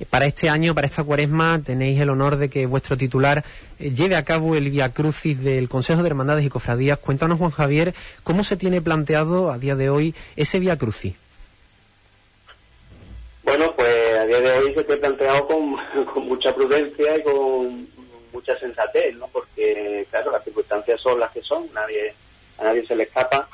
Eh, 0.00 0.01
Para 0.12 0.26
este 0.26 0.50
año, 0.50 0.74
para 0.74 0.86
esta 0.86 1.02
cuaresma, 1.02 1.62
tenéis 1.64 1.98
el 1.98 2.10
honor 2.10 2.36
de 2.36 2.50
que 2.50 2.66
vuestro 2.66 2.98
titular 2.98 3.44
eh, 3.78 3.92
lleve 3.92 4.14
a 4.14 4.26
cabo 4.26 4.54
el 4.54 4.68
Via 4.68 4.92
Crucis 4.92 5.42
del 5.42 5.70
Consejo 5.70 6.02
de 6.02 6.08
Hermandades 6.08 6.44
y 6.44 6.50
Cofradías. 6.50 6.98
Cuéntanos, 6.98 7.38
Juan 7.38 7.50
Javier, 7.50 7.94
¿cómo 8.22 8.44
se 8.44 8.58
tiene 8.58 8.82
planteado 8.82 9.50
a 9.50 9.56
día 9.56 9.74
de 9.74 9.88
hoy 9.88 10.14
ese 10.36 10.58
Via 10.58 10.76
Crucis? 10.76 11.14
Bueno, 13.42 13.74
pues 13.74 14.18
a 14.18 14.26
día 14.26 14.42
de 14.42 14.52
hoy 14.52 14.74
se 14.74 14.84
te 14.84 14.98
planteado 14.98 15.46
con, 16.12 16.26
mucha 16.26 16.54
prudencia 16.54 17.16
y 17.16 17.22
con 17.22 17.88
mucha 18.34 18.58
sensatez, 18.58 19.16
¿no? 19.16 19.28
Porque, 19.28 20.06
claro, 20.10 20.30
las 20.30 20.44
circunstancias 20.44 21.00
son 21.00 21.20
las 21.20 21.32
que 21.32 21.40
son, 21.40 21.66
nadie 21.72 22.12
a 22.58 22.64
nadie 22.64 22.84
se 22.86 22.96
le 22.96 23.04
escapa 23.04 23.48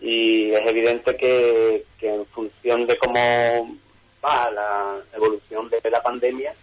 y 0.00 0.52
es 0.52 0.66
evidente 0.66 1.14
que 1.16 1.84
en 2.00 2.24
función 2.24 2.86
de 2.86 2.96
cómo 2.96 3.76
va 4.28 4.50
la 4.50 5.00
evolución 5.14 5.68
de 5.70 5.90
la 5.90 6.02
pandemia, 6.02 6.54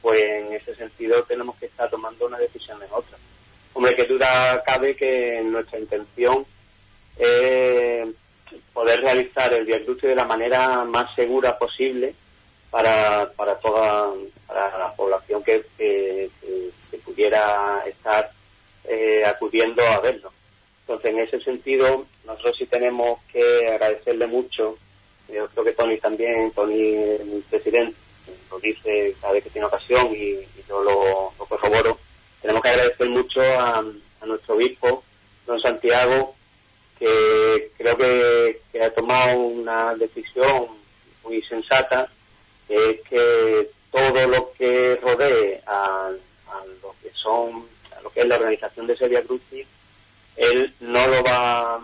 pues 0.00 0.20
en 0.22 0.52
ese 0.54 0.74
sentido 0.74 1.22
tenemos 1.24 1.56
que 1.56 1.66
estar 1.66 1.88
tomando 1.90 2.26
unas 2.26 2.40
decisiones 2.40 2.88
otras. 2.90 3.20
Hombre, 3.74 3.94
que 3.94 4.04
duda 4.04 4.62
cabe 4.64 4.96
que 4.96 5.40
nuestra 5.44 5.78
intención 5.78 6.44
es 7.18 8.08
poder 8.72 9.00
realizar 9.00 9.52
el 9.54 9.66
diagnóstico 9.66 10.08
de 10.08 10.14
la 10.14 10.24
manera 10.24 10.84
más 10.84 11.14
segura 11.14 11.58
posible 11.58 12.14
para, 12.70 13.30
para 13.36 13.54
toda 13.56 14.10
la 14.48 14.92
población 14.96 15.42
que- 15.44 15.64
que 15.76 16.30
pudiera 17.04 17.82
estar 17.86 18.30
eh, 18.84 19.22
acudiendo 19.24 19.82
a 19.86 20.00
verlo. 20.00 20.32
Entonces, 20.80 21.10
en 21.12 21.18
ese 21.20 21.40
sentido, 21.40 22.04
nosotros 22.26 22.56
sí 22.58 22.66
tenemos 22.66 23.20
que 23.32 23.68
agradecerle 23.68 24.26
mucho, 24.26 24.76
yo 25.28 25.48
creo 25.48 25.64
que 25.64 25.72
Tony 25.72 25.98
también, 25.98 26.50
Tony, 26.52 26.94
el 26.94 27.44
presidente, 27.48 27.96
lo 28.50 28.58
dice 28.60 29.14
cada 29.20 29.32
vez 29.32 29.44
que 29.44 29.50
tiene 29.50 29.66
ocasión 29.66 30.12
y, 30.12 30.32
y 30.32 30.64
yo 30.68 30.82
lo, 30.82 31.32
lo 31.38 31.46
corroboro, 31.46 31.98
tenemos 32.40 32.62
que 32.62 32.68
agradecer 32.68 33.08
mucho 33.08 33.40
a, 33.40 33.84
nuestro 34.26 34.54
obispo, 34.54 35.02
don 35.46 35.60
Santiago, 35.60 36.34
que 36.98 37.72
creo 37.76 37.96
que, 37.96 38.60
ha 38.80 38.90
tomado 38.90 39.38
una 39.38 39.94
decisión 39.94 40.66
muy 41.24 41.42
sensata, 41.42 42.08
que 42.66 42.90
es 42.90 43.00
que 43.02 43.70
todo 43.90 44.26
lo 44.28 44.52
que 44.52 44.98
rodee 45.02 45.62
a, 45.66 46.10
a 46.48 46.64
lo 46.82 46.94
que 47.02 47.10
son, 47.14 47.66
a 47.96 48.00
lo 48.00 48.10
que 48.10 48.20
es 48.20 48.26
la 48.26 48.36
organización 48.36 48.86
de 48.86 48.94
ese 48.94 49.08
Via 49.08 49.22
Crucis, 49.22 49.66
él 50.36 50.74
no 50.80 51.06
lo 51.06 51.22
va, 51.22 51.80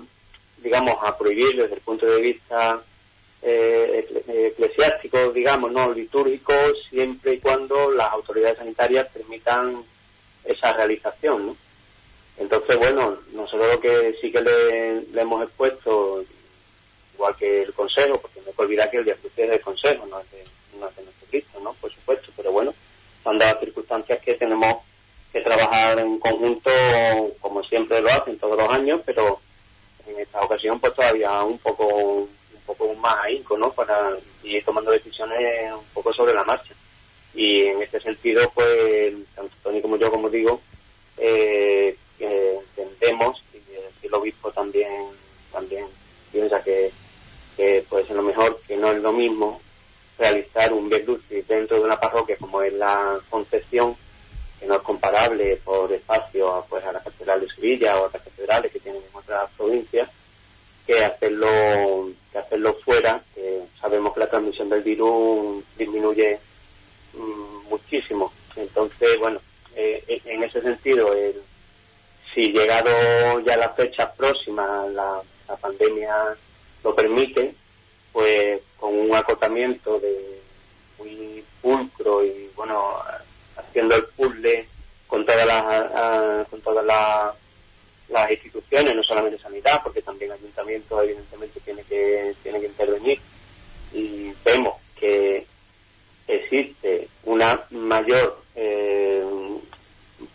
digamos, 0.59 0.97
a 1.03 1.17
prohibir 1.17 1.57
desde 1.57 1.75
el 1.75 1.81
punto 1.81 2.07
de 2.07 2.21
vista 2.21 2.83
eh, 3.41 4.25
eh, 4.27 4.49
eclesiásticos, 4.53 5.33
digamos, 5.33 5.71
no 5.71 5.93
litúrgicos, 5.93 6.73
siempre 6.91 7.35
y 7.35 7.41
cuando 7.41 7.93
las 7.93 8.11
autoridades 8.11 8.59
sanitarias 8.59 9.07
permitan 9.09 9.85
esa 10.45 10.73
realización. 10.73 11.47
¿no? 11.47 11.57
Entonces, 12.39 12.77
bueno, 12.77 13.19
nosotros 13.33 13.75
lo 13.75 13.81
que 13.81 14.17
sí 14.21 14.33
que 14.33 14.41
le, 14.41 15.21
hemos 15.21 15.45
expuesto, 15.45 16.25
igual 17.15 17.37
que 17.37 17.63
el 17.63 17.73
Consejo, 17.73 18.21
porque 18.21 18.41
no 18.41 18.49
hay 18.49 18.55
que 18.55 18.63
olvidar 18.63 18.91
que 18.91 18.97
el 18.99 19.05
diagnóstico 19.05 19.43
es 19.43 19.51
del 19.51 19.61
Consejo, 19.61 20.07
no 20.07 20.21
es 20.21 20.31
de, 20.33 20.45
no 20.79 20.89
es 20.89 20.97
nuestro 20.97 21.29
Cristo, 21.31 21.61
¿no? 21.63 21.73
por 21.75 21.93
supuesto, 21.93 22.33
pero 22.37 22.51
bueno, 22.51 22.75
son 23.23 23.39
las 23.39 23.59
circunstancias 23.61 24.21
que 24.21 24.35
tenemos 24.35 24.79
que 25.33 25.41
trabajar 25.43 25.99
en 26.01 26.19
conjunto, 26.19 26.71
como 27.41 27.63
siempre 27.65 28.01
lo 28.01 28.11
hacen 28.11 28.39
todos 28.39 28.57
los 28.57 28.71
años, 28.71 29.01
pero 29.05 29.41
en 30.07 30.19
esta 30.19 30.41
ocasión 30.41 30.81
pues 30.81 30.95
todavía 30.95 31.43
un 31.43 31.59
poco 31.59 32.29
un 32.69 32.77
poco 32.77 32.95
más 32.95 33.17
ahínco, 33.25 33.57
¿no? 33.57 33.73
Para 33.73 34.17
ir 34.43 34.65
tomando 34.65 34.91
decisiones 34.91 35.73
un 35.73 35.85
poco 35.95 36.13
sobre 36.13 36.35
la 36.35 36.45
marcha. 36.45 36.75
Y 37.35 37.63
en 37.63 37.83
este 37.83 38.01
sentido, 38.01 38.51
pues, 38.55 39.15
tanto 39.35 39.55
Tony 39.63 39.81
como 39.81 39.97
yo, 39.97 40.11
como 40.11 40.29
digo, 40.29 40.61
eh, 41.17 41.97
entendemos, 42.19 43.43
y 43.55 44.07
el 44.07 44.15
obispo 44.15 44.51
también, 44.51 45.07
también 45.53 45.87
piensa 46.33 46.63
que, 46.63 46.91
que 47.57 47.85
puede 47.89 48.07
ser 48.07 48.17
lo 48.17 48.23
mejor, 48.23 48.61
que 48.67 48.77
no 48.77 48.91
es 48.91 48.99
lo 48.99 49.13
mismo 49.13 49.61
realizar 50.19 50.73
un 50.73 50.89
Via 50.89 51.01
dentro 51.47 51.79
de 51.79 51.85
una 51.85 51.99
parroquia 51.99 52.37
como 52.37 52.63
es 52.63 52.73
la 52.73 53.21
Concepción, 53.31 53.97
que 54.59 54.67
no 54.67 54.75
es 54.75 54.83
comparable 54.83 55.57
por 55.65 55.93
espacio 55.93 56.65
pues, 56.69 56.85
a 56.85 56.93
la 56.93 57.03
Catedral 57.03 57.41
de 57.41 57.49
Sevilla 57.49 57.97
o 57.97 58.05
a 58.05 58.07
otras 58.07 58.25
catedrales 58.25 58.73
que 58.73 58.81
tienen 58.81 59.01
en 59.01 59.17
otras 59.17 59.49
provincias, 59.57 60.11
que 60.89 61.05
hacerlo, 61.05 62.09
que 62.33 62.39
hacerlo 62.39 62.75
fuera, 62.83 63.23
sabemos 63.79 64.15
que 64.15 64.21
la 64.21 64.31
transmisión 64.31 64.71
del 64.71 64.83
virus 64.83 65.63
disminuye 65.77 66.39
mm, 67.13 67.69
muchísimo. 67.69 68.33
Entonces, 68.57 69.19
bueno, 69.19 69.39
eh, 69.77 70.03
en 70.25 70.43
ese 70.43 70.63
sentido, 70.63 71.15
si 72.33 72.51
llegado 72.53 72.91
ya 73.41 73.59
las 73.59 73.77
fechas 73.77 74.09
próximas, 74.17 74.91
la, 74.93 75.21
la 75.47 75.57
pandemia 75.57 76.15
lo 76.83 76.95
permite, 76.95 77.55
pues 78.11 78.63
con 78.79 78.99
un 78.99 79.15
acotamiento 79.15 80.01
de 80.01 80.41
muy 80.99 81.45
pulcro 81.61 82.25
y 82.25 82.51
bueno 82.57 82.95
haciendo 83.57 83.95
el 83.95 84.05
puzzle 84.17 84.67
con 85.07 85.27
todas 85.27 85.47
las 85.47 86.49
con 86.49 86.61
todas 86.63 86.85
las, 86.85 87.35
las 88.09 88.31
instituciones 88.31 88.95
no 88.95 89.03
solamente 89.03 89.39
sanidad 89.39 89.81
porque 89.83 90.03
también 90.03 90.33
ayuntamiento 90.33 91.03
evidentemente 91.03 91.61
tiene 91.61 91.83
que 91.85 92.35
tiene 92.43 92.61
que 92.61 92.67
intervenir 92.67 93.21
y 93.93 94.33
vemos 94.45 94.75
que 94.99 95.47
existe 96.27 97.09
una 97.25 97.63
mayor 97.71 98.43
eh, 98.55 99.25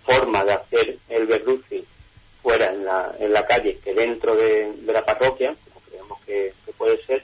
forma 0.03 0.43
de 0.43 0.53
hacer 0.53 0.97
el 1.09 1.25
verduci 1.25 1.85
fuera 2.41 2.71
en 2.71 2.85
la, 2.85 3.15
en 3.19 3.33
la 3.33 3.45
calle 3.45 3.79
que 3.83 3.93
dentro 3.93 4.35
de, 4.35 4.73
la 4.85 5.05
parroquia 5.05 5.55
como 5.65 5.81
creemos 5.81 6.21
que 6.25 6.53
puede 6.77 7.03
ser 7.05 7.23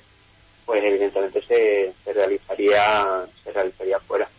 pues 0.66 0.84
evidentemente 0.84 1.42
se, 1.42 1.94
se 2.04 2.14
realizaría 2.14 3.26
se 3.44 3.52
realizaría 3.52 4.00
fuera. 4.00 4.30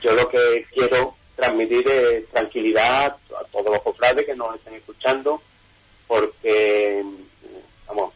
Yo 0.00 0.12
lo 0.12 0.28
que 0.28 0.64
quiero 0.72 1.16
transmitir 1.34 1.88
es 1.88 2.28
tranquilidad 2.28 3.16
a 3.36 3.44
todos 3.50 3.70
los 3.70 3.82
cofrades 3.82 4.24
que 4.24 4.36
nos 4.36 4.54
estén 4.54 4.74
escuchando, 4.74 5.42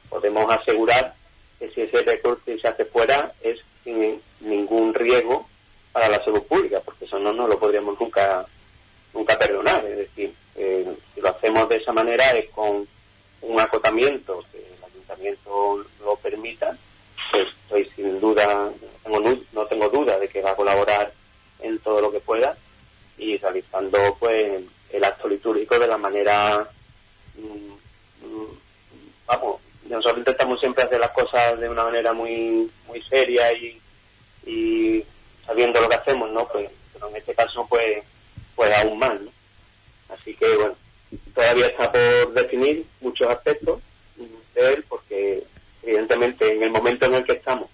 podemos 0.08 0.50
asegurar 0.50 1.14
que 1.58 1.70
si 1.70 1.82
ese 1.82 2.02
recorte 2.02 2.58
se 2.58 2.68
hace 2.68 2.84
fuera 2.84 3.32
es 3.42 3.60
sin 3.84 4.20
ningún 4.40 4.94
riesgo 4.94 5.46
para 5.92 6.08
la 6.08 6.24
salud 6.24 6.42
pública, 6.42 6.80
porque 6.80 7.04
eso 7.04 7.18
no 7.18 7.32
lo 7.46 7.58
podríamos 7.58 7.98
nunca 8.00 8.46
nunca 9.14 9.38
perdonar. 9.38 9.84
Es 9.86 9.96
decir, 9.96 10.32
eh, 10.56 10.86
si 11.14 11.20
lo 11.20 11.28
hacemos 11.28 11.68
de 11.68 11.76
esa 11.76 11.92
manera 11.92 12.30
es 12.32 12.50
con 12.50 12.86
un 13.42 13.60
acotamiento 13.60 14.44
que 14.52 14.58
el 14.58 14.84
ayuntamiento 14.84 15.84
lo 16.02 16.16
permita 16.16 16.76
pues 17.30 17.48
estoy 17.48 17.84
sin 17.94 18.20
duda, 18.20 18.70
no 19.52 19.66
tengo, 19.66 19.88
duda 19.88 20.18
de 20.18 20.28
que 20.28 20.42
va 20.42 20.50
a 20.50 20.56
colaborar 20.56 21.12
en 21.60 21.78
todo 21.80 22.00
lo 22.00 22.10
que 22.10 22.20
pueda 22.20 22.56
y 23.18 23.36
realizando 23.38 23.98
pues 24.18 24.62
el 24.90 25.04
acto 25.04 25.28
litúrgico 25.28 25.78
de 25.78 25.86
la 25.86 25.96
manera 25.96 26.68
mm, 27.36 28.26
mm, 28.26 28.58
vamos 29.26 29.60
nosotros 29.88 30.18
intentamos 30.18 30.60
siempre 30.60 30.84
hacer 30.84 31.00
las 31.00 31.12
cosas 31.12 31.58
de 31.58 31.68
una 31.68 31.84
manera 31.84 32.12
muy 32.12 32.70
muy 32.86 33.02
seria 33.02 33.52
y, 33.52 33.80
y 34.44 35.04
sabiendo 35.46 35.80
lo 35.80 35.88
que 35.88 35.94
hacemos 35.94 36.30
no 36.30 36.46
pues 36.48 36.68
pero 36.92 37.08
en 37.08 37.16
este 37.16 37.34
caso 37.34 37.66
pues 37.68 38.02
pues 38.54 38.74
aún 38.76 38.98
más 38.98 39.18
¿no? 39.20 39.30
así 40.10 40.34
que 40.34 40.54
bueno 40.56 40.74
todavía 41.34 41.66
está 41.66 41.90
por 41.90 42.34
definir 42.34 42.84
muchos 43.00 43.28
aspectos 43.28 43.80
de 44.54 44.74
él 44.74 44.84
porque 44.88 45.42
evidentemente 45.86 46.52
en 46.52 46.62
el 46.62 46.70
momento 46.70 47.06
en 47.06 47.14
el 47.14 47.24
que 47.24 47.32
estamos, 47.32 47.68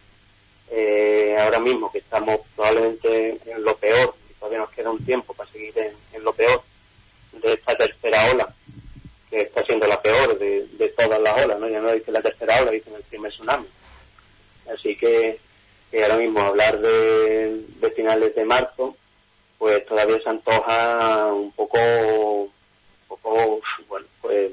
eh, 0.70 1.34
ahora 1.38 1.58
mismo, 1.58 1.90
que 1.90 1.98
estamos 1.98 2.40
probablemente 2.54 3.38
en 3.46 3.64
lo 3.64 3.74
peor, 3.76 4.14
y 4.30 4.34
todavía 4.34 4.58
nos 4.58 4.70
queda 4.70 4.90
un 4.90 5.04
tiempo 5.04 5.32
para 5.32 5.50
seguir 5.50 5.74
en, 5.78 6.22
lo 6.22 6.32
peor 6.32 6.62
de 7.32 7.54
esta 7.54 7.76
tercera 7.76 8.30
ola, 8.30 8.54
que 9.30 9.40
está 9.40 9.64
siendo 9.64 9.86
la 9.86 10.00
peor 10.00 10.38
de, 10.38 10.94
todas 10.96 11.20
las 11.20 11.44
olas, 11.44 11.58
¿no? 11.58 11.68
Ya 11.68 11.80
no 11.80 11.90
dice 11.90 12.12
la 12.12 12.20
tercera 12.20 12.60
ola, 12.60 12.70
dicen 12.70 12.94
el 12.94 13.02
primer 13.02 13.32
tsunami. 13.32 13.66
Así 14.72 14.94
que, 14.94 15.38
ahora 15.94 16.16
mismo 16.16 16.40
hablar 16.40 16.78
de, 16.80 17.64
finales 17.96 18.34
de 18.34 18.44
marzo, 18.44 18.94
pues 19.58 19.84
todavía 19.86 20.20
se 20.22 20.28
antoja 20.28 21.32
un 21.32 21.50
poco, 21.52 21.78
un 21.78 22.52
poco, 23.08 23.60
bueno, 23.88 24.06
pues 24.20 24.52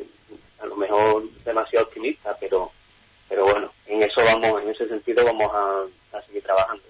a 0.59 0.65
lo 0.65 0.75
mejor 0.75 1.29
demasiado 1.43 1.85
optimista, 1.85 2.35
pero 2.39 2.71
pero 3.29 3.45
bueno, 3.45 3.71
en 3.85 4.01
eso 4.01 4.21
vamos, 4.25 4.61
en 4.63 4.69
ese 4.69 4.87
sentido 4.87 5.23
vamos 5.23 5.49
a, 5.53 6.21
seguir 6.25 6.41
trabajando. 6.43 6.83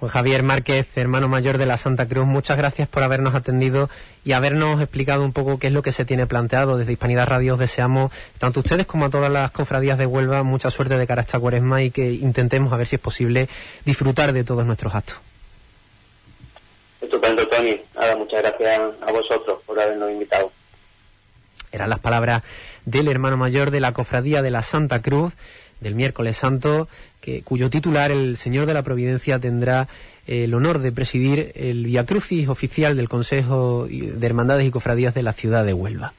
Juan 0.00 0.03
Javier 0.14 0.44
Márquez, 0.44 0.86
hermano 0.94 1.26
mayor 1.26 1.58
de 1.58 1.66
la 1.66 1.76
Santa 1.76 2.06
Cruz, 2.06 2.24
muchas 2.24 2.56
gracias 2.56 2.86
por 2.86 3.02
habernos 3.02 3.34
atendido 3.34 3.90
y 4.24 4.30
habernos 4.30 4.80
explicado 4.80 5.24
un 5.24 5.32
poco 5.32 5.58
qué 5.58 5.66
es 5.66 5.72
lo 5.72 5.82
que 5.82 5.90
se 5.90 6.04
tiene 6.04 6.28
planteado. 6.28 6.78
Desde 6.78 6.92
Hispanidad 6.92 7.26
Radio 7.26 7.54
os 7.54 7.58
deseamos, 7.58 8.12
tanto 8.38 8.60
ustedes 8.60 8.86
como 8.86 9.06
a 9.06 9.10
todas 9.10 9.28
las 9.28 9.50
cofradías 9.50 9.98
de 9.98 10.06
Huelva, 10.06 10.44
mucha 10.44 10.70
suerte 10.70 10.98
de 10.98 11.06
cara 11.08 11.22
a 11.22 11.24
esta 11.24 11.40
cuaresma 11.40 11.82
y 11.82 11.90
que 11.90 12.12
intentemos, 12.12 12.72
a 12.72 12.76
ver 12.76 12.86
si 12.86 12.94
es 12.94 13.02
posible, 13.02 13.48
disfrutar 13.84 14.32
de 14.32 14.44
todos 14.44 14.64
nuestros 14.64 14.94
actos. 14.94 15.16
Estupendo, 17.00 17.48
Tony. 17.48 17.80
Nada, 17.96 18.14
muchas 18.14 18.40
gracias 18.40 18.80
a 19.04 19.10
vosotros 19.10 19.62
por 19.66 19.80
habernos 19.80 20.12
invitado. 20.12 20.52
Eran 21.72 21.90
las 21.90 21.98
palabras 21.98 22.44
del 22.84 23.08
hermano 23.08 23.36
mayor 23.36 23.72
de 23.72 23.80
la 23.80 23.90
Cofradía 23.90 24.42
de 24.42 24.52
la 24.52 24.62
Santa 24.62 25.02
Cruz 25.02 25.34
del 25.84 25.94
miércoles 25.94 26.38
santo, 26.38 26.88
cuyo 27.44 27.70
titular, 27.70 28.10
el 28.10 28.36
Señor 28.36 28.66
de 28.66 28.74
la 28.74 28.82
Providencia, 28.82 29.38
tendrá 29.38 29.88
eh, 30.26 30.44
el 30.44 30.54
honor 30.54 30.80
de 30.80 30.92
presidir 30.92 31.52
el 31.54 31.86
Via 31.86 32.06
Crucis 32.06 32.48
oficial 32.48 32.96
del 32.96 33.08
Consejo 33.08 33.86
de 33.86 34.26
Hermandades 34.26 34.66
y 34.66 34.70
Cofradías 34.70 35.14
de 35.14 35.22
la 35.22 35.32
ciudad 35.32 35.64
de 35.64 35.72
Huelva. 35.72 36.12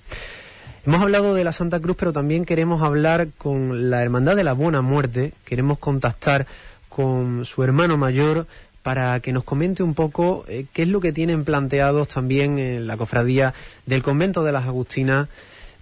Hemos 0.86 1.02
hablado 1.02 1.34
de 1.34 1.44
la 1.44 1.52
Santa 1.52 1.80
Cruz, 1.80 1.96
pero 2.00 2.14
también 2.14 2.46
queremos 2.46 2.84
hablar 2.84 3.28
con 3.38 3.90
la 3.90 4.04
Hermandad 4.04 4.36
de 4.36 4.44
la 4.44 4.54
Buena 4.54 4.82
Muerte, 4.82 5.34
queremos 5.44 5.80
contactar 5.80 6.46
con 6.90 7.44
su 7.44 7.64
hermano 7.64 7.98
mayor 7.98 8.46
para 8.84 9.20
que 9.20 9.34
nos 9.34 9.44
comente 9.44 9.82
un 9.82 9.96
poco 9.96 10.46
eh, 10.48 10.68
qué 10.72 10.84
es 10.84 10.90
lo 10.90 11.02
que 11.02 11.12
tienen 11.12 11.44
planteados 11.44 12.08
también 12.10 12.60
en 12.60 12.86
la 12.86 12.98
cofradía 12.98 13.56
del 13.88 14.04
convento 14.04 14.44
de 14.44 14.52
las 14.52 14.68
Agustinas 14.68 15.28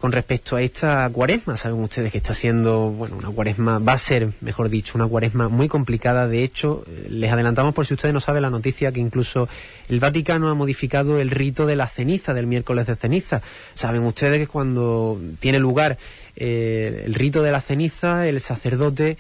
con 0.04 0.12
respecto 0.12 0.58
a 0.58 0.62
esta 0.62 1.10
cuaresma. 1.14 1.56
Saben 1.56 1.80
ustedes 1.80 2.12
que 2.12 2.18
está 2.18 2.34
siendo, 2.34 2.90
bueno, 2.90 3.16
una 3.16 3.30
cuaresma, 3.30 3.80
va 3.80 3.94
a 3.94 3.98
ser, 3.98 4.34
mejor 4.42 4.68
dicho, 4.68 4.98
una 4.98 5.08
cuaresma 5.08 5.48
muy 5.48 5.70
complicada. 5.70 6.28
De 6.28 6.44
hecho, 6.44 6.84
eh, 6.90 7.08
les 7.10 7.32
adelantamos 7.32 7.74
por 7.74 7.86
si 7.86 7.94
ustedes 7.94 8.14
no 8.14 8.20
saben 8.20 8.42
la 8.42 8.50
noticia 8.50 8.92
que 8.92 9.00
incluso 9.00 9.48
el 9.88 10.02
Vaticano 10.02 10.50
ha 10.50 10.56
modificado 10.56 11.22
el 11.22 11.32
rito 11.32 11.66
de 11.66 11.78
la 11.78 11.88
ceniza, 11.88 12.34
del 12.34 12.48
miércoles 12.48 12.86
de 12.86 12.98
ceniza. 12.98 13.42
Saben 13.76 14.04
ustedes 14.04 14.40
que 14.40 14.48
cuando 14.48 15.22
tiene 15.40 15.60
lugar 15.60 15.98
eh, 16.36 17.04
el 17.06 17.14
rito 17.14 17.42
de 17.42 17.54
la 17.54 17.62
ceniza, 17.62 18.28
el 18.28 18.42
sacerdote, 18.42 19.16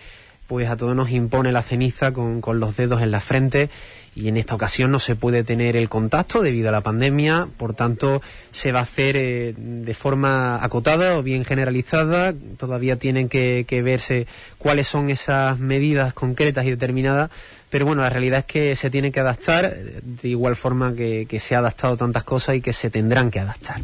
pues 0.47 0.67
a 0.67 0.75
todos 0.75 0.97
nos 0.97 1.11
impone 1.11 1.53
la 1.53 1.61
ceniza 1.61 2.11
con, 2.11 2.41
con 2.41 2.59
los 2.59 2.75
dedos 2.75 3.01
en 3.01 3.11
la 3.11 3.21
frente 3.21 3.69
y 4.15 4.27
en 4.27 4.37
esta 4.37 4.55
ocasión 4.55 4.91
no 4.91 4.99
se 4.99 5.15
puede 5.15 5.43
tener 5.43 5.75
el 5.75 5.89
contacto 5.89 6.41
debido 6.41 6.69
a 6.69 6.71
la 6.71 6.81
pandemia, 6.81 7.47
por 7.57 7.73
tanto 7.73 8.21
se 8.51 8.71
va 8.71 8.79
a 8.79 8.83
hacer 8.83 9.15
eh, 9.17 9.53
de 9.57 9.93
forma 9.93 10.63
acotada 10.63 11.17
o 11.17 11.23
bien 11.23 11.45
generalizada, 11.45 12.33
todavía 12.57 12.97
tienen 12.97 13.29
que, 13.29 13.65
verse 13.83 14.27
cuáles 14.57 14.87
son 14.87 15.09
esas 15.09 15.59
medidas 15.59 16.13
concretas 16.13 16.65
y 16.65 16.69
determinadas, 16.69 17.31
pero 17.69 17.85
bueno, 17.85 18.03
la 18.03 18.09
realidad 18.09 18.39
es 18.39 18.45
que 18.45 18.75
se 18.75 18.89
tiene 18.89 19.11
que 19.11 19.19
adaptar 19.19 19.75
de 19.75 20.29
igual 20.29 20.55
forma 20.55 20.93
que, 20.95 21.39
se 21.39 21.55
ha 21.55 21.59
adaptado 21.59 21.97
tantas 21.97 22.23
cosas 22.23 22.55
y 22.55 22.61
que 22.61 22.71
se 22.71 22.89
tendrán 22.89 23.31
que 23.31 23.39
adaptar. 23.39 23.81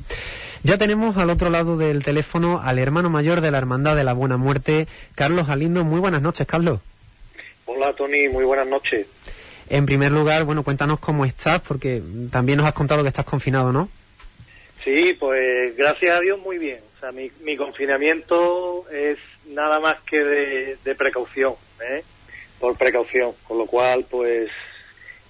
Ya 0.64 0.78
tenemos 0.78 1.18
al 1.18 1.30
otro 1.30 1.50
lado 1.50 1.78
del 1.78 2.04
teléfono 2.04 2.62
al 2.64 2.80
hermano 2.80 3.10
mayor 3.10 3.42
de 3.42 3.50
la 3.50 3.58
Hermandad 3.58 3.96
de 3.96 4.04
la 4.04 4.14
Buena 4.14 4.38
Muerte, 4.38 4.88
Carlos 5.16 5.48
Galindo. 5.48 5.84
Muy 5.86 6.00
buenas 6.00 6.22
noches, 6.22 6.46
Carlos. 6.46 6.82
Hola, 7.66 7.94
Tony. 7.94 8.28
Muy 8.30 8.44
buenas 8.44 8.68
noches. 8.68 9.08
En 9.70 9.86
primer 9.86 10.12
lugar, 10.12 10.44
bueno, 10.46 10.64
cuéntanos 10.64 11.00
cómo 11.00 11.26
estás, 11.26 11.60
porque 11.62 12.02
también 12.32 12.58
nos 12.58 12.68
has 12.68 12.74
contado 12.74 13.04
que 13.04 13.10
estás 13.10 13.26
confinado, 13.26 13.72
¿no? 13.72 13.88
Sí, 14.84 15.16
pues 15.20 15.78
gracias 15.78 16.18
a 16.18 16.20
Dios 16.20 16.40
muy 16.40 16.58
bien. 16.58 16.80
O 16.98 17.00
sea, 17.00 17.12
mi, 17.12 17.32
mi 17.44 17.56
confinamiento 17.56 18.86
es 18.92 19.20
nada 19.48 19.80
más 19.80 19.98
que 20.02 20.18
de, 20.18 20.96
precaución, 20.96 21.54
¿eh? 21.88 22.04
por 22.60 22.76
precaución, 22.78 23.32
con 23.48 23.60
lo 23.60 23.68
cual, 23.68 24.06
pues 24.10 24.50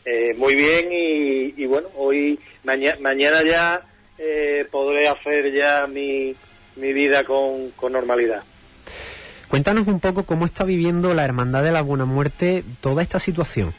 eh, 0.06 0.34
muy 0.38 0.56
bien 0.56 0.88
y, 0.92 1.66
bueno, 1.66 1.90
hoy, 1.96 2.40
mañana 2.64 3.44
ya 3.44 3.82
eh, 4.18 4.66
podré 4.72 5.10
hacer 5.10 5.52
ya 5.52 5.86
mi, 5.86 6.34
mi 6.78 6.94
vida 6.94 7.26
con, 7.26 7.72
con 7.72 7.92
normalidad. 7.92 8.44
Cuéntanos 9.50 9.88
un 9.88 10.00
poco 10.00 10.24
cómo 10.24 10.46
está 10.46 10.64
viviendo 10.64 11.14
la 11.14 11.26
Hermandad 11.26 11.64
de 11.64 11.72
la 11.72 11.82
Buena 11.82 12.06
Muerte 12.06 12.64
toda 12.82 13.04
esta 13.04 13.20
situación. 13.20 13.74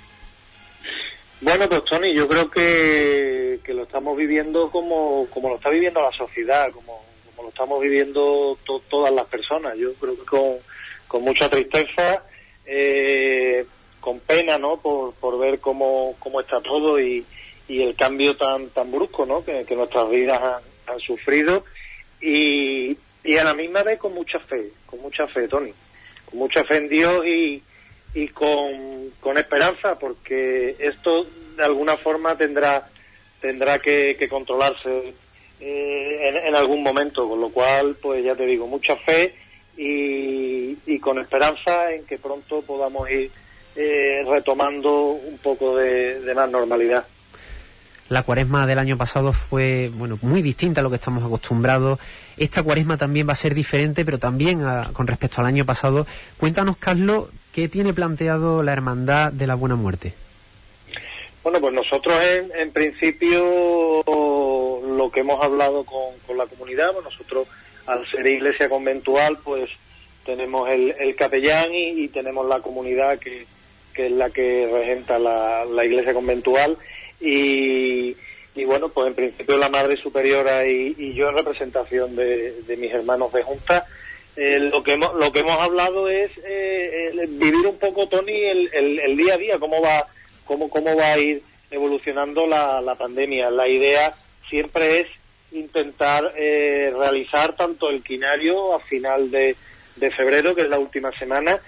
Bueno, 1.42 1.66
pues 1.70 1.84
Tony, 1.84 2.12
yo 2.12 2.28
creo 2.28 2.50
que, 2.50 3.60
que 3.64 3.72
lo 3.72 3.84
estamos 3.84 4.14
viviendo 4.16 4.70
como, 4.70 5.26
como 5.30 5.48
lo 5.48 5.56
está 5.56 5.70
viviendo 5.70 6.02
la 6.02 6.12
sociedad, 6.12 6.70
como, 6.70 7.02
como 7.30 7.44
lo 7.44 7.48
estamos 7.48 7.80
viviendo 7.80 8.58
todas 8.90 9.12
las 9.12 9.26
personas. 9.26 9.76
Yo 9.78 9.94
creo 9.94 10.18
que 10.18 10.24
con, 10.26 10.56
con 11.08 11.22
mucha 11.22 11.48
tristeza, 11.48 12.22
eh, 12.66 13.64
con 14.00 14.20
pena, 14.20 14.58
¿no? 14.58 14.76
Por, 14.82 15.14
por 15.14 15.38
ver 15.38 15.60
cómo, 15.60 16.14
cómo 16.18 16.42
está 16.42 16.60
todo 16.60 17.00
y, 17.00 17.24
y 17.68 17.82
el 17.82 17.94
cambio 17.96 18.36
tan 18.36 18.68
tan 18.68 18.92
brusco, 18.92 19.24
¿no? 19.24 19.42
Que, 19.42 19.64
que 19.64 19.76
nuestras 19.76 20.10
vidas 20.10 20.42
han, 20.42 20.94
han 20.94 21.00
sufrido 21.00 21.64
y, 22.20 22.98
y 23.24 23.36
a 23.38 23.44
la 23.44 23.54
misma 23.54 23.82
vez 23.82 23.98
con 23.98 24.12
mucha 24.12 24.38
fe, 24.40 24.72
con 24.84 25.00
mucha 25.00 25.26
fe, 25.26 25.48
Tony, 25.48 25.72
con 26.26 26.38
mucha 26.38 26.64
fe 26.64 26.76
en 26.76 26.88
Dios 26.90 27.24
y, 27.26 27.62
y 28.14 28.28
con, 28.28 29.10
con 29.20 29.38
esperanza, 29.38 29.98
porque 29.98 30.76
esto 30.78 31.26
de 31.56 31.64
alguna 31.64 31.96
forma 31.96 32.36
tendrá 32.36 32.88
tendrá 33.40 33.78
que, 33.78 34.16
que 34.18 34.28
controlarse 34.28 35.14
eh, 35.60 36.28
en, 36.28 36.36
en, 36.48 36.54
algún 36.54 36.82
momento, 36.82 37.28
con 37.28 37.40
lo 37.40 37.48
cual, 37.48 37.96
pues 38.00 38.22
ya 38.24 38.34
te 38.34 38.44
digo, 38.44 38.66
mucha 38.66 38.96
fe 38.96 39.34
y, 39.76 40.98
con 41.00 41.18
esperanza 41.18 41.92
en 41.92 42.04
que 42.04 42.18
pronto 42.18 42.60
podamos 42.60 43.08
ir 43.10 43.30
eh, 43.74 44.22
retomando 44.28 45.12
un 45.12 45.38
poco 45.38 45.76
de, 45.76 46.20
de 46.20 46.34
más 46.34 46.50
normalidad 46.50 47.06
la 48.10 48.24
cuaresma 48.24 48.66
del 48.66 48.80
año 48.80 48.98
pasado 48.98 49.32
fue 49.32 49.90
bueno 49.94 50.18
muy 50.20 50.42
distinta 50.42 50.80
a 50.80 50.82
lo 50.82 50.90
que 50.90 50.96
estamos 50.96 51.24
acostumbrados. 51.24 52.00
Esta 52.36 52.60
cuaresma 52.60 52.96
también 52.96 53.28
va 53.28 53.34
a 53.34 53.36
ser 53.36 53.54
diferente, 53.54 54.04
pero 54.04 54.18
también 54.18 54.64
a, 54.64 54.90
con 54.92 55.06
respecto 55.06 55.40
al 55.40 55.46
año 55.46 55.64
pasado. 55.64 56.08
Cuéntanos, 56.36 56.76
Carlos, 56.76 57.28
¿qué 57.52 57.68
tiene 57.68 57.92
planteado 57.92 58.62
la 58.62 58.72
Hermandad 58.72 59.32
de 59.32 59.46
la 59.46 59.54
Buena 59.54 59.76
Muerte? 59.76 60.14
Bueno, 61.42 61.60
pues 61.60 61.72
nosotros 61.72 62.14
en, 62.22 62.52
en 62.54 62.70
principio 62.70 64.02
lo 64.06 65.10
que 65.10 65.20
hemos 65.20 65.42
hablado 65.42 65.84
con, 65.84 66.18
con 66.26 66.36
la 66.36 66.46
comunidad, 66.46 66.92
pues 66.92 67.04
nosotros 67.04 67.48
al 67.86 68.06
ser 68.10 68.26
iglesia 68.26 68.68
conventual, 68.68 69.38
pues 69.42 69.70
tenemos 70.24 70.68
el, 70.68 70.94
el 70.98 71.16
capellán 71.16 71.72
y, 71.72 72.08
tenemos 72.08 72.46
la 72.46 72.60
comunidad 72.60 73.18
que, 73.18 73.46
que 73.94 74.06
es 74.06 74.12
la 74.12 74.30
que 74.30 74.68
regenta 74.70 75.18
la, 75.18 75.64
la 75.64 75.84
iglesia 75.84 76.12
conventual 76.12 76.76
y, 77.20 78.16
y, 78.54 78.64
bueno, 78.64 78.90
pues 78.90 79.08
en 79.08 79.14
principio 79.14 79.56
la 79.56 79.68
Madre 79.68 79.96
Superiora 79.96 80.66
y, 80.66 80.94
y 80.98 81.14
yo 81.14 81.30
en 81.30 81.36
representación 81.36 82.14
de, 82.16 82.62
de, 82.62 82.76
mis 82.76 82.92
hermanos 82.92 83.32
de 83.32 83.42
Junta, 83.42 83.86
eh, 84.36 84.58
lo, 84.60 84.82
que 84.82 84.92
hemos, 84.92 85.14
lo 85.14 85.32
que 85.32 85.40
hemos 85.40 85.58
hablado 85.58 86.08
es 86.08 86.30
eh, 86.44 87.26
vivir 87.28 87.66
un 87.66 87.78
poco, 87.78 88.08
Tony, 88.08 88.32
el, 88.32 88.70
el, 88.72 88.98
el, 89.00 89.16
día 89.16 89.34
a 89.34 89.38
día, 89.38 89.58
cómo 89.58 89.80
va, 89.82 90.06
cómo, 90.44 90.70
cómo 90.70 90.96
va 90.96 91.12
a 91.12 91.18
ir 91.18 91.42
evolucionando 91.70 92.46
la, 92.46 92.80
la 92.80 92.94
pandemia. 92.94 93.50
La 93.50 93.68
idea 93.68 94.14
siempre 94.48 95.00
es 95.00 95.06
intentar 95.52 96.32
eh, 96.36 96.92
realizar 96.96 97.56
tanto 97.56 97.90
el 97.90 98.02
quinario 98.02 98.74
a 98.74 98.80
final 98.80 99.30
de, 99.30 99.56
de, 99.96 100.10
febrero, 100.10 100.54
que 100.54 100.62
es 100.62 100.68
la 100.68 100.78
última 100.78 101.10
semana, 101.18 101.58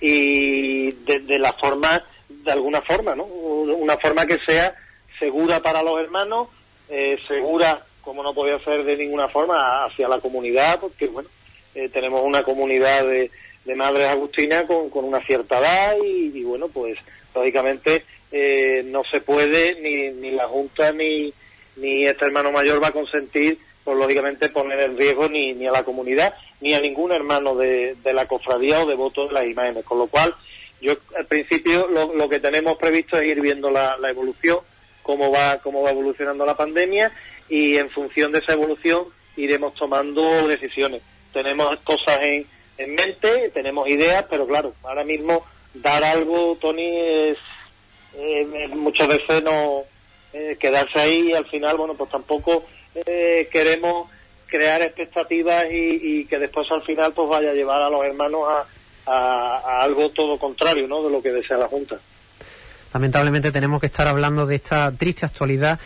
y 0.00 0.90
de, 0.90 1.20
de 1.20 1.38
la 1.38 1.52
forma, 1.54 2.02
de 2.28 2.52
alguna 2.52 2.82
forma, 2.82 3.14
¿no? 3.14 3.24
Una 3.24 3.96
forma 3.96 4.26
que 4.26 4.38
sea 4.46 4.74
segura 5.18 5.60
para 5.60 5.82
los 5.82 5.98
hermanos, 6.00 6.48
eh, 6.88 7.18
segura, 7.28 7.84
como 8.02 8.22
no 8.22 8.34
podía 8.34 8.58
ser 8.60 8.84
de 8.84 8.96
ninguna 8.96 9.28
forma, 9.28 9.84
hacia 9.84 10.08
la 10.08 10.18
comunidad, 10.18 10.80
porque 10.80 11.06
bueno, 11.06 11.28
eh, 11.74 11.88
tenemos 11.88 12.22
una 12.22 12.42
comunidad 12.42 13.04
de, 13.06 13.30
de 13.64 13.74
madres 13.74 14.08
agustinas 14.08 14.64
con, 14.64 14.90
con, 14.90 15.04
una 15.04 15.20
cierta 15.20 15.58
edad 15.58 15.96
y, 16.04 16.42
bueno, 16.42 16.68
pues 16.68 16.98
lógicamente 17.34 18.04
eh, 18.32 18.82
no 18.86 19.02
se 19.04 19.20
puede 19.20 19.80
ni, 19.80 20.10
ni 20.20 20.30
la 20.32 20.48
Junta 20.48 20.92
ni, 20.92 21.32
ni 21.76 22.06
este 22.06 22.24
hermano 22.24 22.52
mayor 22.52 22.82
va 22.82 22.88
a 22.88 22.92
consentir, 22.92 23.58
pues 23.84 23.96
lógicamente 23.96 24.48
poner 24.48 24.80
en 24.80 24.96
riesgo 24.96 25.28
ni, 25.28 25.52
ni 25.54 25.66
a 25.66 25.72
la 25.72 25.84
comunidad 25.84 26.34
ni 26.60 26.74
a 26.74 26.80
ningún 26.80 27.12
hermano 27.12 27.54
de, 27.54 27.96
de 28.02 28.12
la 28.12 28.26
cofradía 28.26 28.82
o 28.82 28.86
devoto 28.86 29.26
de 29.26 29.32
las 29.32 29.46
imágenes, 29.46 29.84
con 29.84 29.98
lo 29.98 30.06
cual 30.08 30.34
yo 30.80 30.94
al 31.16 31.26
principio 31.26 31.88
lo, 31.88 32.14
lo 32.14 32.28
que 32.28 32.40
tenemos 32.40 32.76
previsto 32.76 33.16
es 33.16 33.24
ir 33.24 33.40
viendo 33.40 33.70
la, 33.70 33.96
la 33.98 34.10
evolución 34.10 34.60
cómo 35.02 35.30
va, 35.30 35.58
cómo 35.58 35.82
va 35.82 35.90
evolucionando 35.90 36.46
la 36.46 36.56
pandemia 36.56 37.10
y 37.48 37.76
en 37.76 37.90
función 37.90 38.32
de 38.32 38.38
esa 38.38 38.52
evolución 38.52 39.04
iremos 39.36 39.74
tomando 39.74 40.46
decisiones. 40.46 41.02
Tenemos 41.32 41.78
cosas 41.80 42.18
en, 42.22 42.46
en 42.78 42.94
mente, 42.94 43.50
tenemos 43.50 43.88
ideas, 43.88 44.24
pero 44.28 44.46
claro, 44.46 44.74
ahora 44.82 45.04
mismo 45.04 45.44
dar 45.74 46.02
algo, 46.04 46.56
Tony, 46.60 46.96
es 46.96 47.38
eh, 48.16 48.68
muchas 48.74 49.08
veces 49.08 49.42
no 49.42 49.82
eh, 50.32 50.56
quedarse 50.58 50.98
ahí 50.98 51.28
y 51.28 51.32
al 51.32 51.46
final, 51.46 51.76
bueno, 51.76 51.94
pues 51.94 52.10
tampoco 52.10 52.64
eh, 52.94 53.48
queremos 53.52 54.08
crear 54.46 54.82
expectativas 54.82 55.66
y, 55.70 56.20
y, 56.20 56.24
que 56.24 56.38
después 56.38 56.68
al 56.72 56.82
final 56.82 57.12
pues 57.12 57.28
vaya 57.28 57.50
a 57.50 57.54
llevar 57.54 57.82
a 57.82 57.90
los 57.90 58.04
hermanos 58.04 58.42
a, 58.48 58.66
a, 59.06 59.58
a 59.58 59.82
algo 59.82 60.10
todo 60.10 60.38
contrario, 60.38 60.88
¿no? 60.88 61.02
De 61.02 61.10
lo 61.10 61.22
que 61.22 61.30
desea 61.30 61.56
la 61.56 61.68
Junta 61.68 62.00
lamentablemente 62.92 63.52
tenemos 63.52 63.80
que 63.80 63.86
estar 63.86 64.08
hablando 64.08 64.46
de 64.46 64.56
esta 64.56 64.90
triste 64.92 65.26
actualidad. 65.26 65.78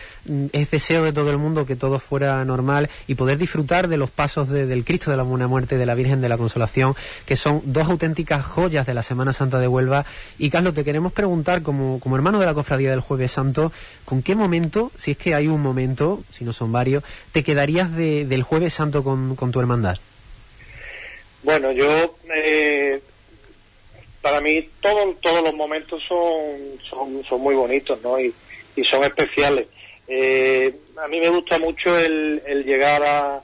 Es 0.53 0.71
deseo 0.71 1.05
de 1.05 1.13
todo 1.13 1.31
el 1.31 1.39
mundo 1.39 1.67
que 1.67 1.77
todo 1.77 1.99
fuera 1.99 2.45
normal 2.45 2.89
y 3.07 3.15
poder 3.15 3.39
disfrutar 3.39 3.89
de 3.89 3.97
los 3.97 4.11
pasos 4.11 4.49
de, 4.49 4.67
del 4.67 4.85
Cristo 4.85 5.11
de 5.11 5.17
la 5.17 5.23
Buena 5.23 5.47
Muerte 5.47 5.79
de 5.79 5.87
la 5.87 5.95
Virgen 5.95 6.21
de 6.21 6.29
la 6.29 6.39
Consolación, 6.39 6.95
que 7.27 7.37
son 7.37 7.63
dos 7.65 7.89
auténticas 7.89 8.45
joyas 8.45 8.87
de 8.87 8.95
la 8.95 9.03
Semana 9.03 9.33
Santa 9.33 9.59
de 9.59 9.69
Huelva. 9.69 10.07
Y 10.39 10.51
Carlos, 10.51 10.75
te 10.75 10.85
queremos 10.85 11.13
preguntar, 11.13 11.63
como, 11.63 12.01
como 12.01 12.17
hermano 12.17 12.39
de 12.39 12.47
la 12.47 12.55
Cofradía 12.55 12.91
del 12.91 13.01
Jueves 13.01 13.33
Santo, 13.33 13.73
¿con 14.05 14.23
qué 14.23 14.35
momento, 14.35 14.91
si 14.97 15.13
es 15.13 15.17
que 15.17 15.35
hay 15.35 15.49
un 15.49 15.61
momento, 15.61 16.23
si 16.33 16.45
no 16.45 16.53
son 16.53 16.73
varios, 16.73 17.05
te 17.33 17.43
quedarías 17.43 17.95
de, 17.95 18.25
del 18.25 18.43
Jueves 18.43 18.75
Santo 18.75 19.05
con, 19.05 19.37
con 19.37 19.53
tu 19.53 19.61
hermandad? 19.61 19.97
Bueno, 21.43 21.73
yo 21.73 22.17
eh, 22.35 23.03
para 24.25 24.41
mí 24.41 24.67
todo, 24.81 25.15
todos 25.21 25.45
los 25.45 25.53
momentos 25.53 26.03
son, 26.09 27.23
son, 27.29 27.41
muy 27.43 27.55
bonitos 27.55 28.01
¿no? 28.01 28.19
y, 28.19 28.33
y 28.75 28.83
son 28.85 29.05
especiales. 29.05 29.67
Eh, 30.09 30.75
a 30.97 31.07
mí 31.09 31.21
me 31.21 31.29
gusta 31.29 31.59
mucho 31.59 31.99
el, 31.99 32.41
el 32.47 32.65
llegar 32.65 33.03
a, 33.03 33.43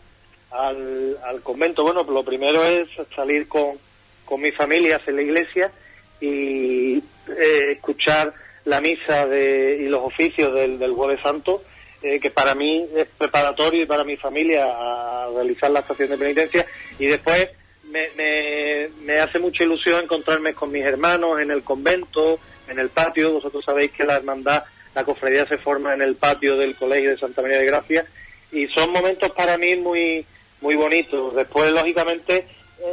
al, 0.50 1.18
al, 1.22 1.42
convento. 1.42 1.82
Bueno, 1.82 2.02
lo 2.04 2.24
primero 2.24 2.64
es 2.64 2.88
salir 3.14 3.46
con, 3.46 3.76
con 4.24 4.40
mi 4.40 4.52
familia 4.52 4.96
hacia 4.96 5.12
la 5.12 5.20
iglesia 5.20 5.70
y 6.18 6.96
eh, 6.96 7.72
escuchar 7.72 8.32
la 8.64 8.80
misa 8.80 9.26
de, 9.26 9.82
y 9.82 9.84
los 9.86 10.00
oficios 10.00 10.54
del, 10.54 10.78
del 10.78 10.92
Jueves 10.92 11.20
Santo, 11.22 11.62
eh, 12.02 12.18
que 12.20 12.30
para 12.30 12.54
mí 12.54 12.88
es 12.96 13.06
preparatorio 13.18 13.82
y 13.82 13.86
para 13.86 14.04
mi 14.04 14.16
familia 14.16 14.64
a 14.64 15.28
realizar 15.34 15.70
la 15.70 15.80
estación 15.80 16.08
de 16.08 16.16
penitencia 16.16 16.64
y 16.98 17.04
después 17.04 17.50
me, 17.90 18.10
me, 18.16 18.88
me, 19.02 19.18
hace 19.18 19.38
mucha 19.38 19.64
ilusión 19.64 20.02
encontrarme 20.02 20.54
con 20.54 20.70
mis 20.70 20.84
hermanos 20.84 21.40
en 21.40 21.50
el 21.50 21.62
convento, 21.62 22.38
en 22.68 22.78
el 22.78 22.88
patio. 22.88 23.32
Vosotros 23.32 23.64
sabéis 23.64 23.92
que 23.92 24.04
la 24.04 24.16
hermandad, 24.16 24.64
la 24.94 25.04
cofradía 25.04 25.46
se 25.46 25.58
forma 25.58 25.94
en 25.94 26.02
el 26.02 26.16
patio 26.16 26.56
del 26.56 26.76
Colegio 26.76 27.10
de 27.10 27.18
Santa 27.18 27.42
María 27.42 27.58
de 27.58 27.66
Gracia 27.66 28.06
y 28.52 28.66
son 28.68 28.92
momentos 28.92 29.30
para 29.32 29.56
mí 29.58 29.76
muy, 29.76 30.24
muy 30.60 30.74
bonitos. 30.74 31.34
Después, 31.34 31.72
lógicamente, 31.72 32.46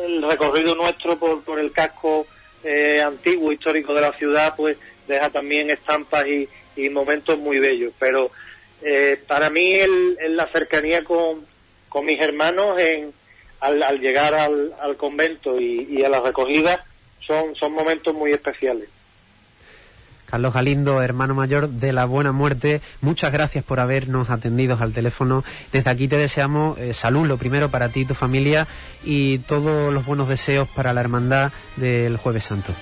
el 0.05 0.21
recorrido 0.21 0.75
nuestro 0.75 1.17
por, 1.17 1.43
por 1.43 1.59
el 1.59 1.71
casco 1.71 2.27
eh, 2.63 3.01
antiguo, 3.01 3.51
histórico 3.51 3.93
de 3.93 4.01
la 4.01 4.13
ciudad, 4.13 4.53
pues 4.55 4.77
deja 5.07 5.29
también 5.29 5.69
estampas 5.69 6.27
y, 6.27 6.47
y 6.75 6.89
momentos 6.89 7.37
muy 7.37 7.59
bellos. 7.59 7.93
Pero 7.99 8.31
eh, 8.81 9.19
para 9.27 9.49
mí 9.49 9.73
el, 9.73 10.17
la 10.35 10.47
cercanía 10.51 11.03
con, 11.03 11.45
con 11.89 12.05
mis 12.05 12.19
hermanos 12.21 12.79
en 12.79 13.13
al, 13.59 13.81
al 13.83 13.99
llegar 13.99 14.33
al, 14.33 14.73
al 14.81 14.95
convento 14.97 15.59
y, 15.59 15.87
y, 15.89 16.03
a 16.03 16.09
la 16.09 16.19
recogida 16.19 16.85
son, 17.25 17.55
son 17.55 17.73
momentos 17.73 18.13
muy 18.13 18.31
especiales. 18.31 18.89
Carlos 20.25 20.53
Galindo, 20.53 21.01
hermano 21.01 21.35
mayor 21.35 21.69
de 21.69 21.93
la 21.93 22.03
Buena 22.03 22.33
Muerte, 22.33 22.81
muchas 22.99 23.31
gracias 23.31 23.63
por 23.63 23.79
habernos 23.79 24.29
atendido 24.29 24.77
al 24.79 24.91
teléfono. 24.91 25.45
Desde 25.71 25.89
aquí 25.89 26.09
te 26.09 26.17
deseamos 26.17 26.77
eh, 26.79 26.93
salud, 26.93 27.25
lo 27.25 27.37
primero 27.37 27.71
para 27.71 27.89
ti 27.89 28.01
y 28.01 28.05
tu 28.05 28.13
familia, 28.13 28.67
y 29.05 29.37
todos 29.39 29.93
los 29.93 30.05
buenos 30.05 30.27
deseos 30.27 30.67
para 30.67 30.91
la 30.93 30.99
hermandad 30.99 31.53
del 31.77 32.17
Jueves 32.17 32.43
Santo. 32.43 32.73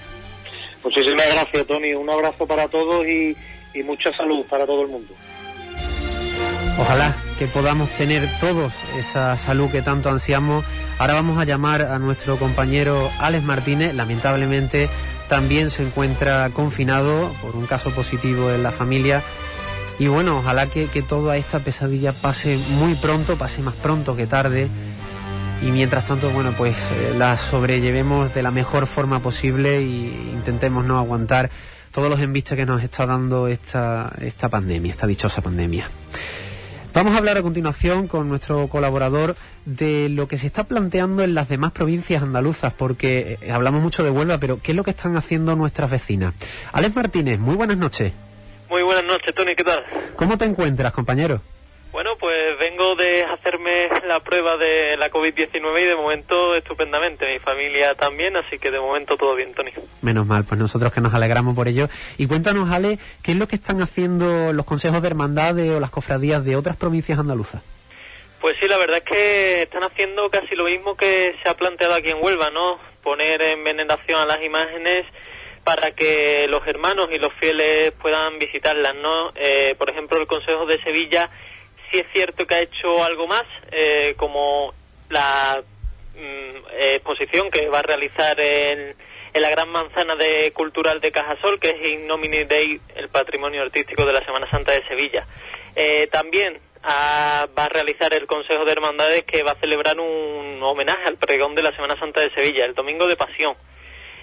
Muchísimas 0.83 1.27
gracias, 1.27 1.67
Tony. 1.67 1.93
Un 1.93 2.09
abrazo 2.09 2.47
para 2.47 2.67
todos 2.67 3.05
y, 3.05 3.37
y 3.75 3.83
mucha 3.83 4.11
salud 4.17 4.43
para 4.49 4.65
todo 4.65 4.81
el 4.81 4.87
mundo. 4.87 5.13
Ojalá 6.77 7.15
que 7.39 7.47
podamos 7.47 7.89
tener 7.91 8.29
todos 8.39 8.73
esa 8.97 9.37
salud 9.37 9.71
que 9.71 9.81
tanto 9.81 10.09
ansiamos. 10.09 10.65
Ahora 10.97 11.13
vamos 11.13 11.39
a 11.39 11.45
llamar 11.45 11.83
a 11.83 11.99
nuestro 11.99 12.37
compañero 12.37 13.09
Alex 13.19 13.43
Martínez. 13.45 13.93
Lamentablemente 13.93 14.89
también 15.29 15.69
se 15.69 15.83
encuentra 15.83 16.49
confinado 16.51 17.33
por 17.41 17.55
un 17.55 17.65
caso 17.65 17.91
positivo 17.91 18.51
en 18.51 18.61
la 18.61 18.71
familia. 18.71 19.23
Y 19.99 20.07
bueno, 20.07 20.39
ojalá 20.39 20.67
que, 20.67 20.87
que 20.87 21.01
toda 21.01 21.37
esta 21.37 21.59
pesadilla 21.59 22.11
pase 22.11 22.57
muy 22.71 22.95
pronto, 22.95 23.37
pase 23.37 23.61
más 23.61 23.75
pronto 23.75 24.17
que 24.17 24.27
tarde. 24.27 24.69
y 25.61 25.71
mientras 25.71 26.05
tanto, 26.05 26.29
bueno, 26.31 26.53
pues 26.57 26.75
eh, 26.75 27.13
la 27.17 27.37
sobrellevemos 27.37 28.33
de 28.33 28.43
la 28.43 28.51
mejor 28.51 28.85
forma 28.87 29.19
posible 29.19 29.81
y 29.81 30.31
intentemos 30.33 30.83
no 30.83 30.99
aguantar 30.99 31.49
todos 31.93 32.09
los 32.09 32.19
embistes 32.19 32.57
que 32.57 32.65
nos 32.65 32.83
está 32.83 33.05
dando 33.05 33.47
esta, 33.47 34.11
esta 34.19 34.49
pandemia, 34.49 34.91
esta 34.91 35.07
dichosa 35.07 35.41
pandemia. 35.41 35.89
Vamos 36.95 37.13
a 37.13 37.17
hablar 37.17 37.35
a 37.35 37.41
continuación 37.41 38.07
con 38.07 38.29
nuestro 38.29 38.69
colaborador 38.69 39.35
de 39.65 40.07
lo 40.07 40.29
que 40.29 40.37
se 40.37 40.47
está 40.47 40.63
planteando 40.63 41.23
en 41.23 41.35
las 41.35 41.49
demás 41.49 41.73
provincias 41.73 42.23
andaluzas, 42.23 42.71
porque 42.71 43.37
eh, 43.41 43.51
hablamos 43.51 43.81
mucho 43.81 44.01
de 44.01 44.11
Huelva, 44.11 44.37
pero 44.37 44.61
¿qué 44.63 44.71
es 44.71 44.77
lo 44.77 44.85
que 44.85 44.91
están 44.91 45.17
haciendo 45.17 45.57
nuestras 45.57 45.91
vecinas? 45.91 46.33
Alex 46.71 46.95
Martínez, 46.95 47.37
muy 47.37 47.55
buenas 47.55 47.75
noches. 47.75 48.13
Muy 48.69 48.81
buenas 48.81 49.03
noches, 49.03 49.35
Tony, 49.35 49.57
¿qué 49.57 49.65
tal? 49.65 49.83
¿Cómo 50.15 50.37
te 50.37 50.45
encuentras, 50.45 50.93
compañero? 50.93 51.41
Bueno, 51.91 52.11
pues 52.17 52.57
de 52.93 53.23
hacerme 53.23 53.89
la 54.07 54.19
prueba 54.19 54.57
de 54.57 54.95
la 54.97 55.09
COVID-19 55.09 55.81
y 55.81 55.85
de 55.85 55.95
momento 55.95 56.53
estupendamente. 56.55 57.25
Mi 57.33 57.39
familia 57.39 57.95
también, 57.95 58.37
así 58.37 58.59
que 58.59 58.69
de 58.69 58.79
momento 58.79 59.17
todo 59.17 59.33
bien, 59.33 59.55
Tony. 59.55 59.71
Menos 60.03 60.27
mal, 60.27 60.43
pues 60.43 60.59
nosotros 60.59 60.93
que 60.93 61.01
nos 61.01 61.15
alegramos 61.15 61.55
por 61.55 61.67
ello. 61.67 61.87
Y 62.17 62.27
cuéntanos, 62.27 62.71
Ale, 62.71 62.99
¿qué 63.23 63.31
es 63.31 63.37
lo 63.37 63.47
que 63.47 63.55
están 63.55 63.81
haciendo 63.81 64.53
los 64.53 64.65
consejos 64.65 65.01
de 65.01 65.07
hermandades 65.07 65.71
o 65.71 65.79
las 65.79 65.89
cofradías 65.89 66.45
de 66.45 66.55
otras 66.55 66.77
provincias 66.77 67.17
andaluzas? 67.17 67.63
Pues 68.41 68.55
sí, 68.59 68.67
la 68.67 68.77
verdad 68.77 68.97
es 68.97 69.03
que 69.03 69.61
están 69.63 69.83
haciendo 69.83 70.29
casi 70.29 70.53
lo 70.55 70.65
mismo 70.65 70.95
que 70.95 71.35
se 71.41 71.49
ha 71.49 71.55
planteado 71.55 71.95
aquí 71.95 72.11
en 72.11 72.21
Huelva, 72.21 72.51
¿no? 72.51 72.77
Poner 73.01 73.41
en 73.41 73.63
veneración 73.63 74.19
a 74.19 74.25
las 74.27 74.43
imágenes 74.43 75.07
para 75.63 75.91
que 75.91 76.45
los 76.47 76.65
hermanos 76.67 77.09
y 77.11 77.17
los 77.17 77.33
fieles 77.33 77.91
puedan 77.93 78.37
visitarlas, 78.37 78.93
¿no? 78.95 79.31
Eh, 79.35 79.73
por 79.79 79.89
ejemplo, 79.89 80.19
el 80.19 80.27
Consejo 80.27 80.67
de 80.67 80.79
Sevilla 80.83 81.29
sí 81.91 81.99
es 81.99 82.05
cierto 82.13 82.45
que 82.45 82.55
ha 82.55 82.61
hecho 82.61 83.03
algo 83.03 83.27
más, 83.27 83.45
eh, 83.71 84.13
como 84.17 84.73
la 85.09 85.61
mm, 86.15 86.67
exposición 86.79 87.49
que 87.51 87.67
va 87.69 87.79
a 87.79 87.83
realizar 87.83 88.39
en, 88.39 88.95
la 89.33 89.49
Gran 89.49 89.69
Manzana 89.69 90.15
de 90.15 90.51
Cultural 90.53 91.01
de 91.01 91.11
Cajasol, 91.11 91.59
que 91.59 91.71
es 91.71 91.89
In 91.89 92.07
Nomine 92.07 92.45
Dei, 92.45 92.79
el 92.95 93.09
patrimonio 93.09 93.63
artístico 93.63 94.05
de 94.05 94.13
la 94.13 94.23
Semana 94.23 94.49
Santa 94.49 94.71
de 94.71 94.87
Sevilla. 94.87 95.25
Eh, 95.75 96.07
también 96.07 96.57
va 96.87 97.65
a 97.65 97.69
realizar 97.69 98.13
el 98.13 98.27
Consejo 98.27 98.63
de 98.63 98.71
Hermandades 98.71 99.23
que 99.23 99.43
va 99.43 99.51
a 99.51 99.59
celebrar 99.59 99.99
un 99.99 100.61
homenaje 100.61 101.03
al 101.05 101.17
pregón 101.17 101.55
de 101.55 101.63
la 101.63 101.75
Semana 101.75 101.99
Santa 101.99 102.21
de 102.21 102.33
Sevilla, 102.33 102.63
el 102.63 102.75
Domingo 102.75 103.07
de 103.07 103.17
Pasión. 103.17 103.55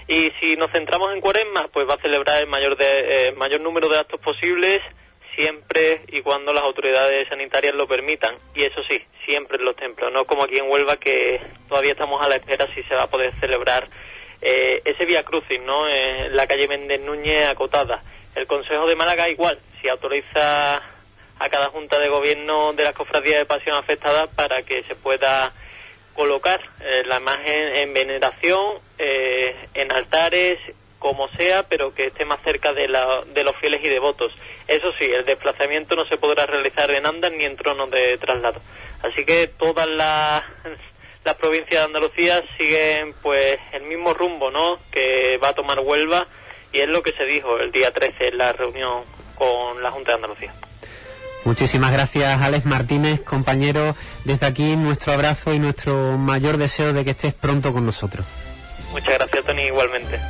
Y 0.09 0.33
si 0.41 0.57
nos 0.57 0.71
centramos 0.71 1.13
en 1.13 1.21
Cuaresma, 1.21 1.69
pues 1.73 1.89
va 1.89 1.95
a 1.95 2.01
celebrar 2.01 2.43
el 2.43 2.49
mayor, 2.49 2.77
de, 2.77 2.87
eh, 3.29 3.33
mayor 3.33 3.61
número 3.61 3.89
de 3.89 3.99
actos 3.99 4.21
posibles 4.21 4.81
siempre 5.37 6.03
y 6.09 6.21
cuando 6.23 6.53
las 6.53 6.63
autoridades 6.63 7.29
sanitarias 7.29 7.75
lo 7.75 7.87
permitan. 7.87 8.37
Y 8.55 8.65
eso 8.65 8.83
sí, 8.89 9.03
siempre 9.25 9.59
en 9.59 9.65
los 9.65 9.77
templos, 9.77 10.13
no 10.13 10.25
como 10.25 10.45
aquí 10.45 10.59
en 10.59 10.71
Huelva 10.71 10.97
que 10.97 11.41
todavía 11.69 11.93
estamos 11.93 12.25
a 12.25 12.29
la 12.29 12.37
espera 12.37 12.67
si 12.75 12.83
se 12.85 12.95
va 12.95 13.05
a 13.05 13.11
poder 13.11 13.33
celebrar 13.41 13.89
eh, 14.41 14.83
ese 14.85 15.07
Vía 15.07 15.23
Crucis, 15.23 15.61
¿no? 15.63 15.89
En 15.89 16.35
la 16.37 16.47
calle 16.47 16.69
Méndez 16.69 17.01
Núñez 17.01 17.49
acotada. 17.49 18.03
El 18.35 18.47
Consejo 18.47 18.87
de 18.87 18.97
Málaga 18.97 19.29
igual, 19.29 19.59
si 19.81 19.89
autoriza 19.89 20.77
a 20.77 21.49
cada 21.49 21.67
junta 21.69 21.99
de 21.99 22.09
gobierno 22.09 22.73
de 22.73 22.85
las 22.85 22.95
cofradías 22.95 23.39
de 23.39 23.47
pasión 23.47 23.77
afectadas 23.77 24.29
para 24.35 24.63
que 24.63 24.83
se 24.85 24.95
pueda 24.95 25.53
colocar 26.15 26.61
eh, 26.81 27.03
la 27.07 27.17
imagen 27.17 27.77
en 27.77 27.95
veneración, 27.95 28.79
eh, 28.99 29.55
en 29.75 29.93
altares, 29.93 30.59
como 31.03 31.29
sea, 31.31 31.65
pero 31.65 31.93
que 31.93 32.07
esté 32.07 32.25
más 32.25 32.41
cerca 32.45 32.73
de, 32.73 32.87
la, 32.87 33.23
de 33.35 33.43
los 33.43 33.57
fieles 33.57 33.81
y 33.85 33.89
devotos. 33.89 34.33
Eso 34.69 34.93
sí, 35.01 35.05
el 35.05 35.25
desplazamiento 35.25 35.97
no 35.97 36.05
se 36.05 36.17
podrá 36.17 36.47
realizar 36.47 36.89
en 36.93 37.05
andas 37.05 37.33
ni 37.33 37.45
en 37.45 37.57
tronos 37.57 37.91
de 37.91 38.17
traslado. 38.19 38.61
Así 39.03 39.25
que 39.25 39.49
todas 39.49 39.89
las, 39.89 40.45
las 41.25 41.35
provincias 41.35 41.81
de 41.81 41.87
Andalucía 41.87 42.45
siguen 42.57 43.15
pues 43.21 43.59
el 43.73 43.83
mismo 43.83 44.15
rumbo, 44.15 44.53
¿no? 44.53 44.79
Que 44.93 45.39
va 45.43 45.49
a 45.49 45.55
tomar 45.55 45.81
Huelva 45.81 46.25
y 46.73 46.79
es 46.79 46.89
lo 46.89 47.03
que 47.03 47.11
se 47.11 47.25
dijo 47.25 47.59
el 47.59 47.73
día 47.73 47.91
13 47.91 48.29
en 48.29 48.39
la 48.39 48.53
reunión 48.53 49.03
con 49.35 49.83
la 49.83 49.91
Junta 49.91 50.13
de 50.13 50.15
Andalucía. 50.15 50.55
Muchísimas 51.45 51.91
gracias, 51.91 52.41
Alex 52.41 52.65
Martínez, 52.65 53.21
compañero. 53.23 53.97
Desde 54.25 54.47
aquí 54.47 54.77
nuestro 54.77 55.15
abrazo 55.15 55.53
y 55.53 55.59
nuestro 55.59 56.17
mayor 56.17 56.59
deseo 56.59 56.93
de 56.93 57.05
que 57.05 57.11
estés 57.11 57.35
pronto 57.35 57.73
con 57.73 57.85
nosotros. 57.85 58.25
Muchas 58.93 59.15
gracias, 59.15 59.45
Tony, 59.45 59.63
igualmente. 59.63 60.21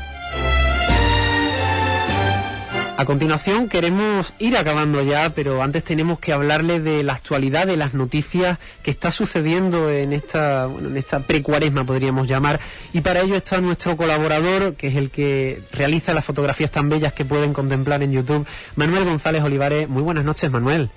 A 2.95 3.05
continuación 3.07 3.68
queremos 3.68 4.34
ir 4.38 4.57
acabando 4.57 5.03
ya, 5.03 5.34
pero 5.34 5.62
antes 5.62 5.82
tenemos 5.82 6.20
que 6.20 6.32
hablarle 6.32 6.78
de 6.78 7.03
la 7.03 7.14
actualidad, 7.14 7.66
de 7.66 7.76
las 7.76 7.95
noticias 7.95 8.59
que 8.82 8.90
está 8.90 9.11
sucediendo 9.11 9.90
en 9.90 10.12
esta, 10.12 10.66
bueno, 10.66 10.88
en 10.88 10.97
esta 10.99 11.20
precuaresma, 11.20 11.84
podríamos 11.84 12.28
llamar. 12.28 12.61
Y 12.93 13.01
para 13.01 13.22
ello 13.22 13.34
está 13.34 13.61
nuestro 13.61 13.97
colaborador, 13.97 14.74
que 14.74 14.88
es 14.88 14.97
el 14.97 15.11
que 15.11 15.62
realiza 15.72 16.12
las 16.12 16.24
fotografías 16.24 16.70
tan 16.70 16.90
bellas 16.90 17.12
que 17.12 17.24
pueden 17.24 17.55
contemplar 17.55 18.03
en 18.03 18.12
YouTube, 18.12 18.47
Manuel 18.76 19.05
González 19.05 19.43
Olivares. 19.43 19.88
Muy 19.88 20.03
buenas 20.03 20.24
noches, 20.24 20.51
Manuel. 20.51 20.90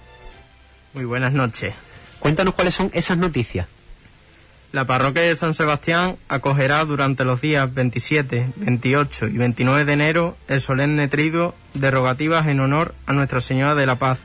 Muy 0.93 1.05
buenas 1.05 1.31
noches. 1.33 1.73
Cuéntanos 2.19 2.53
cuáles 2.53 2.75
son 2.75 2.91
esas 2.93 3.17
noticias. 3.17 3.67
La 4.75 4.83
parroquia 4.83 5.21
de 5.21 5.37
San 5.37 5.53
Sebastián 5.53 6.17
acogerá 6.27 6.83
durante 6.83 7.23
los 7.23 7.39
días 7.39 7.73
27, 7.73 8.49
28 8.57 9.27
y 9.27 9.37
29 9.37 9.85
de 9.85 9.93
enero 9.93 10.35
el 10.49 10.59
solemne 10.59 11.07
triduo 11.07 11.55
de 11.75 11.91
rogativas 11.91 12.45
en 12.47 12.59
honor 12.59 12.93
a 13.05 13.13
Nuestra 13.13 13.39
Señora 13.39 13.73
de 13.73 13.85
la 13.85 13.95
Paz 13.95 14.19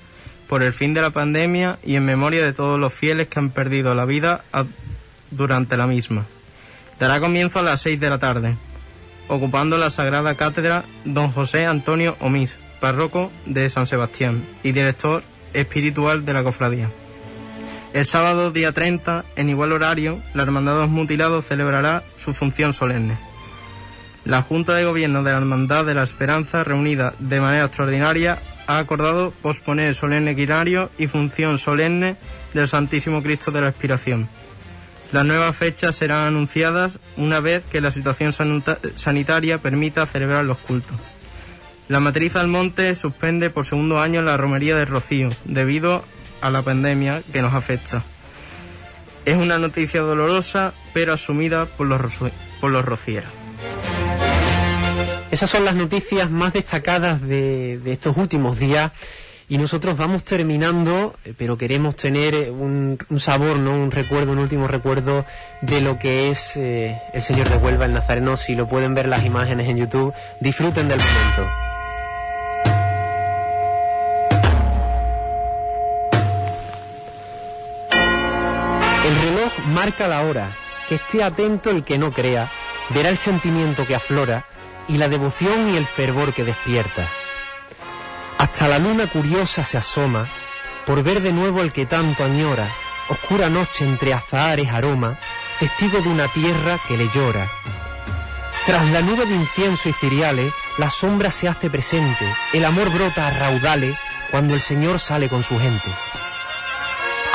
por 0.48 0.64
el 0.64 0.72
fin 0.72 0.92
de 0.92 1.02
la 1.02 1.10
pandemia 1.10 1.78
y 1.84 1.94
en 1.94 2.04
memoria 2.04 2.44
de 2.44 2.52
todos 2.52 2.80
los 2.80 2.92
fieles 2.92 3.28
que 3.28 3.38
han 3.38 3.50
perdido 3.50 3.94
la 3.94 4.04
vida 4.06 4.42
durante 5.30 5.76
la 5.76 5.86
misma. 5.86 6.26
Dará 6.98 7.20
comienzo 7.20 7.60
a 7.60 7.62
las 7.62 7.82
6 7.82 8.00
de 8.00 8.10
la 8.10 8.18
tarde, 8.18 8.56
ocupando 9.28 9.78
la 9.78 9.90
Sagrada 9.90 10.34
Cátedra 10.34 10.82
don 11.04 11.30
José 11.30 11.66
Antonio 11.66 12.16
Omís, 12.18 12.58
párroco 12.80 13.30
de 13.46 13.70
San 13.70 13.86
Sebastián 13.86 14.42
y 14.64 14.72
director 14.72 15.22
espiritual 15.54 16.24
de 16.24 16.32
la 16.32 16.42
cofradía. 16.42 16.90
El 17.92 18.06
sábado 18.06 18.52
día 18.52 18.70
30, 18.70 19.24
en 19.34 19.48
igual 19.48 19.72
horario, 19.72 20.20
la 20.32 20.44
Hermandad 20.44 20.74
de 20.74 20.80
los 20.82 20.90
Mutilados 20.90 21.46
celebrará 21.46 22.04
su 22.16 22.34
función 22.34 22.72
solemne. 22.72 23.18
La 24.24 24.42
Junta 24.42 24.74
de 24.74 24.84
Gobierno 24.84 25.24
de 25.24 25.32
la 25.32 25.38
Hermandad 25.38 25.84
de 25.84 25.94
la 25.94 26.04
Esperanza, 26.04 26.62
reunida 26.62 27.14
de 27.18 27.40
manera 27.40 27.64
extraordinaria, 27.64 28.38
ha 28.68 28.78
acordado 28.78 29.32
posponer 29.42 29.88
el 29.88 29.96
solemne 29.96 30.36
quinario 30.36 30.88
y 30.98 31.08
función 31.08 31.58
solemne 31.58 32.16
del 32.54 32.68
Santísimo 32.68 33.24
Cristo 33.24 33.50
de 33.50 33.62
la 33.62 33.70
Expiración. 33.70 34.28
Las 35.10 35.24
nuevas 35.24 35.56
fechas 35.56 35.96
serán 35.96 36.28
anunciadas 36.28 37.00
una 37.16 37.40
vez 37.40 37.64
que 37.72 37.80
la 37.80 37.90
situación 37.90 38.32
sanitaria 38.94 39.58
permita 39.58 40.06
celebrar 40.06 40.44
los 40.44 40.58
cultos. 40.58 40.96
La 41.88 41.98
matriz 41.98 42.36
Almonte 42.36 42.94
suspende 42.94 43.50
por 43.50 43.66
segundo 43.66 44.00
año 44.00 44.22
la 44.22 44.36
romería 44.36 44.76
de 44.76 44.84
Rocío 44.84 45.30
debido 45.44 46.04
a 46.40 46.50
la 46.50 46.62
pandemia 46.62 47.22
que 47.32 47.42
nos 47.42 47.54
afecta. 47.54 48.02
Es 49.24 49.36
una 49.36 49.58
noticia 49.58 50.00
dolorosa, 50.00 50.72
pero 50.92 51.12
asumida 51.12 51.66
por 51.66 51.86
los, 51.86 52.00
por 52.60 52.70
los 52.70 52.84
rocieros. 52.84 53.30
Esas 55.30 55.48
son 55.48 55.64
las 55.64 55.76
noticias 55.76 56.28
más 56.30 56.52
destacadas 56.52 57.22
de, 57.22 57.80
estos 57.86 58.16
últimos 58.16 58.58
días 58.58 58.90
y 59.48 59.58
nosotros 59.58 59.96
vamos 59.96 60.24
terminando, 60.24 61.14
pero 61.36 61.56
queremos 61.56 61.96
tener 61.96 62.50
un, 62.50 62.98
sabor, 63.18 63.58
¿no? 63.58 63.74
un 63.74 63.90
recuerdo, 63.90 64.32
un 64.32 64.38
último 64.38 64.66
recuerdo 64.66 65.24
de 65.60 65.80
lo 65.80 65.98
que 65.98 66.30
es 66.30 66.56
eh, 66.56 67.00
el 67.12 67.22
Señor 67.22 67.48
de 67.48 67.56
Huelva, 67.56 67.84
el 67.84 67.94
Nazareno. 67.94 68.36
Si 68.36 68.54
lo 68.54 68.68
pueden 68.68 68.94
ver 68.94 69.08
las 69.08 69.24
imágenes 69.24 69.68
en 69.68 69.76
YouTube, 69.76 70.12
disfruten 70.40 70.88
del 70.88 70.98
momento. 70.98 71.69
Marca 79.80 80.08
la 80.08 80.20
hora, 80.20 80.50
que 80.90 80.96
esté 80.96 81.24
atento 81.24 81.70
el 81.70 81.84
que 81.84 81.96
no 81.96 82.12
crea, 82.12 82.50
verá 82.90 83.08
el 83.08 83.16
sentimiento 83.16 83.86
que 83.86 83.94
aflora 83.94 84.44
y 84.88 84.98
la 84.98 85.08
devoción 85.08 85.72
y 85.72 85.78
el 85.78 85.86
fervor 85.86 86.34
que 86.34 86.44
despierta. 86.44 87.08
Hasta 88.36 88.68
la 88.68 88.78
luna 88.78 89.06
curiosa 89.06 89.64
se 89.64 89.78
asoma, 89.78 90.26
por 90.84 91.02
ver 91.02 91.22
de 91.22 91.32
nuevo 91.32 91.62
el 91.62 91.72
que 91.72 91.86
tanto 91.86 92.24
añora, 92.24 92.68
oscura 93.08 93.48
noche 93.48 93.86
entre 93.86 94.12
azahares 94.12 94.68
aroma, 94.70 95.18
testigo 95.58 96.02
de 96.02 96.10
una 96.10 96.28
tierra 96.28 96.78
que 96.86 96.98
le 96.98 97.08
llora. 97.14 97.50
Tras 98.66 98.86
la 98.90 99.00
nube 99.00 99.24
de 99.24 99.34
incienso 99.34 99.88
y 99.88 99.94
ciriales, 99.94 100.52
la 100.76 100.90
sombra 100.90 101.30
se 101.30 101.48
hace 101.48 101.70
presente, 101.70 102.26
el 102.52 102.66
amor 102.66 102.90
brota 102.90 103.28
a 103.28 103.30
raudales 103.30 103.96
cuando 104.30 104.52
el 104.52 104.60
Señor 104.60 104.98
sale 104.98 105.30
con 105.30 105.42
su 105.42 105.58
gente. 105.58 105.90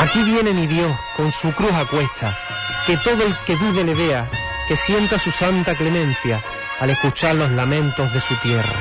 Aquí 0.05 0.21
viene 0.21 0.53
mi 0.53 0.67
Dios 0.67 0.95
con 1.17 1.31
su 1.31 1.51
cruz 1.53 1.73
a 1.73 1.83
cuesta, 1.85 2.37
que 2.85 2.95
todo 2.95 3.23
el 3.23 3.35
que 3.47 3.55
dude 3.55 3.83
le 3.83 3.95
vea, 3.95 4.29
que 4.67 4.77
sienta 4.77 5.17
su 5.17 5.31
santa 5.31 5.73
clemencia 5.73 6.43
al 6.79 6.91
escuchar 6.91 7.33
los 7.33 7.49
lamentos 7.49 8.13
de 8.13 8.21
su 8.21 8.35
tierra. 8.35 8.79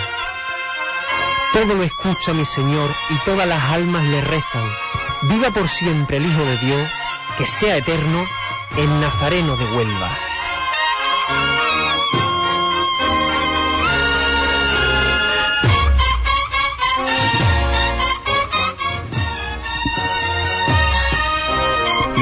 Todo 1.54 1.76
lo 1.76 1.82
escucha 1.82 2.34
mi 2.34 2.44
Señor 2.44 2.94
y 3.08 3.16
todas 3.24 3.48
las 3.48 3.64
almas 3.70 4.04
le 4.04 4.20
rezan. 4.20 4.68
Viva 5.22 5.50
por 5.50 5.66
siempre 5.66 6.18
el 6.18 6.26
Hijo 6.26 6.44
de 6.44 6.58
Dios, 6.58 6.90
que 7.38 7.46
sea 7.46 7.78
eterno 7.78 8.22
el 8.76 9.00
Nazareno 9.00 9.56
de 9.56 9.64
Huelva. 9.64 10.10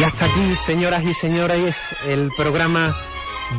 Y 0.02 0.04
hasta 0.04 0.24
aquí, 0.24 0.56
señoras 0.56 1.04
y 1.04 1.14
señores, 1.14 1.76
el 2.08 2.32
programa 2.36 2.92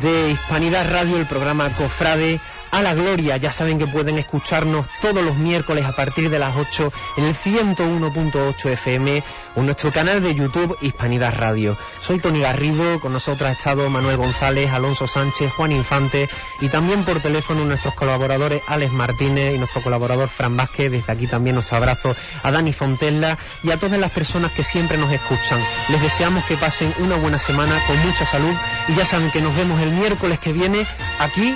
de 0.02 0.32
Hispanidad 0.32 0.86
Radio, 0.90 1.16
el 1.16 1.24
programa 1.24 1.70
Cofrade 1.70 2.38
a 2.74 2.82
la 2.82 2.92
Gloria. 2.92 3.36
Ya 3.36 3.52
saben 3.52 3.78
que 3.78 3.86
pueden 3.86 4.18
escucharnos 4.18 4.86
todos 5.00 5.22
los 5.24 5.36
miércoles 5.36 5.84
a 5.84 5.94
partir 5.94 6.28
de 6.28 6.40
las 6.40 6.56
8 6.56 6.92
en 7.16 7.24
el 7.24 7.34
101.8 7.34 8.70
FM 8.70 9.22
o 9.54 9.60
en 9.60 9.66
nuestro 9.66 9.92
canal 9.92 10.20
de 10.20 10.34
YouTube 10.34 10.76
Hispanidad 10.80 11.34
Radio. 11.38 11.76
Soy 12.00 12.18
Tony 12.18 12.40
Garrido, 12.40 12.98
con 13.00 13.12
nosotros 13.12 13.48
ha 13.48 13.52
estado 13.52 13.88
Manuel 13.90 14.16
González, 14.16 14.72
Alonso 14.72 15.06
Sánchez, 15.06 15.52
Juan 15.52 15.70
Infante 15.70 16.28
y 16.60 16.68
también 16.68 17.04
por 17.04 17.20
teléfono 17.20 17.64
nuestros 17.64 17.94
colaboradores 17.94 18.60
Alex 18.66 18.92
Martínez 18.92 19.54
y 19.54 19.58
nuestro 19.58 19.80
colaborador 19.80 20.28
Fran 20.28 20.56
Vázquez. 20.56 20.90
Desde 20.90 21.12
aquí 21.12 21.28
también 21.28 21.54
nuestro 21.54 21.76
abrazo 21.76 22.16
a 22.42 22.50
Dani 22.50 22.72
Fontella 22.72 23.38
y 23.62 23.70
a 23.70 23.78
todas 23.78 24.00
las 24.00 24.10
personas 24.10 24.50
que 24.50 24.64
siempre 24.64 24.98
nos 24.98 25.12
escuchan. 25.12 25.60
Les 25.90 26.02
deseamos 26.02 26.44
que 26.46 26.56
pasen 26.56 26.92
una 26.98 27.14
buena 27.16 27.38
semana 27.38 27.80
con 27.86 27.96
mucha 28.04 28.26
salud 28.26 28.54
y 28.88 28.96
ya 28.96 29.04
saben 29.04 29.30
que 29.30 29.40
nos 29.40 29.54
vemos 29.56 29.80
el 29.80 29.92
miércoles 29.92 30.40
que 30.40 30.52
viene 30.52 30.84
aquí 31.20 31.54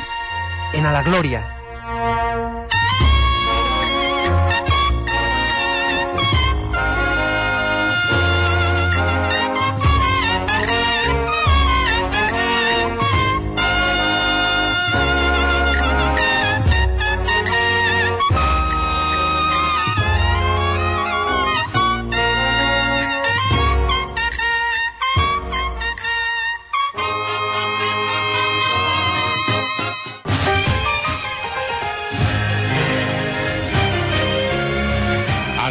en 0.73 0.87
A 0.87 0.93
la 0.93 1.03
Gloria. 1.03 2.68